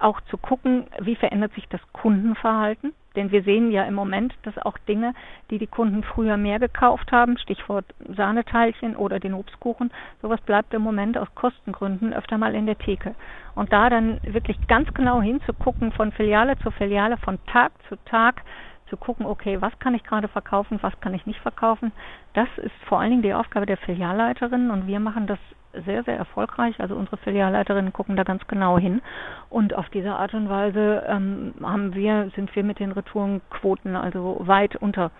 auch 0.00 0.20
zu 0.22 0.36
gucken, 0.36 0.88
wie 1.00 1.14
verändert 1.14 1.54
sich 1.54 1.68
das 1.68 1.80
Kundenverhalten. 1.92 2.92
Denn 3.18 3.32
wir 3.32 3.42
sehen 3.42 3.72
ja 3.72 3.82
im 3.82 3.94
Moment, 3.94 4.32
dass 4.44 4.56
auch 4.58 4.78
Dinge, 4.78 5.12
die 5.50 5.58
die 5.58 5.66
Kunden 5.66 6.04
früher 6.04 6.36
mehr 6.36 6.60
gekauft 6.60 7.10
haben, 7.10 7.36
Stichwort 7.36 7.84
Sahneteilchen 8.16 8.94
oder 8.94 9.18
den 9.18 9.34
Obstkuchen, 9.34 9.90
sowas 10.22 10.40
bleibt 10.42 10.72
im 10.72 10.82
Moment 10.82 11.18
aus 11.18 11.26
Kostengründen 11.34 12.14
öfter 12.14 12.38
mal 12.38 12.54
in 12.54 12.66
der 12.66 12.78
Theke. 12.78 13.16
Und 13.56 13.72
da 13.72 13.90
dann 13.90 14.20
wirklich 14.22 14.56
ganz 14.68 14.94
genau 14.94 15.20
hinzugucken, 15.20 15.90
von 15.90 16.12
Filiale 16.12 16.56
zu 16.58 16.70
Filiale, 16.70 17.16
von 17.16 17.44
Tag 17.46 17.72
zu 17.88 17.96
Tag, 18.04 18.44
zu 18.88 18.96
gucken, 18.96 19.26
okay, 19.26 19.60
was 19.60 19.76
kann 19.80 19.96
ich 19.96 20.04
gerade 20.04 20.28
verkaufen, 20.28 20.78
was 20.80 20.98
kann 21.00 21.12
ich 21.12 21.26
nicht 21.26 21.40
verkaufen, 21.40 21.90
das 22.34 22.48
ist 22.58 22.72
vor 22.86 23.00
allen 23.00 23.10
Dingen 23.10 23.22
die 23.22 23.34
Aufgabe 23.34 23.66
der 23.66 23.78
Filialleiterin 23.78 24.70
und 24.70 24.86
wir 24.86 25.00
machen 25.00 25.26
das 25.26 25.40
sehr, 25.84 26.04
sehr 26.04 26.16
erfolgreich. 26.16 26.80
Also 26.80 26.94
unsere 26.94 27.16
Filialleiterinnen 27.18 27.92
gucken 27.92 28.16
da 28.16 28.24
ganz 28.24 28.46
genau 28.46 28.78
hin. 28.78 29.02
Und 29.50 29.74
auf 29.74 29.88
diese 29.90 30.14
Art 30.14 30.34
und 30.34 30.48
Weise 30.48 31.04
ähm, 31.06 31.54
haben 31.62 31.94
wir, 31.94 32.30
sind 32.34 32.54
wir 32.54 32.64
mit 32.64 32.78
den 32.78 32.92
Retourenquoten 32.92 33.96
also 33.96 34.40
weit 34.40 34.76
unter 34.76 35.10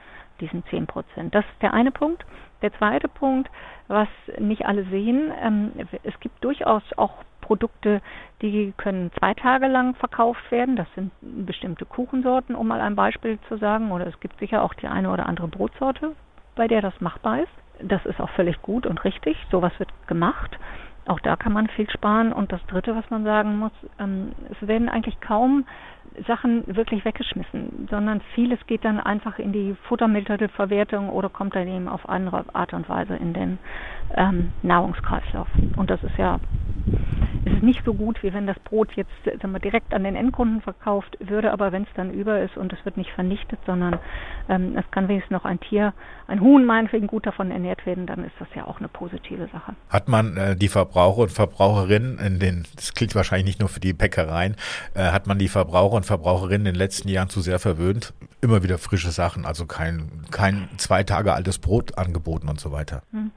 diesen 0.40 0.64
10 0.66 0.86
Prozent. 0.86 1.34
Das 1.34 1.44
ist 1.44 1.62
der 1.62 1.74
eine 1.74 1.90
Punkt. 1.90 2.24
Der 2.62 2.72
zweite 2.74 3.08
Punkt, 3.08 3.50
was 3.86 4.08
nicht 4.38 4.66
alle 4.66 4.84
sehen, 4.84 5.32
ähm, 5.40 5.72
es 6.02 6.18
gibt 6.20 6.42
durchaus 6.42 6.82
auch 6.96 7.24
Produkte, 7.40 8.02
die 8.42 8.74
können 8.76 9.10
zwei 9.18 9.32
Tage 9.34 9.68
lang 9.68 9.94
verkauft 9.94 10.50
werden. 10.50 10.76
Das 10.76 10.86
sind 10.94 11.12
bestimmte 11.22 11.86
Kuchensorten, 11.86 12.54
um 12.54 12.68
mal 12.68 12.80
ein 12.80 12.94
Beispiel 12.94 13.38
zu 13.48 13.56
sagen. 13.56 13.90
Oder 13.90 14.06
es 14.06 14.20
gibt 14.20 14.38
sicher 14.38 14.62
auch 14.62 14.74
die 14.74 14.86
eine 14.86 15.10
oder 15.10 15.26
andere 15.26 15.48
Brotsorte, 15.48 16.14
bei 16.56 16.68
der 16.68 16.82
das 16.82 17.00
machbar 17.00 17.40
ist. 17.40 17.52
Das 17.82 18.04
ist 18.06 18.20
auch 18.20 18.30
völlig 18.30 18.60
gut 18.62 18.86
und 18.86 19.04
richtig. 19.04 19.36
Sowas 19.50 19.72
wird 19.78 19.90
gemacht. 20.06 20.58
Auch 21.06 21.20
da 21.20 21.36
kann 21.36 21.52
man 21.52 21.68
viel 21.68 21.88
sparen. 21.90 22.32
Und 22.32 22.52
das 22.52 22.64
Dritte, 22.66 22.94
was 22.94 23.08
man 23.10 23.24
sagen 23.24 23.58
muss, 23.58 23.72
ähm, 23.98 24.32
es 24.50 24.66
werden 24.66 24.88
eigentlich 24.88 25.20
kaum 25.20 25.64
Sachen 26.26 26.64
wirklich 26.66 27.04
weggeschmissen, 27.04 27.88
sondern 27.90 28.20
vieles 28.34 28.58
geht 28.66 28.84
dann 28.84 29.00
einfach 29.00 29.38
in 29.38 29.52
die 29.52 29.76
Futtermittelverwertung 29.88 31.08
oder 31.10 31.28
kommt 31.28 31.54
dann 31.54 31.68
eben 31.68 31.88
auf 31.88 32.08
andere 32.08 32.44
Art 32.52 32.72
und 32.72 32.88
Weise 32.88 33.14
in 33.16 33.32
den 33.32 33.58
ähm, 34.16 34.52
Nahrungskreislauf. 34.62 35.48
Und 35.76 35.90
das 35.90 36.02
ist 36.02 36.16
ja 36.18 36.40
es 37.44 37.52
ist 37.54 37.62
nicht 37.62 37.84
so 37.84 37.94
gut, 37.94 38.22
wie 38.22 38.32
wenn 38.32 38.46
das 38.46 38.58
Brot 38.60 38.92
jetzt 38.94 39.10
sagen 39.24 39.52
wir, 39.52 39.60
direkt 39.60 39.94
an 39.94 40.04
den 40.04 40.16
Endkunden 40.16 40.60
verkauft 40.60 41.16
würde, 41.20 41.52
aber 41.52 41.72
wenn 41.72 41.82
es 41.82 41.88
dann 41.94 42.12
über 42.12 42.42
ist 42.42 42.56
und 42.56 42.72
es 42.72 42.84
wird 42.84 42.96
nicht 42.96 43.10
vernichtet, 43.10 43.58
sondern 43.66 43.98
ähm, 44.48 44.76
es 44.76 44.84
kann 44.90 45.08
wenigstens 45.08 45.30
noch 45.30 45.44
ein 45.44 45.60
Tier, 45.60 45.92
ein 46.26 46.40
Huhn 46.40 46.64
meinetwegen 46.64 47.06
gut 47.06 47.26
davon 47.26 47.50
ernährt 47.50 47.86
werden, 47.86 48.06
dann 48.06 48.24
ist 48.24 48.34
das 48.38 48.48
ja 48.54 48.66
auch 48.66 48.78
eine 48.78 48.88
positive 48.88 49.48
Sache. 49.52 49.74
Hat 49.88 50.08
man 50.08 50.36
äh, 50.36 50.56
die 50.56 50.68
Verbraucher 50.68 51.22
und 51.22 51.32
Verbraucherinnen 51.32 52.18
in 52.18 52.38
den, 52.38 52.66
das 52.76 52.94
gilt 52.94 53.14
wahrscheinlich 53.14 53.46
nicht 53.46 53.60
nur 53.60 53.68
für 53.68 53.80
die 53.80 53.92
Bäckereien, 53.92 54.56
äh, 54.94 55.10
hat 55.10 55.26
man 55.26 55.38
die 55.38 55.48
Verbraucher 55.48 55.96
und 55.98 56.04
Verbraucherinnen 56.04 56.66
in 56.66 56.72
den 56.72 56.78
letzten 56.78 57.08
Jahren 57.08 57.28
zu 57.28 57.40
sehr 57.40 57.58
verwöhnt? 57.58 58.14
Immer 58.40 58.62
wieder 58.62 58.78
frische 58.78 59.10
Sachen, 59.10 59.44
also 59.44 59.66
kein, 59.66 60.24
kein 60.30 60.68
zwei 60.78 61.02
Tage 61.02 61.32
altes 61.34 61.58
Brot 61.58 61.98
angeboten 61.98 62.48
und 62.48 62.58
so 62.58 62.72
weiter. 62.72 63.02
Hm. 63.12 63.30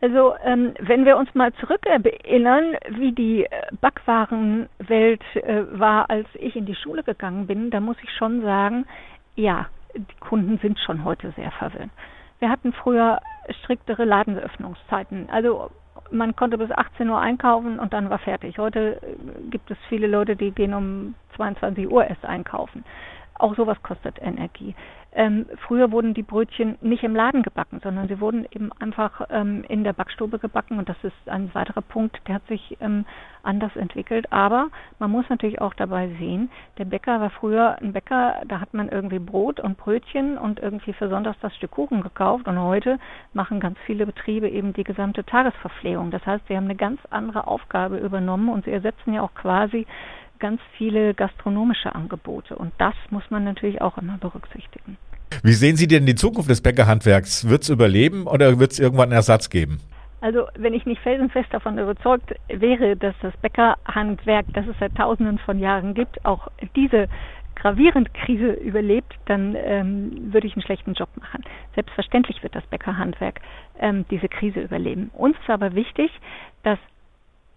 Also 0.00 0.34
ähm, 0.44 0.74
wenn 0.78 1.04
wir 1.04 1.16
uns 1.16 1.34
mal 1.34 1.52
zurückerinnern, 1.54 2.76
wie 2.90 3.12
die 3.12 3.44
äh, 3.44 3.48
Backwarenwelt 3.80 5.22
äh, 5.34 5.64
war, 5.72 6.08
als 6.08 6.28
ich 6.34 6.54
in 6.54 6.66
die 6.66 6.76
Schule 6.76 7.02
gegangen 7.02 7.48
bin, 7.48 7.70
da 7.70 7.80
muss 7.80 7.96
ich 8.02 8.10
schon 8.16 8.42
sagen, 8.42 8.86
ja, 9.34 9.66
die 9.96 10.20
Kunden 10.20 10.58
sind 10.58 10.78
schon 10.78 11.04
heute 11.04 11.32
sehr 11.36 11.50
verwöhnt. 11.50 11.90
Wir 12.38 12.48
hatten 12.48 12.72
früher 12.72 13.20
striktere 13.64 14.04
Ladenöffnungszeiten. 14.04 15.28
Also 15.30 15.70
man 16.10 16.36
konnte 16.36 16.58
bis 16.58 16.70
18 16.70 17.08
Uhr 17.08 17.20
einkaufen 17.20 17.78
und 17.78 17.92
dann 17.92 18.10
war 18.10 18.18
fertig. 18.18 18.58
Heute 18.58 19.00
äh, 19.02 19.50
gibt 19.50 19.70
es 19.70 19.78
viele 19.88 20.06
Leute, 20.06 20.36
die 20.36 20.50
gehen 20.50 20.74
um 20.74 21.14
22 21.36 21.90
Uhr 21.90 22.04
erst 22.06 22.24
einkaufen. 22.24 22.84
Auch 23.34 23.54
sowas 23.54 23.80
kostet 23.82 24.20
Energie. 24.20 24.74
Ähm, 25.12 25.46
früher 25.66 25.90
wurden 25.90 26.12
die 26.12 26.22
Brötchen 26.22 26.76
nicht 26.82 27.02
im 27.02 27.16
Laden 27.16 27.42
gebacken, 27.42 27.80
sondern 27.82 28.08
sie 28.08 28.20
wurden 28.20 28.46
eben 28.50 28.70
einfach 28.78 29.22
ähm, 29.30 29.64
in 29.66 29.82
der 29.82 29.94
Backstube 29.94 30.38
gebacken 30.38 30.78
und 30.78 30.88
das 30.88 30.98
ist 31.02 31.28
ein 31.28 31.54
weiterer 31.54 31.80
Punkt, 31.80 32.20
der 32.28 32.36
hat 32.36 32.46
sich 32.46 32.76
ähm, 32.80 33.06
anders 33.42 33.74
entwickelt. 33.74 34.30
Aber 34.32 34.68
man 34.98 35.10
muss 35.10 35.28
natürlich 35.30 35.60
auch 35.62 35.72
dabei 35.74 36.08
sehen, 36.18 36.50
der 36.76 36.84
Bäcker 36.84 37.20
war 37.20 37.30
früher 37.30 37.78
ein 37.80 37.94
Bäcker, 37.94 38.42
da 38.46 38.60
hat 38.60 38.74
man 38.74 38.90
irgendwie 38.90 39.18
Brot 39.18 39.60
und 39.60 39.78
Brötchen 39.78 40.36
und 40.36 40.60
irgendwie 40.60 40.92
für 40.92 41.08
Sonntags 41.08 41.38
das 41.40 41.56
Stück 41.56 41.70
Kuchen 41.70 42.02
gekauft 42.02 42.46
und 42.46 42.60
heute 42.60 42.98
machen 43.32 43.60
ganz 43.60 43.78
viele 43.86 44.04
Betriebe 44.04 44.48
eben 44.48 44.74
die 44.74 44.84
gesamte 44.84 45.24
Tagesverpflegung. 45.24 46.10
Das 46.10 46.24
heißt, 46.26 46.46
sie 46.48 46.56
haben 46.56 46.64
eine 46.64 46.76
ganz 46.76 47.00
andere 47.10 47.46
Aufgabe 47.46 47.96
übernommen 47.96 48.50
und 48.50 48.66
sie 48.66 48.72
ersetzen 48.72 49.14
ja 49.14 49.22
auch 49.22 49.34
quasi 49.34 49.86
ganz 50.38 50.60
viele 50.76 51.14
gastronomische 51.14 51.94
Angebote. 51.94 52.56
Und 52.56 52.72
das 52.78 52.94
muss 53.10 53.24
man 53.30 53.44
natürlich 53.44 53.80
auch 53.80 53.98
immer 53.98 54.18
berücksichtigen. 54.18 54.96
Wie 55.42 55.52
sehen 55.52 55.76
Sie 55.76 55.86
denn 55.86 56.06
die 56.06 56.14
Zukunft 56.14 56.50
des 56.50 56.62
Bäckerhandwerks? 56.62 57.48
Wird 57.48 57.62
es 57.62 57.68
überleben 57.68 58.26
oder 58.26 58.58
wird 58.58 58.72
es 58.72 58.78
irgendwann 58.78 59.10
einen 59.10 59.12
Ersatz 59.12 59.50
geben? 59.50 59.80
Also 60.20 60.46
wenn 60.58 60.74
ich 60.74 60.84
nicht 60.84 61.00
felsenfest 61.02 61.52
davon 61.52 61.78
überzeugt 61.78 62.34
wäre, 62.48 62.96
dass 62.96 63.14
das 63.22 63.36
Bäckerhandwerk, 63.36 64.46
das 64.52 64.66
es 64.66 64.74
seit 64.80 64.94
Tausenden 64.96 65.38
von 65.38 65.60
Jahren 65.60 65.94
gibt, 65.94 66.24
auch 66.24 66.48
diese 66.74 67.08
gravierende 67.54 68.10
Krise 68.10 68.52
überlebt, 68.52 69.14
dann 69.26 69.54
ähm, 69.56 70.32
würde 70.32 70.46
ich 70.46 70.54
einen 70.54 70.62
schlechten 70.62 70.94
Job 70.94 71.08
machen. 71.16 71.44
Selbstverständlich 71.74 72.42
wird 72.42 72.54
das 72.54 72.66
Bäckerhandwerk 72.66 73.40
ähm, 73.78 74.04
diese 74.10 74.28
Krise 74.28 74.60
überleben. 74.60 75.10
Uns 75.12 75.36
ist 75.38 75.50
aber 75.50 75.74
wichtig, 75.74 76.10
dass 76.62 76.78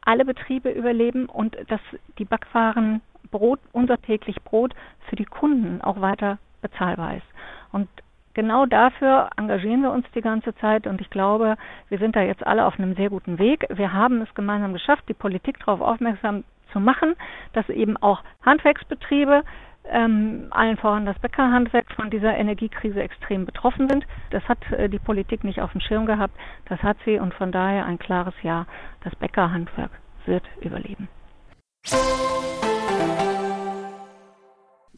alle 0.06 0.26
Betriebe 0.26 0.70
überleben 0.70 1.28
und 1.28 1.56
dass 1.68 1.82
die 2.18 2.26
Backwaren 2.26 3.02
Brot, 3.30 3.60
unser 3.72 4.02
täglich 4.02 4.42
Brot 4.44 4.74
für 5.10 5.16
die 5.16 5.26
Kunden 5.26 5.82
auch 5.82 6.02
weiter 6.02 6.38
bezahlbar 6.62 7.16
ist. 7.16 7.26
Und 7.72 7.88
genau 8.34 8.66
dafür 8.66 9.30
engagieren 9.38 9.82
wir 9.82 9.92
uns 9.92 10.06
die 10.14 10.22
ganze 10.22 10.56
Zeit 10.56 10.88
und 10.88 11.02
ich 11.02 11.10
glaube, 11.10 11.56
wir 11.90 11.98
sind 11.98 12.16
da 12.16 12.22
jetzt 12.22 12.46
alle 12.46 12.66
auf 12.66 12.78
einem 12.78 12.96
sehr 12.96 13.10
guten 13.10 13.40
Weg. 13.40 13.66
Wir 13.70 13.94
haben 13.94 14.22
es 14.22 14.34
gemeinsam 14.36 14.74
geschafft, 14.74 15.04
die 15.08 15.14
Politik 15.14 15.60
darauf 15.60 15.82
aufmerksam 15.82 16.44
zu 16.72 16.80
machen, 16.80 17.16
dass 17.54 17.68
eben 17.70 17.98
auch 17.98 18.24
Handwerksbetriebe, 18.46 19.44
ähm, 19.86 20.48
allen 20.52 20.78
voran 20.78 21.06
das 21.06 21.20
Bäckerhandwerk, 21.20 21.92
von 21.96 22.10
dieser 22.10 22.36
Energiekrise 22.36 23.02
extrem 23.02 23.46
betroffen 23.46 23.90
sind. 23.90 24.06
Das 24.30 24.44
hat 24.48 24.60
äh, 24.72 24.90
die 24.90 25.00
Politik 25.00 25.44
nicht 25.44 25.62
auf 25.62 25.72
dem 25.72 25.82
Schirm 25.82 26.06
gehabt, 26.06 26.36
das 26.66 26.82
hat 26.82 26.98
sie 27.06 27.18
und 27.18 27.34
von 27.34 27.52
daher 27.52 27.86
ein 27.86 28.00
klares 28.00 28.36
Ja, 28.44 28.66
das 29.04 29.16
Bäckerhandwerk 29.16 29.92
wird 30.26 30.44
überleben. 30.62 31.08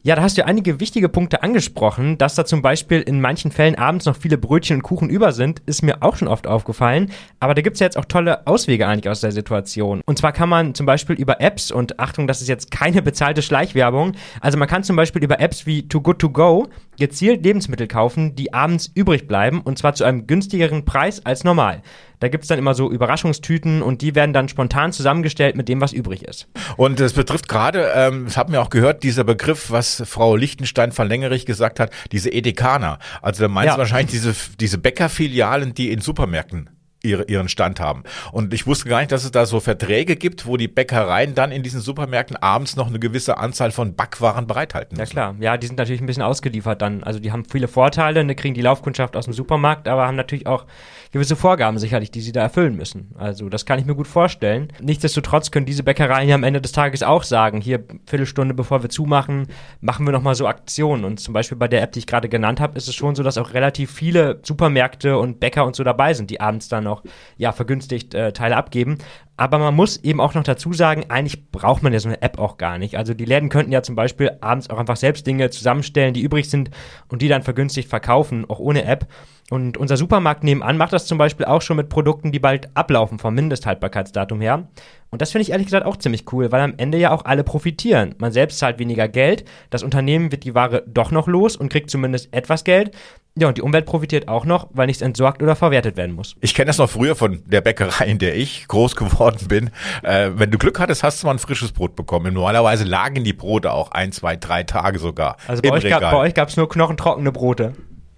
Ja, 0.06 0.16
da 0.16 0.20
hast 0.20 0.36
du 0.36 0.44
einige 0.44 0.80
wichtige 0.80 1.08
Punkte 1.08 1.42
angesprochen. 1.42 2.18
Dass 2.18 2.34
da 2.34 2.44
zum 2.44 2.60
Beispiel 2.60 3.00
in 3.00 3.22
manchen 3.22 3.50
Fällen 3.50 3.74
abends 3.76 4.04
noch 4.04 4.18
viele 4.18 4.36
Brötchen 4.36 4.76
und 4.76 4.82
Kuchen 4.82 5.08
über 5.08 5.32
sind, 5.32 5.62
ist 5.64 5.80
mir 5.80 6.02
auch 6.02 6.16
schon 6.16 6.28
oft 6.28 6.46
aufgefallen. 6.46 7.10
Aber 7.40 7.54
da 7.54 7.62
gibt's 7.62 7.80
ja 7.80 7.86
jetzt 7.86 7.96
auch 7.96 8.04
tolle 8.04 8.46
Auswege 8.46 8.86
eigentlich 8.86 9.08
aus 9.08 9.22
der 9.22 9.32
Situation. 9.32 10.02
Und 10.04 10.18
zwar 10.18 10.32
kann 10.32 10.50
man 10.50 10.74
zum 10.74 10.84
Beispiel 10.84 11.16
über 11.16 11.40
Apps, 11.40 11.70
und 11.70 11.98
Achtung, 12.00 12.26
das 12.26 12.42
ist 12.42 12.48
jetzt 12.48 12.70
keine 12.70 13.00
bezahlte 13.00 13.40
Schleichwerbung, 13.40 14.12
also 14.42 14.58
man 14.58 14.68
kann 14.68 14.84
zum 14.84 14.94
Beispiel 14.94 15.24
über 15.24 15.40
Apps 15.40 15.64
wie 15.64 15.88
Too 15.88 16.02
Good 16.02 16.18
To 16.18 16.28
Go 16.28 16.68
gezielt 16.98 17.44
Lebensmittel 17.44 17.86
kaufen, 17.86 18.34
die 18.34 18.52
abends 18.52 18.90
übrig 18.94 19.26
bleiben, 19.26 19.60
und 19.60 19.78
zwar 19.78 19.94
zu 19.94 20.04
einem 20.04 20.26
günstigeren 20.26 20.84
Preis 20.84 21.24
als 21.24 21.44
normal. 21.44 21.82
Da 22.20 22.28
gibt 22.28 22.44
es 22.44 22.48
dann 22.48 22.58
immer 22.58 22.74
so 22.74 22.90
Überraschungstüten 22.90 23.82
und 23.82 24.00
die 24.00 24.14
werden 24.14 24.32
dann 24.32 24.48
spontan 24.48 24.92
zusammengestellt 24.92 25.56
mit 25.56 25.68
dem, 25.68 25.80
was 25.80 25.92
übrig 25.92 26.22
ist. 26.22 26.48
Und 26.76 27.00
das 27.00 27.12
betrifft 27.12 27.48
gerade, 27.48 27.92
ähm, 27.94 28.24
das 28.24 28.36
haben 28.36 28.52
wir 28.52 28.62
auch 28.62 28.70
gehört, 28.70 29.02
dieser 29.02 29.24
Begriff, 29.24 29.70
was 29.70 30.02
Frau 30.06 30.36
Lichtenstein 30.36 30.92
von 30.92 31.06
Längerich 31.06 31.44
gesagt 31.44 31.80
hat, 31.80 31.90
diese 32.12 32.32
Edekaner. 32.32 32.98
Also 33.20 33.42
da 33.42 33.48
meinst 33.48 33.66
ja. 33.66 33.74
du 33.74 33.78
wahrscheinlich 33.80 34.12
diese, 34.12 34.34
diese 34.58 34.78
Bäckerfilialen, 34.78 35.74
die 35.74 35.90
in 35.92 36.00
Supermärkten 36.00 36.70
ihre, 37.04 37.24
ihren 37.24 37.48
Stand 37.48 37.80
haben. 37.80 38.02
Und 38.32 38.52
ich 38.54 38.66
wusste 38.66 38.88
gar 38.88 38.98
nicht, 39.00 39.12
dass 39.12 39.24
es 39.24 39.30
da 39.30 39.46
so 39.46 39.60
Verträge 39.60 40.16
gibt, 40.16 40.46
wo 40.46 40.56
die 40.56 40.68
Bäckereien 40.68 41.34
dann 41.34 41.52
in 41.52 41.62
diesen 41.62 41.80
Supermärkten 41.80 42.36
abends 42.36 42.76
noch 42.76 42.88
eine 42.88 42.98
gewisse 42.98 43.38
Anzahl 43.38 43.70
von 43.70 43.94
Backwaren 43.94 44.46
bereithalten 44.46 44.96
müssen. 44.96 45.16
Ja 45.16 45.32
klar, 45.32 45.36
ja, 45.40 45.56
die 45.56 45.66
sind 45.66 45.78
natürlich 45.78 46.00
ein 46.00 46.06
bisschen 46.06 46.22
ausgeliefert 46.22 46.82
dann. 46.82 47.02
Also 47.04 47.20
die 47.20 47.32
haben 47.32 47.44
viele 47.44 47.68
Vorteile, 47.68 48.24
ne, 48.24 48.34
kriegen 48.34 48.54
die 48.54 48.62
Laufkundschaft 48.62 49.16
aus 49.16 49.24
dem 49.26 49.34
Supermarkt, 49.34 49.88
aber 49.88 50.06
haben 50.06 50.16
natürlich 50.16 50.46
auch 50.46 50.66
gewisse 51.12 51.36
Vorgaben 51.36 51.78
sicherlich, 51.78 52.10
die 52.10 52.20
sie 52.20 52.32
da 52.32 52.40
erfüllen 52.40 52.76
müssen. 52.76 53.12
Also 53.16 53.48
das 53.48 53.66
kann 53.66 53.78
ich 53.78 53.84
mir 53.84 53.94
gut 53.94 54.08
vorstellen. 54.08 54.72
Nichtsdestotrotz 54.80 55.50
können 55.50 55.66
diese 55.66 55.84
Bäckereien 55.84 56.28
ja 56.28 56.34
am 56.34 56.42
Ende 56.42 56.60
des 56.60 56.72
Tages 56.72 57.02
auch 57.02 57.22
sagen, 57.22 57.60
hier 57.60 57.84
Viertelstunde 58.06 58.54
bevor 58.54 58.82
wir 58.82 58.90
zumachen, 58.90 59.46
machen 59.80 60.06
wir 60.06 60.12
nochmal 60.12 60.34
so 60.34 60.46
Aktionen. 60.46 61.04
Und 61.04 61.20
zum 61.20 61.34
Beispiel 61.34 61.58
bei 61.58 61.68
der 61.68 61.82
App, 61.82 61.92
die 61.92 62.00
ich 62.00 62.06
gerade 62.06 62.28
genannt 62.28 62.60
habe, 62.60 62.76
ist 62.76 62.88
es 62.88 62.94
schon 62.94 63.14
so, 63.14 63.22
dass 63.22 63.38
auch 63.38 63.54
relativ 63.54 63.92
viele 63.92 64.40
Supermärkte 64.42 65.18
und 65.18 65.40
Bäcker 65.40 65.64
und 65.64 65.76
so 65.76 65.84
dabei 65.84 66.14
sind, 66.14 66.30
die 66.30 66.40
abends 66.40 66.68
dann 66.68 66.84
noch 66.84 66.93
ja 67.36 67.52
vergünstigt 67.52 68.14
äh, 68.14 68.32
Teile 68.32 68.56
abgeben. 68.56 68.98
Aber 69.36 69.58
man 69.58 69.74
muss 69.74 69.96
eben 70.04 70.20
auch 70.20 70.34
noch 70.34 70.44
dazu 70.44 70.72
sagen, 70.72 71.06
eigentlich 71.08 71.50
braucht 71.50 71.82
man 71.82 71.92
ja 71.92 71.98
so 71.98 72.08
eine 72.08 72.22
App 72.22 72.38
auch 72.38 72.56
gar 72.56 72.78
nicht. 72.78 72.96
Also 72.96 73.14
die 73.14 73.24
Läden 73.24 73.48
könnten 73.48 73.72
ja 73.72 73.82
zum 73.82 73.96
Beispiel 73.96 74.30
abends 74.40 74.70
auch 74.70 74.78
einfach 74.78 74.96
selbst 74.96 75.26
Dinge 75.26 75.50
zusammenstellen, 75.50 76.14
die 76.14 76.22
übrig 76.22 76.48
sind 76.48 76.70
und 77.08 77.20
die 77.20 77.28
dann 77.28 77.42
vergünstigt 77.42 77.88
verkaufen, 77.88 78.48
auch 78.48 78.60
ohne 78.60 78.84
App. 78.84 79.08
Und 79.50 79.76
unser 79.76 79.96
Supermarkt 79.96 80.44
nebenan 80.44 80.78
macht 80.78 80.92
das 80.92 81.06
zum 81.06 81.18
Beispiel 81.18 81.46
auch 81.46 81.62
schon 81.62 81.76
mit 81.76 81.88
Produkten, 81.88 82.32
die 82.32 82.38
bald 82.38 82.74
ablaufen 82.76 83.18
vom 83.18 83.34
Mindesthaltbarkeitsdatum 83.34 84.40
her. 84.40 84.68
Und 85.10 85.20
das 85.20 85.32
finde 85.32 85.42
ich 85.42 85.50
ehrlich 85.50 85.66
gesagt 85.66 85.84
auch 85.84 85.96
ziemlich 85.96 86.32
cool, 86.32 86.50
weil 86.50 86.62
am 86.62 86.74
Ende 86.76 86.98
ja 86.98 87.10
auch 87.10 87.24
alle 87.24 87.44
profitieren. 87.44 88.14
Man 88.18 88.32
selbst 88.32 88.58
zahlt 88.58 88.78
weniger 88.78 89.06
Geld, 89.08 89.44
das 89.70 89.82
Unternehmen 89.82 90.32
wird 90.32 90.44
die 90.44 90.54
Ware 90.54 90.82
doch 90.86 91.10
noch 91.10 91.28
los 91.28 91.56
und 91.56 91.68
kriegt 91.68 91.90
zumindest 91.90 92.32
etwas 92.32 92.64
Geld. 92.64 92.96
Ja, 93.36 93.48
und 93.48 93.58
die 93.58 93.62
Umwelt 93.62 93.84
profitiert 93.84 94.28
auch 94.28 94.44
noch, 94.44 94.68
weil 94.72 94.86
nichts 94.86 95.02
entsorgt 95.02 95.42
oder 95.42 95.56
verwertet 95.56 95.96
werden 95.96 96.14
muss. 96.14 96.36
Ich 96.40 96.54
kenne 96.54 96.66
das 96.66 96.78
noch 96.78 96.88
früher 96.88 97.16
von 97.16 97.42
der 97.46 97.62
Bäckerei, 97.62 98.04
in 98.04 98.20
der 98.20 98.36
ich 98.36 98.68
groß 98.68 98.94
geworden 98.94 99.48
bin. 99.48 99.70
Äh, 100.04 100.30
wenn 100.34 100.52
du 100.52 100.58
Glück 100.58 100.78
hattest, 100.78 101.02
hast 101.02 101.20
du 101.20 101.26
mal 101.26 101.32
ein 101.32 101.40
frisches 101.40 101.72
Brot 101.72 101.96
bekommen. 101.96 102.32
Normalerweise 102.32 102.84
lagen 102.84 103.24
die 103.24 103.32
Brote 103.32 103.72
auch 103.72 103.90
ein, 103.90 104.12
zwei, 104.12 104.36
drei 104.36 104.62
Tage 104.62 105.00
sogar. 105.00 105.36
Also 105.48 105.62
bei, 105.62 105.72
euch, 105.72 105.88
gab, 105.88 106.00
bei 106.00 106.16
euch 106.16 106.34
gab 106.34 106.48
es 106.48 106.56
nur 106.56 106.68
knochentrockene 106.68 107.32
Brote. 107.32 107.74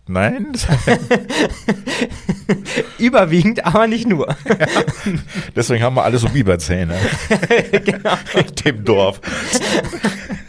Nein. 0.07 0.53
Überwiegend, 2.99 3.65
aber 3.65 3.87
nicht 3.87 4.07
nur. 4.07 4.29
Ja, 4.29 4.67
deswegen 5.57 5.83
haben 5.83 5.97
wir 5.97 6.05
alle 6.05 6.19
so 6.19 6.29
Biberzähne. 6.29 6.95
genau. 7.85 8.15
In 8.35 8.55
dem 8.65 8.85
Dorf. 8.85 9.21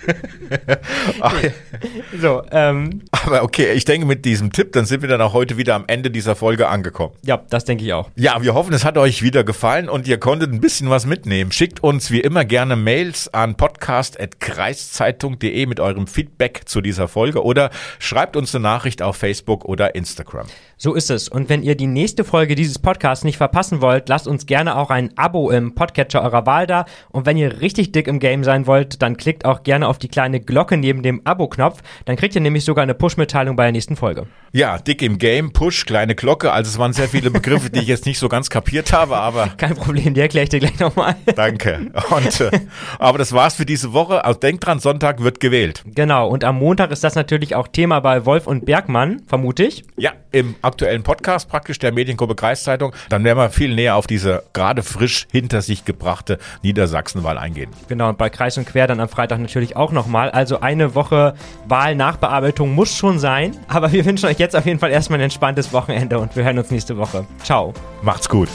so, 2.19 2.43
ähm. 2.51 3.01
Aber 3.11 3.43
okay, 3.43 3.73
ich 3.73 3.85
denke 3.85 4.07
mit 4.07 4.25
diesem 4.25 4.51
Tipp, 4.51 4.73
dann 4.73 4.85
sind 4.85 5.01
wir 5.01 5.09
dann 5.09 5.21
auch 5.21 5.33
heute 5.33 5.57
wieder 5.57 5.73
am 5.75 5.85
Ende 5.87 6.11
dieser 6.11 6.35
Folge 6.35 6.67
angekommen. 6.67 7.13
Ja, 7.25 7.41
das 7.49 7.65
denke 7.65 7.83
ich 7.85 7.93
auch. 7.93 8.11
Ja, 8.15 8.39
wir 8.41 8.53
hoffen, 8.53 8.73
es 8.73 8.85
hat 8.85 8.97
euch 8.97 9.21
wieder 9.21 9.43
gefallen 9.43 9.89
und 9.89 10.07
ihr 10.07 10.19
konntet 10.19 10.53
ein 10.53 10.61
bisschen 10.61 10.89
was 10.89 11.05
mitnehmen. 11.05 11.51
Schickt 11.51 11.83
uns 11.83 12.09
wie 12.11 12.21
immer 12.21 12.45
gerne 12.45 12.75
Mails 12.75 13.31
an 13.33 13.55
podcast.kreiszeitung.de 13.55 15.65
mit 15.65 15.79
eurem 15.79 16.05
Feedback 16.07 16.61
zu 16.65 16.81
dieser 16.81 17.07
Folge 17.07 17.43
oder 17.43 17.69
schreibt 17.99 18.35
uns 18.35 18.53
eine 18.55 18.63
Nachricht 18.63 19.01
auf 19.01 19.15
Facebook 19.17 19.65
oder 19.65 19.95
Instagram. 19.95 20.47
So 20.79 20.93
ist 20.93 21.09
es. 21.09 21.27
Und 21.27 21.49
wenn 21.49 21.63
ihr 21.63 21.75
die 21.75 21.87
nächste 21.87 22.23
Folge 22.23 22.53
dieses 22.53 22.77
Podcasts 22.77 23.25
nicht 23.25 23.37
verpassen 23.37 23.81
wollt, 23.81 24.09
lasst 24.09 24.27
uns 24.27 24.45
gerne 24.45 24.77
auch 24.77 24.91
ein 24.91 25.09
Abo 25.17 25.49
im 25.49 25.73
Podcatcher 25.73 26.21
eurer 26.21 26.45
Wahl 26.45 26.67
da. 26.67 26.85
Und 27.09 27.25
wenn 27.25 27.35
ihr 27.35 27.61
richtig 27.61 27.93
dick 27.93 28.07
im 28.07 28.19
Game 28.19 28.43
sein 28.43 28.67
wollt, 28.67 29.01
dann 29.01 29.17
klickt 29.17 29.45
auch 29.45 29.63
gerne 29.63 29.87
auf 29.87 29.96
die 29.97 30.07
kleine 30.07 30.39
Glocke 30.39 30.77
neben 30.77 31.03
dem 31.03 31.21
Abo-Knopf. 31.23 31.81
Dann 32.05 32.15
kriegt 32.15 32.35
ihr 32.35 32.41
nämlich 32.41 32.65
sogar 32.65 32.83
eine 32.83 32.93
Push-Mitteilung 32.93 33.55
bei 33.55 33.63
der 33.63 33.71
nächsten 33.71 33.95
Folge. 33.95 34.27
Ja, 34.57 34.79
dick 34.79 35.03
im 35.03 35.19
Game, 35.19 35.53
Push, 35.53 35.85
kleine 35.85 36.15
Glocke. 36.15 36.51
Also 36.51 36.69
es 36.69 36.79
waren 36.79 36.91
sehr 36.91 37.07
viele 37.07 37.29
Begriffe, 37.29 37.69
die 37.69 37.79
ich 37.81 37.85
jetzt 37.85 38.07
nicht 38.07 38.17
so 38.17 38.27
ganz 38.27 38.49
kapiert 38.49 38.91
habe, 38.91 39.15
aber. 39.15 39.49
Kein 39.57 39.75
Problem, 39.75 40.15
die 40.15 40.19
erkläre 40.19 40.45
ich 40.45 40.49
dir 40.49 40.59
gleich 40.59 40.79
nochmal. 40.79 41.15
Danke. 41.35 41.91
Und, 42.09 42.41
äh, 42.41 42.49
aber 42.97 43.19
das 43.19 43.33
war's 43.33 43.53
für 43.53 43.67
diese 43.67 43.93
Woche. 43.93 44.25
Also 44.25 44.39
denkt 44.39 44.65
dran, 44.65 44.79
Sonntag 44.79 45.21
wird 45.21 45.39
gewählt. 45.39 45.83
Genau. 45.85 46.27
Und 46.27 46.43
am 46.43 46.57
Montag 46.57 46.89
ist 46.89 47.03
das 47.03 47.13
natürlich 47.13 47.53
auch 47.53 47.67
Thema 47.67 47.99
bei 47.99 48.25
Wolf 48.25 48.47
und 48.47 48.65
Bergmann, 48.65 49.21
vermute 49.27 49.63
ich. 49.63 49.83
Ja, 49.95 50.13
im 50.31 50.55
aktuellen 50.63 51.03
Podcast 51.03 51.49
praktisch 51.49 51.77
der 51.77 51.91
Mediengruppe 51.91 52.33
Kreiszeitung. 52.33 52.93
Dann 53.09 53.23
werden 53.23 53.37
wir 53.37 53.51
viel 53.51 53.75
näher 53.75 53.95
auf 53.95 54.07
diese 54.07 54.41
gerade 54.53 54.81
frisch 54.81 55.27
hinter 55.31 55.61
sich 55.61 55.85
gebrachte 55.85 56.39
Niedersachsenwahl 56.63 57.37
eingehen. 57.37 57.69
Genau, 57.89 58.09
und 58.09 58.17
bei 58.17 58.31
Kreis 58.31 58.57
und 58.57 58.65
Quer 58.65 58.87
dann 58.87 59.01
am 59.01 59.09
Freitag 59.09 59.39
natürlich 59.39 59.75
auch 59.75 59.91
nochmal. 59.91 60.31
Also 60.31 60.61
eine 60.61 60.95
Woche 60.95 61.35
Wahlnachbearbeitung 61.67 62.73
muss 62.73 62.95
schon 62.95 63.19
sein. 63.19 63.55
Aber 63.67 63.91
wir 63.91 64.03
wünschen 64.03 64.25
euch 64.25 64.39
jetzt 64.47 64.55
auf 64.55 64.65
jeden 64.65 64.79
Fall 64.79 64.91
erstmal 64.91 65.19
ein 65.19 65.23
entspanntes 65.23 65.73
Wochenende 65.73 66.17
und 66.19 66.35
wir 66.35 66.43
hören 66.45 66.57
uns 66.57 66.71
nächste 66.71 66.97
Woche. 66.97 67.25
Ciao. 67.43 67.73
Macht's 68.01 68.29
gut. 68.29 68.47